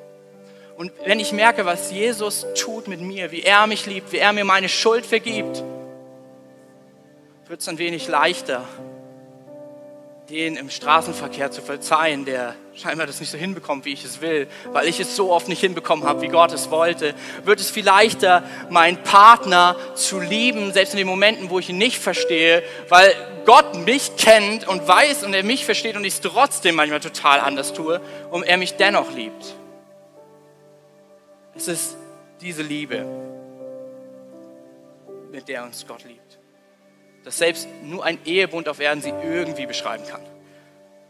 Und 0.77 0.93
wenn 1.05 1.21
ich 1.21 1.33
merke, 1.33 1.65
was 1.65 1.91
Jesus 1.91 2.47
tut 2.55 2.89
mit 2.89 3.01
mir, 3.01 3.31
wie 3.31 3.43
er 3.43 3.67
mich 3.67 3.87
liebt, 3.87 4.13
wie 4.13 4.19
er 4.19 4.33
mir 4.33 4.45
meine 4.45 4.69
Schuld 4.69 5.07
vergibt, 5.07 5.63
wird 7.49 7.61
es 7.61 7.69
ein 7.69 7.79
wenig 7.79 8.09
leichter, 8.09 8.65
den 10.31 10.57
im 10.57 10.71
Straßenverkehr 10.71 11.51
zu 11.51 11.61
verzeihen, 11.61 12.25
der 12.25 12.55
scheinbar 12.75 13.07
das 13.07 13.21
nicht 13.21 13.31
so 13.31 13.37
hinbekommt, 13.37 13.85
wie 13.85 13.93
ich 13.93 14.05
es 14.05 14.23
will, 14.23 14.49
weil 14.73 14.89
ich 14.89 14.99
es 14.99 15.15
so 15.15 15.31
oft 15.31 15.49
nicht 15.49 15.61
hinbekommen 15.61 16.07
habe, 16.07 16.23
wie 16.23 16.29
Gott 16.29 16.53
es 16.53 16.71
wollte? 16.71 17.15
Wird 17.45 17.61
es 17.61 17.71
viel 17.71 17.85
leichter, 17.85 18.43
meinen 18.71 18.97
Partner 19.03 19.77
zu 19.95 20.21
lieben, 20.21 20.73
selbst 20.73 20.95
in 20.95 20.99
den 20.99 21.07
Momenten, 21.07 21.51
wo 21.51 21.59
ich 21.59 21.69
ihn 21.69 21.77
nicht 21.77 21.99
verstehe, 21.99 22.63
weil 22.89 23.13
Gott 23.45 23.85
mich 23.85 24.17
kennt 24.17 24.67
und 24.67 24.89
weiß 24.89 25.25
und 25.25 25.35
er 25.35 25.43
mich 25.43 25.67
versteht 25.67 25.97
und 25.97 26.05
ich 26.05 26.15
es 26.15 26.21
trotzdem 26.23 26.77
manchmal 26.77 27.01
total 27.01 27.41
anders 27.41 27.75
tue 27.75 28.01
und 28.31 28.45
er 28.45 28.57
mich 28.57 28.77
dennoch 28.77 29.13
liebt? 29.15 29.55
Es 31.55 31.69
ist 31.69 31.97
diese 32.41 32.63
Liebe, 32.63 33.05
mit 35.31 35.49
der 35.49 35.65
uns 35.65 35.87
Gott 35.87 36.05
liebt 36.05 36.39
dass 37.25 37.39
selbst 37.39 37.69
nur 37.83 38.05
ein 38.05 38.19
Ehebund 38.25 38.69
auf 38.69 38.81
Erden 38.81 39.03
sie 39.03 39.13
irgendwie 39.23 39.67
beschreiben 39.67 40.05
kann. 40.09 40.21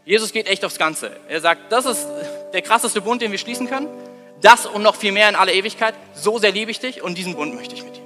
Jesus 0.05 0.31
geht 0.31 0.47
echt 0.47 0.65
aufs 0.65 0.77
Ganze. 0.77 1.11
Er 1.27 1.41
sagt, 1.41 1.71
das 1.71 1.85
ist 1.85 2.07
der 2.51 2.61
krasseste 2.61 3.01
Bund, 3.01 3.21
den 3.21 3.31
wir 3.31 3.37
schließen 3.37 3.67
können. 3.67 3.87
Das 4.41 4.65
und 4.65 4.83
noch 4.83 4.95
viel 4.95 5.13
mehr 5.13 5.29
in 5.29 5.35
aller 5.35 5.53
Ewigkeit. 5.53 5.95
So 6.13 6.37
sehr 6.37 6.51
liebe 6.51 6.71
ich 6.71 6.79
dich 6.79 7.01
und 7.01 7.17
diesen 7.17 7.35
Bund 7.35 7.55
möchte 7.55 7.73
ich 7.75 7.83
mit 7.83 7.95
dir. 7.95 8.03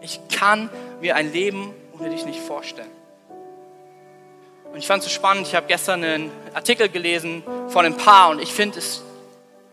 Ich 0.00 0.18
kann 0.34 0.70
mir 1.00 1.14
ein 1.14 1.32
Leben 1.32 1.74
ohne 1.98 2.10
dich 2.10 2.24
nicht 2.24 2.40
vorstellen. 2.40 2.90
Und 4.72 4.78
ich 4.78 4.86
fand 4.86 5.02
es 5.02 5.08
so 5.08 5.14
spannend. 5.14 5.46
Ich 5.46 5.54
habe 5.54 5.66
gestern 5.66 6.02
einen 6.02 6.30
Artikel 6.54 6.88
gelesen 6.88 7.42
von 7.68 7.84
einem 7.84 7.96
Paar 7.98 8.30
und 8.30 8.40
ich 8.40 8.52
finde, 8.52 8.78
es 8.78 9.02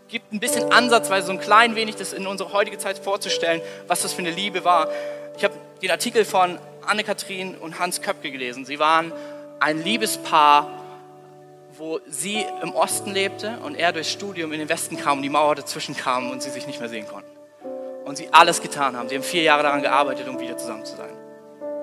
gibt 0.10 0.34
ein 0.34 0.40
bisschen 0.40 0.72
ansatzweise 0.72 1.28
so 1.28 1.34
ein 1.34 1.40
klein 1.40 1.76
wenig 1.76 1.96
das 1.96 2.14
in 2.14 2.28
unsere 2.28 2.52
heutige 2.52 2.78
Zeit 2.78 2.98
vorzustellen, 2.98 3.62
was 3.88 4.02
das 4.02 4.14
für 4.14 4.20
eine 4.20 4.32
Liebe 4.32 4.66
war. 4.66 4.90
Ich 5.38 5.44
habe 5.44 5.54
den 5.82 5.92
Artikel 5.92 6.26
von 6.26 6.60
Anne-Kathrin 6.86 7.56
und 7.56 7.80
Hans 7.80 8.02
Köpke 8.02 8.32
gelesen. 8.32 8.66
Sie 8.66 8.80
waren 8.80 9.14
ein 9.60 9.84
Liebespaar, 9.84 10.68
wo 11.78 12.00
sie 12.08 12.46
im 12.62 12.74
Osten 12.74 13.12
lebte 13.12 13.60
und 13.64 13.76
er 13.76 13.94
durchs 13.94 14.12
Studium 14.12 14.52
in 14.52 14.60
den 14.60 14.70
Westen 14.70 14.98
kam 14.98 15.18
und 15.18 15.24
die 15.24 15.30
Mauer 15.30 15.56
dazwischen 15.56 15.96
kam 15.96 16.32
und 16.32 16.42
sie 16.42 16.50
sich 16.50 16.68
nicht 16.68 16.80
mehr 16.80 16.90
sehen 16.90 17.08
konnten. 17.08 17.30
Und 18.06 18.18
sie 18.18 18.28
alles 18.32 18.62
getan 18.62 18.98
haben. 18.98 19.08
Sie 19.08 19.16
haben 19.16 19.24
vier 19.24 19.44
Jahre 19.44 19.64
daran 19.64 19.82
gearbeitet, 19.82 20.28
um 20.28 20.40
wieder 20.40 20.58
zusammen 20.58 20.84
zu 20.84 20.98
sein. 20.98 21.12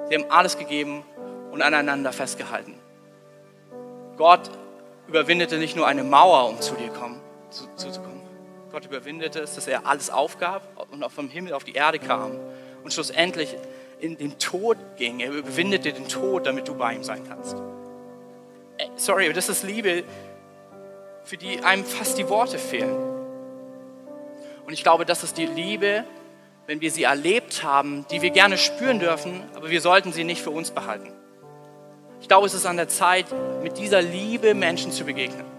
Sie 0.09 0.15
haben 0.17 0.31
alles 0.31 0.59
gegeben 0.59 1.05
und 1.53 1.63
aneinander 1.63 2.13
festgehalten. 2.13 2.75
Gott 4.17 4.51
überwindete 5.07 5.57
nicht 5.59 5.77
nur 5.77 5.87
eine 5.87 6.03
Mauer, 6.03 6.49
um 6.49 6.61
zu 6.61 6.75
dir 6.75 6.89
kommen, 6.89 7.21
zu, 7.51 7.65
zuzukommen. 7.77 8.16
Gott 8.77 8.85
überwindete 8.85 9.41
es, 9.41 9.55
dass 9.55 9.69
er 9.69 9.87
alles 9.87 10.11
aufgab 10.11 10.61
und 10.91 11.03
auch 11.03 11.11
vom 11.11 11.31
Himmel 11.31 11.55
auf 11.55 11.65
die 11.65 11.73
Erde 11.73 11.99
kam 11.99 12.33
und 12.85 12.93
schlussendlich 12.93 13.57
in 14.01 14.19
den 14.19 14.39
Tod 14.39 14.77
ging. 14.99 15.19
Er 15.21 15.31
überwindete 15.31 15.95
den 15.95 16.09
Tod, 16.09 16.45
damit 16.45 16.69
du 16.69 16.75
bei 16.75 16.93
ihm 16.93 17.03
sein 17.03 17.23
kannst. 17.27 17.57
Äh, 18.77 18.89
sorry, 18.97 19.25
aber 19.25 19.33
das 19.33 19.49
ist 19.49 19.63
Liebe, 19.63 20.05
für 21.25 21.39
die 21.39 21.61
einem 21.61 21.87
fast 21.87 22.19
die 22.19 22.29
Worte 22.29 22.59
fehlen. 22.59 22.95
Und 24.67 24.75
ich 24.75 24.83
glaube, 24.83 25.07
das 25.07 25.25
ist 25.25 25.39
die 25.39 25.47
Liebe, 25.47 26.05
wenn 26.67 26.83
wir 26.83 26.91
sie 26.91 27.05
erlebt 27.05 27.63
haben, 27.63 28.05
die 28.11 28.21
wir 28.21 28.29
gerne 28.29 28.59
spüren 28.59 28.99
dürfen, 28.99 29.43
aber 29.55 29.71
wir 29.71 29.81
sollten 29.81 30.13
sie 30.13 30.25
nicht 30.25 30.43
für 30.43 30.51
uns 30.51 30.71
behalten. 30.71 31.11
Ich 32.21 32.29
glaube, 32.29 32.47
es 32.47 32.53
ist 32.53 32.67
an 32.67 32.77
der 32.77 32.89
Zeit, 32.89 33.25
mit 33.63 33.79
dieser 33.79 34.03
Liebe 34.03 34.53
Menschen 34.53 34.93
zu 34.93 35.07
begegnen. 35.07 35.56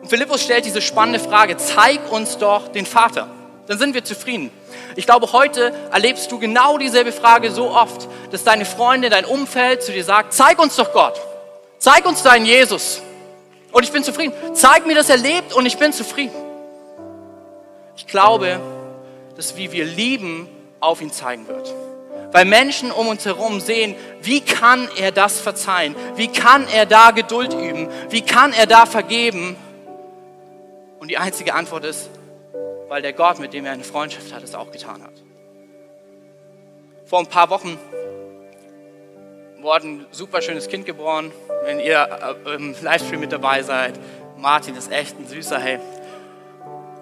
Und 0.00 0.08
Philippus 0.08 0.42
stellt 0.42 0.64
diese 0.64 0.80
spannende 0.80 1.20
Frage, 1.20 1.56
zeig 1.56 2.10
uns 2.10 2.38
doch 2.38 2.68
den 2.68 2.86
Vater 2.86 3.28
dann 3.70 3.78
sind 3.78 3.94
wir 3.94 4.02
zufrieden. 4.02 4.50
Ich 4.96 5.06
glaube, 5.06 5.32
heute 5.32 5.72
erlebst 5.92 6.32
du 6.32 6.40
genau 6.40 6.76
dieselbe 6.76 7.12
Frage 7.12 7.52
so 7.52 7.70
oft, 7.70 8.08
dass 8.32 8.42
deine 8.42 8.64
Freunde, 8.64 9.10
dein 9.10 9.24
Umfeld 9.24 9.84
zu 9.84 9.92
dir 9.92 10.02
sagt, 10.02 10.34
zeig 10.34 10.58
uns 10.58 10.74
doch 10.74 10.92
Gott, 10.92 11.20
zeig 11.78 12.04
uns 12.04 12.24
deinen 12.24 12.46
Jesus. 12.46 13.00
Und 13.70 13.84
ich 13.84 13.92
bin 13.92 14.02
zufrieden. 14.02 14.32
Zeig 14.54 14.88
mir, 14.88 14.96
dass 14.96 15.08
er 15.08 15.18
lebt 15.18 15.52
und 15.52 15.66
ich 15.66 15.78
bin 15.78 15.92
zufrieden. 15.92 16.34
Ich 17.96 18.08
glaube, 18.08 18.58
dass 19.36 19.56
wie 19.56 19.70
wir 19.70 19.84
lieben, 19.84 20.48
auf 20.80 21.00
ihn 21.00 21.12
zeigen 21.12 21.46
wird. 21.46 21.72
Weil 22.32 22.46
Menschen 22.46 22.90
um 22.90 23.06
uns 23.06 23.24
herum 23.24 23.60
sehen, 23.60 23.94
wie 24.20 24.40
kann 24.40 24.88
er 24.96 25.12
das 25.12 25.38
verzeihen? 25.38 25.94
Wie 26.16 26.26
kann 26.26 26.66
er 26.74 26.86
da 26.86 27.12
Geduld 27.12 27.54
üben? 27.54 27.88
Wie 28.08 28.22
kann 28.22 28.52
er 28.52 28.66
da 28.66 28.84
vergeben? 28.84 29.56
Und 31.00 31.08
die 31.08 31.18
einzige 31.18 31.54
Antwort 31.54 31.84
ist, 31.84 32.10
weil 32.88 33.02
der 33.02 33.14
Gott, 33.14 33.38
mit 33.38 33.54
dem 33.54 33.64
er 33.64 33.72
eine 33.72 33.84
Freundschaft 33.84 34.32
hat, 34.34 34.42
es 34.42 34.54
auch 34.54 34.70
getan 34.70 35.02
hat. 35.02 35.14
Vor 37.06 37.20
ein 37.20 37.26
paar 37.26 37.50
Wochen 37.50 37.78
wurde 39.60 39.88
ein 39.88 40.06
super 40.10 40.42
schönes 40.42 40.68
Kind 40.68 40.86
geboren. 40.86 41.32
Wenn 41.64 41.80
ihr 41.80 42.36
äh, 42.46 42.54
im 42.54 42.74
Livestream 42.80 43.20
mit 43.20 43.32
dabei 43.32 43.62
seid, 43.62 43.98
Martin 44.36 44.76
ist 44.76 44.92
echt 44.92 45.18
ein 45.18 45.26
süßer, 45.26 45.58
hey. 45.58 45.78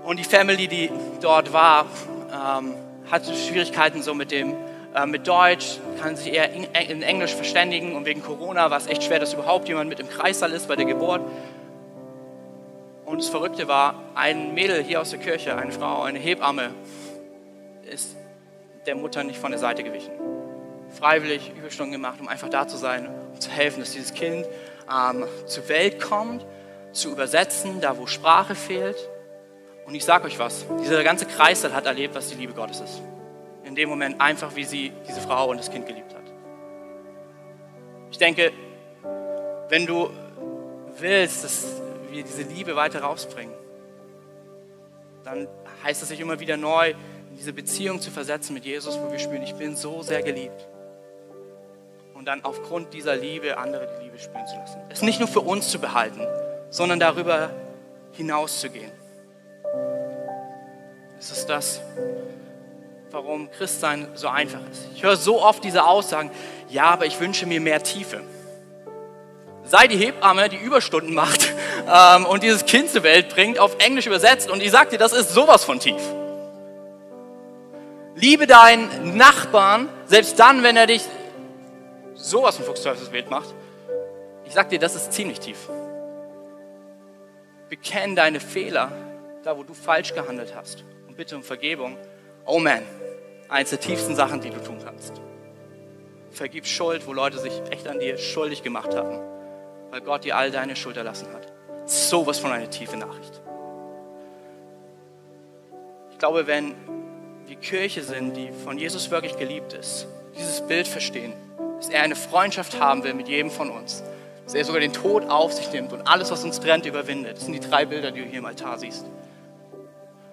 Und 0.05 0.19
die 0.19 0.25
Family, 0.25 0.69
die 0.69 0.91
dort 1.21 1.53
war, 1.53 1.87
ähm, 2.33 2.75
hatte 3.11 3.35
Schwierigkeiten 3.35 4.03
so 4.03 4.15
mit 4.15 4.31
dem 4.31 4.55
äh, 4.95 5.07
mit 5.07 5.27
Deutsch, 5.27 5.79
kann 6.01 6.17
sich 6.17 6.33
eher 6.33 6.51
in, 6.53 7.03
Englisch 7.03 7.35
verständigen 7.35 7.95
und 7.95 8.07
wegen 8.07 8.23
Corona 8.23 8.71
war 8.71 8.79
es 8.79 8.87
echt 8.87 9.03
schwer, 9.03 9.19
dass 9.19 9.35
überhaupt 9.35 9.69
jemand 9.69 9.89
mit 9.89 10.01
im 10.01 10.09
Kreissaal 10.09 10.53
ist 10.53 10.69
bei 10.69 10.77
der 10.77 10.87
Geburt. 10.87 11.21
Und 13.09 13.23
das 13.23 13.31
Verrückte 13.31 13.69
war, 13.69 13.95
ein 14.15 14.53
Mädel 14.53 14.83
hier 14.83 15.01
aus 15.01 15.09
der 15.09 15.19
Kirche, 15.19 15.57
eine 15.57 15.73
Frau, 15.73 16.03
eine 16.03 16.19
Hebamme, 16.19 16.75
ist 17.91 18.15
der 18.85 18.97
Mutter 18.97 19.25
nicht 19.25 19.39
von 19.39 19.51
der 19.51 19.59
Seite 19.59 19.83
gewichen. 19.83 20.13
Freiwillig 20.91 21.53
Überstunden 21.57 21.93
gemacht, 21.93 22.21
um 22.21 22.29
einfach 22.29 22.51
da 22.51 22.69
zu 22.69 22.77
sein, 22.77 23.09
um 23.33 23.41
zu 23.41 23.51
helfen, 23.51 23.81
dass 23.81 23.93
dieses 23.93 24.13
Kind 24.13 24.47
ähm, 24.93 25.25
zur 25.47 25.69
Welt 25.71 26.03
kommt, 26.03 26.45
zu 26.93 27.11
übersetzen, 27.11 27.81
da 27.81 27.97
wo 27.97 28.07
Sprache 28.07 28.55
fehlt. 28.55 28.99
Und 29.87 29.95
ich 29.95 30.05
sage 30.05 30.27
euch 30.27 30.39
was, 30.39 30.67
dieser 30.79 31.03
ganze 31.03 31.25
Kreisel 31.25 31.73
hat 31.73 31.87
erlebt, 31.87 32.15
was 32.15 32.29
die 32.29 32.35
Liebe 32.35 32.53
Gottes 32.53 32.81
ist. 32.81 33.01
In 33.65 33.75
dem 33.75 33.89
Moment 33.89 34.21
einfach, 34.21 34.55
wie 34.55 34.65
sie 34.65 34.93
diese 35.09 35.23
Frau 35.23 35.49
und 35.49 35.57
das 35.57 35.71
Kind 35.71 35.87
geliebt 35.87 36.15
hat. 36.15 36.25
Ich 38.11 38.19
denke, 38.19 38.53
wenn 39.71 39.87
du 39.87 40.11
willst, 40.99 41.45
dass 41.45 41.78
wir 42.11 42.23
diese 42.23 42.43
Liebe 42.43 42.77
weiter 42.77 43.01
rausbringen, 43.01 43.55
dann 45.25 45.49
heißt 45.85 46.03
es 46.03 46.09
sich 46.09 46.21
immer 46.21 46.41
wieder 46.41 46.57
neu, 46.57 46.91
in 47.31 47.37
diese 47.37 47.53
Beziehung 47.53 48.01
zu 48.01 48.11
versetzen 48.11 48.55
mit 48.55 48.65
Jesus, 48.65 48.99
wo 48.99 49.11
wir 49.11 49.19
spüren, 49.19 49.43
ich 49.43 49.55
bin 49.55 49.77
so 49.77 50.03
sehr 50.03 50.23
geliebt. 50.23 50.67
Und 52.15 52.25
dann 52.25 52.45
aufgrund 52.45 52.95
dieser 52.95 53.15
Liebe 53.15 53.59
andere 53.59 53.89
die 53.99 54.05
Liebe 54.05 54.19
spüren 54.19 54.47
zu 54.47 54.57
lassen. 54.57 54.81
Es 54.89 55.03
nicht 55.03 55.21
nur 55.21 55.29
für 55.29 55.41
uns 55.41 55.69
zu 55.69 55.79
behalten, 55.79 56.21
sondern 56.71 56.99
darüber 56.99 57.51
hinaus 58.13 58.61
zu 58.61 58.71
gehen. 58.71 58.91
Es 61.19 61.31
ist 61.31 61.47
das, 61.49 61.81
warum 63.11 63.51
Christsein 63.51 64.09
so 64.15 64.29
einfach 64.29 64.61
ist. 64.71 64.89
Ich 64.95 65.03
höre 65.03 65.17
so 65.17 65.43
oft 65.43 65.63
diese 65.63 65.85
Aussagen, 65.85 66.31
ja, 66.69 66.85
aber 66.85 67.07
ich 67.07 67.21
wünsche 67.21 67.47
mir 67.47 67.61
mehr 67.61 67.83
Tiefe 67.83 68.23
sei 69.69 69.87
die 69.87 69.97
Hebamme, 69.97 70.49
die 70.49 70.57
Überstunden 70.57 71.15
macht 71.15 71.53
ähm, 71.93 72.27
und 72.27 72.43
dieses 72.43 72.65
Kind 72.65 72.91
zur 72.91 73.03
Welt 73.03 73.29
bringt, 73.29 73.59
auf 73.59 73.77
Englisch 73.79 74.07
übersetzt. 74.07 74.51
Und 74.51 74.63
ich 74.63 74.71
sag 74.71 74.91
dir, 74.91 74.99
das 74.99 75.13
ist 75.13 75.31
sowas 75.31 75.65
von 75.65 75.79
tief. 75.79 76.01
Liebe 78.15 78.47
deinen 78.47 79.17
Nachbarn, 79.17 79.89
selbst 80.07 80.39
dann, 80.41 80.63
wenn 80.63 80.77
er 80.77 80.87
dich 80.87 81.03
sowas 82.15 82.57
von 82.57 82.65
Fuchsteufelswild 82.65 83.31
macht. 83.31 83.55
Ich 84.45 84.55
sag 84.55 84.71
dir, 84.71 84.79
das 84.79 84.97
ist 84.97 85.13
ziemlich 85.13 85.39
tief. 85.39 85.69
Bekenn 87.69 88.17
deine 88.17 88.41
Fehler, 88.41 88.91
da 89.45 89.57
wo 89.57 89.63
du 89.63 89.75
falsch 89.75 90.15
gehandelt 90.15 90.55
hast. 90.57 90.83
Und 91.07 91.17
bitte 91.17 91.37
um 91.37 91.43
Vergebung. 91.43 91.97
Oh 92.45 92.59
man, 92.59 92.83
eins 93.49 93.71
der 93.71 93.79
tiefsten 93.79 94.17
Sachen, 94.17 94.41
die 94.41 94.51
du 94.51 94.61
tun 94.65 94.79
kannst. 94.83 95.13
Vergib 96.31 96.67
Schuld, 96.67 97.07
wo 97.07 97.13
Leute 97.13 97.39
sich 97.39 97.53
echt 97.71 97.87
an 97.87 98.01
dir 98.01 98.17
schuldig 98.17 98.63
gemacht 98.63 98.97
haben 98.97 99.38
weil 99.91 100.01
Gott 100.01 100.25
dir 100.25 100.37
all 100.37 100.51
deine 100.51 100.77
Schuld 100.77 100.97
erlassen 100.97 101.29
hat. 101.33 101.53
So 101.87 102.27
was 102.27 102.39
von 102.39 102.53
einer 102.53 102.69
tiefe 102.71 102.97
Nachricht. 102.97 103.41
Ich 106.11 106.19
glaube, 106.19 106.47
wenn 106.47 106.75
wir 107.47 107.57
Kirche 107.57 108.03
sind, 108.03 108.37
die 108.37 108.51
von 108.65 108.77
Jesus 108.77 109.11
wirklich 109.11 109.37
geliebt 109.37 109.73
ist, 109.73 110.07
dieses 110.37 110.61
Bild 110.67 110.87
verstehen, 110.87 111.33
dass 111.79 111.89
er 111.89 112.03
eine 112.03 112.17
Freundschaft 112.17 112.81
haben 112.81 113.05
will 113.05 113.15
mit 113.15 113.29
jedem 113.29 113.51
von 113.51 113.71
uns, 113.71 114.03
dass 114.45 114.55
er 114.55 114.65
sogar 114.65 114.81
den 114.81 114.93
Tod 114.93 115.31
auf 115.31 115.53
sich 115.53 115.71
nimmt 115.73 115.93
und 115.93 116.07
alles, 116.07 116.31
was 116.31 116.45
uns 116.45 116.61
trennt, 116.61 116.87
überwindet. 116.87 117.37
Das 117.37 117.45
sind 117.45 117.53
die 117.53 117.61
drei 117.61 117.87
Bilder, 117.87 118.11
die 118.11 118.21
du 118.21 118.27
hier 118.27 118.41
im 118.41 118.47
Altar 118.47 118.79
siehst. 118.79 119.07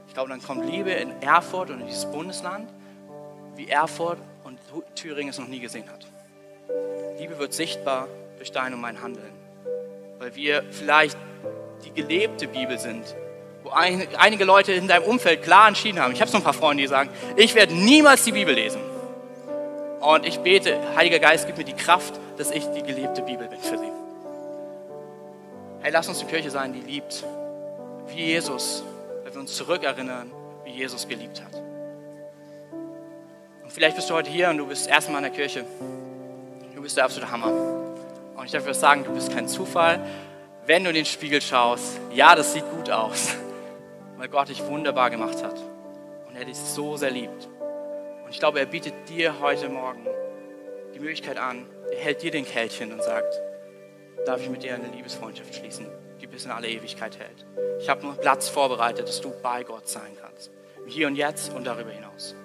Ich 0.07 0.13
glaube, 0.13 0.29
dann 0.29 0.41
kommt 0.41 0.65
Liebe 0.65 0.91
in 0.91 1.21
Erfurt 1.21 1.69
und 1.69 1.81
in 1.81 1.87
dieses 1.87 2.05
Bundesland, 2.05 2.69
wie 3.55 3.69
Erfurt 3.69 4.17
und 4.43 4.59
Thüringen 4.95 5.29
es 5.29 5.39
noch 5.39 5.47
nie 5.47 5.59
gesehen 5.59 5.85
hat. 5.89 6.05
Liebe 7.19 7.37
wird 7.37 7.53
sichtbar 7.53 8.07
durch 8.37 8.51
dein 8.51 8.73
und 8.73 8.81
mein 8.81 9.01
Handeln 9.01 9.34
weil 10.25 10.35
wir 10.35 10.63
vielleicht 10.71 11.15
die 11.83 11.91
gelebte 11.93 12.47
Bibel 12.47 12.79
sind, 12.79 13.15
wo 13.61 13.69
ein, 13.69 14.07
einige 14.17 14.43
Leute 14.43 14.71
in 14.73 14.87
deinem 14.87 15.03
Umfeld 15.03 15.43
klar 15.43 15.67
entschieden 15.67 15.99
haben. 15.99 16.13
Ich 16.13 16.21
habe 16.21 16.31
so 16.31 16.37
ein 16.37 16.43
paar 16.43 16.53
Freunde, 16.53 16.81
die 16.81 16.87
sagen, 16.87 17.11
ich 17.35 17.53
werde 17.53 17.75
niemals 17.75 18.23
die 18.23 18.31
Bibel 18.31 18.55
lesen. 18.55 18.81
Und 19.99 20.25
ich 20.25 20.39
bete, 20.39 20.79
Heiliger 20.95 21.19
Geist, 21.19 21.45
gib 21.45 21.59
mir 21.59 21.63
die 21.63 21.73
Kraft, 21.73 22.19
dass 22.37 22.49
ich 22.49 22.65
die 22.71 22.81
gelebte 22.81 23.21
Bibel 23.21 23.47
bin 23.47 23.59
für 23.59 23.77
sie. 23.77 23.91
Hey, 25.81 25.91
lass 25.91 26.07
uns 26.09 26.17
die 26.17 26.25
Kirche 26.25 26.49
sein, 26.49 26.73
die 26.73 26.81
liebt, 26.81 27.23
wie 28.07 28.25
Jesus, 28.25 28.83
wenn 29.23 29.31
wir 29.31 29.41
uns 29.41 29.55
zurückerinnern, 29.55 30.31
wie 30.63 30.71
Jesus 30.71 31.07
geliebt 31.07 31.39
hat. 31.39 31.61
Und 33.61 33.71
vielleicht 33.71 33.95
bist 33.95 34.09
du 34.09 34.15
heute 34.15 34.31
hier 34.31 34.49
und 34.49 34.57
du 34.57 34.65
bist 34.65 34.87
erstmal 34.87 35.23
in 35.23 35.31
der 35.31 35.39
Kirche. 35.39 35.65
Du 36.73 36.81
bist 36.81 36.97
der 36.97 37.03
absolute 37.03 37.31
Hammer. 37.31 37.84
Und 38.35 38.45
ich 38.45 38.51
darf 38.51 38.65
dir 38.65 38.73
sagen, 38.73 39.03
du 39.03 39.13
bist 39.13 39.31
kein 39.31 39.47
Zufall. 39.47 39.99
Wenn 40.65 40.83
du 40.83 40.89
in 40.89 40.95
den 40.95 41.05
Spiegel 41.05 41.41
schaust, 41.41 41.99
ja, 42.13 42.35
das 42.35 42.53
sieht 42.53 42.69
gut 42.71 42.89
aus, 42.89 43.35
weil 44.17 44.27
Gott 44.27 44.49
dich 44.49 44.65
wunderbar 44.65 45.09
gemacht 45.09 45.43
hat 45.43 45.59
und 46.27 46.35
er 46.35 46.45
dich 46.45 46.57
so 46.57 46.97
sehr 46.97 47.11
liebt. 47.11 47.47
Und 48.23 48.31
ich 48.31 48.39
glaube, 48.39 48.59
er 48.59 48.65
bietet 48.65 48.93
dir 49.07 49.39
heute 49.39 49.69
Morgen 49.69 50.05
die 50.93 50.99
Möglichkeit 50.99 51.37
an, 51.37 51.65
er 51.91 51.97
hält 51.97 52.23
dir 52.23 52.31
den 52.31 52.45
Kelch 52.45 52.81
und 52.81 53.01
sagt, 53.01 53.39
darf 54.25 54.41
ich 54.41 54.49
mit 54.49 54.63
dir 54.63 54.75
eine 54.75 54.87
Liebesfreundschaft 54.87 55.53
schließen, 55.53 55.85
die 56.19 56.27
bis 56.27 56.45
in 56.45 56.51
alle 56.51 56.67
Ewigkeit 56.67 57.17
hält. 57.19 57.45
Ich 57.79 57.89
habe 57.89 58.03
nur 58.03 58.15
Platz 58.15 58.49
vorbereitet, 58.49 59.07
dass 59.07 59.21
du 59.21 59.31
bei 59.43 59.63
Gott 59.63 59.87
sein 59.87 60.17
kannst. 60.19 60.51
Hier 60.87 61.07
und 61.07 61.15
jetzt 61.15 61.53
und 61.53 61.65
darüber 61.65 61.91
hinaus. 61.91 62.35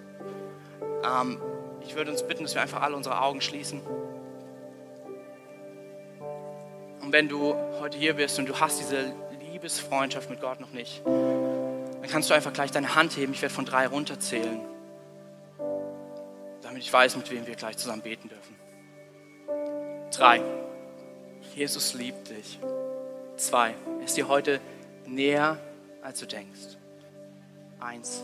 Ähm, 1.04 1.40
ich 1.82 1.94
würde 1.94 2.10
uns 2.10 2.22
bitten, 2.22 2.42
dass 2.42 2.54
wir 2.54 2.62
einfach 2.62 2.82
alle 2.82 2.96
unsere 2.96 3.20
Augen 3.20 3.40
schließen. 3.40 3.80
Und 7.00 7.12
wenn 7.12 7.28
du 7.28 7.54
heute 7.80 7.98
hier 7.98 8.14
bist 8.14 8.38
und 8.38 8.48
du 8.48 8.58
hast 8.58 8.78
diese 8.80 9.12
Liebesfreundschaft 9.52 10.30
mit 10.30 10.40
Gott 10.40 10.60
noch 10.60 10.70
nicht, 10.70 11.02
dann 11.04 12.08
kannst 12.08 12.30
du 12.30 12.34
einfach 12.34 12.52
gleich 12.52 12.70
deine 12.70 12.94
Hand 12.94 13.16
heben. 13.16 13.32
Ich 13.32 13.42
werde 13.42 13.54
von 13.54 13.64
drei 13.64 13.86
runterzählen, 13.86 14.60
damit 16.62 16.82
ich 16.82 16.92
weiß, 16.92 17.16
mit 17.16 17.30
wem 17.30 17.46
wir 17.46 17.56
gleich 17.56 17.76
zusammen 17.76 18.02
beten 18.02 18.28
dürfen. 18.28 18.56
Drei. 20.10 20.40
Jesus 21.54 21.94
liebt 21.94 22.30
dich. 22.30 22.58
Zwei. 23.36 23.74
Er 23.98 24.04
ist 24.04 24.16
dir 24.16 24.28
heute 24.28 24.60
näher, 25.06 25.58
als 26.02 26.20
du 26.20 26.26
denkst. 26.26 26.76
Eins. 27.80 28.22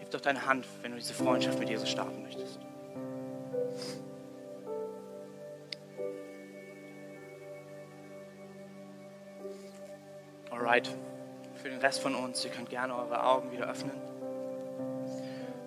Heb 0.00 0.10
doch 0.10 0.20
deine 0.20 0.46
Hand, 0.46 0.66
wenn 0.82 0.92
du 0.92 0.98
diese 0.98 1.14
Freundschaft 1.14 1.58
mit 1.58 1.68
Jesus 1.68 1.90
starten 1.90 2.22
möchtest. 2.22 2.43
Alright. 10.54 10.88
Für 11.60 11.68
den 11.68 11.80
Rest 11.80 12.00
von 12.00 12.14
uns, 12.14 12.44
ihr 12.44 12.50
könnt 12.52 12.70
gerne 12.70 12.94
eure 12.94 13.24
Augen 13.24 13.50
wieder 13.50 13.68
öffnen. 13.68 13.90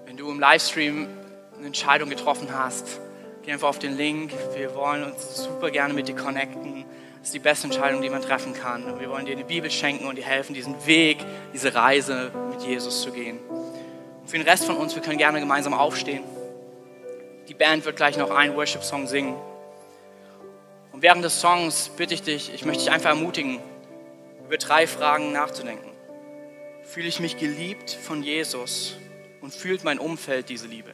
Wenn 0.06 0.16
du 0.16 0.32
im 0.32 0.40
Livestream 0.40 1.10
eine 1.58 1.68
Entscheidung 1.68 2.10
getroffen 2.10 2.48
hast, 2.54 3.02
geh 3.44 3.52
einfach 3.52 3.68
auf 3.68 3.80
den 3.80 3.98
Link. 3.98 4.32
Wir 4.56 4.74
wollen 4.76 5.04
uns 5.04 5.44
super 5.44 5.72
gerne 5.72 5.94
mit 5.94 6.08
dir 6.08 6.16
connecten. 6.16 6.86
Das 7.20 7.28
ist 7.28 7.34
die 7.34 7.40
beste 7.40 7.68
Entscheidung, 7.68 8.02
die 8.02 8.10
man 8.10 8.22
treffen 8.22 8.54
kann. 8.54 8.98
Wir 9.02 9.10
wollen 9.10 9.26
dir 9.26 9.34
eine 9.34 9.44
Bibel 9.44 9.70
schenken 9.70 10.08
und 10.08 10.18
dir 10.18 10.24
helfen, 10.24 10.54
diesen 10.54 10.86
Weg, 10.86 11.18
diese 11.54 11.76
Reise 11.76 12.32
mit 12.52 12.62
Jesus 12.62 13.02
zu 13.02 13.12
gehen. 13.12 13.40
Und 14.22 14.30
für 14.30 14.38
den 14.38 14.48
Rest 14.48 14.66
von 14.66 14.78
uns, 14.78 14.96
wir 14.96 15.02
können 15.02 15.18
gerne 15.18 15.42
gemeinsam 15.42 15.74
aufstehen. 15.74 16.24
Die 17.50 17.54
Band 17.54 17.84
wird 17.84 17.98
gleich 17.98 18.18
noch 18.18 18.32
einen 18.32 18.56
Worship-Song 18.56 19.08
singen. 19.08 19.36
Und 20.94 21.02
während 21.02 21.26
des 21.26 21.42
Songs 21.42 21.90
bitte 21.98 22.14
ich 22.14 22.24
dich, 22.24 22.54
ich 22.54 22.64
möchte 22.64 22.86
dich 22.86 22.92
einfach 22.92 23.10
ermutigen, 23.10 23.60
über 24.48 24.58
drei 24.58 24.88
Fragen 24.88 25.34
nachzudenken. 25.34 25.92
Fühle 26.84 27.08
ich 27.08 27.20
mich 27.20 27.38
geliebt 27.38 27.92
von 27.92 28.24
Jesus 28.24 28.96
und 29.42 29.54
fühlt 29.54 29.84
mein 29.84 30.00
Umfeld 30.00 30.48
diese 30.48 30.68
Liebe? 30.68 30.94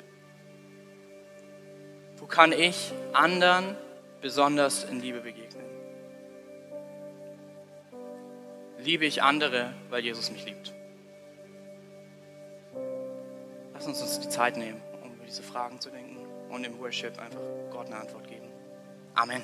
Wo 2.17 2.25
kann 2.25 2.51
ich 2.51 2.91
anderen 3.13 3.77
besonders 4.21 4.83
in 4.85 5.01
Liebe 5.01 5.21
begegnen? 5.21 5.65
Liebe 8.79 9.05
ich 9.05 9.21
andere, 9.21 9.73
weil 9.89 10.03
Jesus 10.03 10.31
mich 10.31 10.45
liebt? 10.45 10.73
Lass 13.73 13.85
uns 13.85 14.01
uns 14.01 14.19
die 14.19 14.29
Zeit 14.29 14.57
nehmen, 14.57 14.81
um 15.03 15.13
über 15.13 15.25
diese 15.25 15.43
Fragen 15.43 15.79
zu 15.79 15.91
denken 15.91 16.17
und 16.49 16.63
im 16.63 16.79
Worship 16.79 17.19
einfach 17.19 17.39
Gott 17.71 17.85
eine 17.85 17.97
Antwort 17.97 18.27
geben. 18.27 18.47
Amen. 19.13 19.43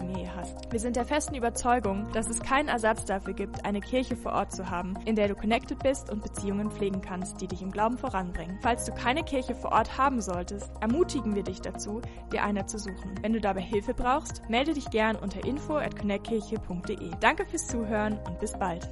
Familie 0.00 0.34
hast. 0.34 0.72
Wir 0.72 0.80
sind 0.80 0.96
der 0.96 1.04
festen 1.04 1.34
Überzeugung, 1.34 2.10
dass 2.12 2.28
es 2.28 2.40
keinen 2.40 2.68
Ersatz 2.68 3.04
dafür 3.04 3.34
gibt, 3.34 3.64
eine 3.66 3.80
Kirche 3.80 4.16
vor 4.16 4.32
Ort 4.32 4.52
zu 4.52 4.70
haben, 4.70 4.94
in 5.04 5.14
der 5.14 5.28
du 5.28 5.34
connected 5.34 5.78
bist 5.80 6.10
und 6.10 6.22
Beziehungen 6.22 6.70
pflegen 6.70 7.02
kannst, 7.02 7.40
die 7.40 7.46
dich 7.46 7.60
im 7.60 7.70
Glauben 7.70 7.98
voranbringen. 7.98 8.58
Falls 8.62 8.86
du 8.86 8.92
keine 8.92 9.22
Kirche 9.22 9.54
vor 9.54 9.72
Ort 9.72 9.98
haben 9.98 10.22
solltest, 10.22 10.70
ermutigen 10.80 11.34
wir 11.34 11.42
dich 11.42 11.60
dazu, 11.60 12.00
dir 12.32 12.42
eine 12.42 12.64
zu 12.64 12.78
suchen. 12.78 13.14
Wenn 13.20 13.34
du 13.34 13.40
dabei 13.40 13.60
Hilfe 13.60 13.92
brauchst, 13.92 14.42
melde 14.48 14.72
dich 14.72 14.88
gern 14.90 15.16
unter 15.16 15.44
info 15.44 15.76
at 15.76 15.96
connectkirche.de. 15.98 17.10
Danke 17.20 17.44
fürs 17.44 17.66
Zuhören 17.66 18.18
und 18.26 18.38
bis 18.40 18.52
bald. 18.52 18.88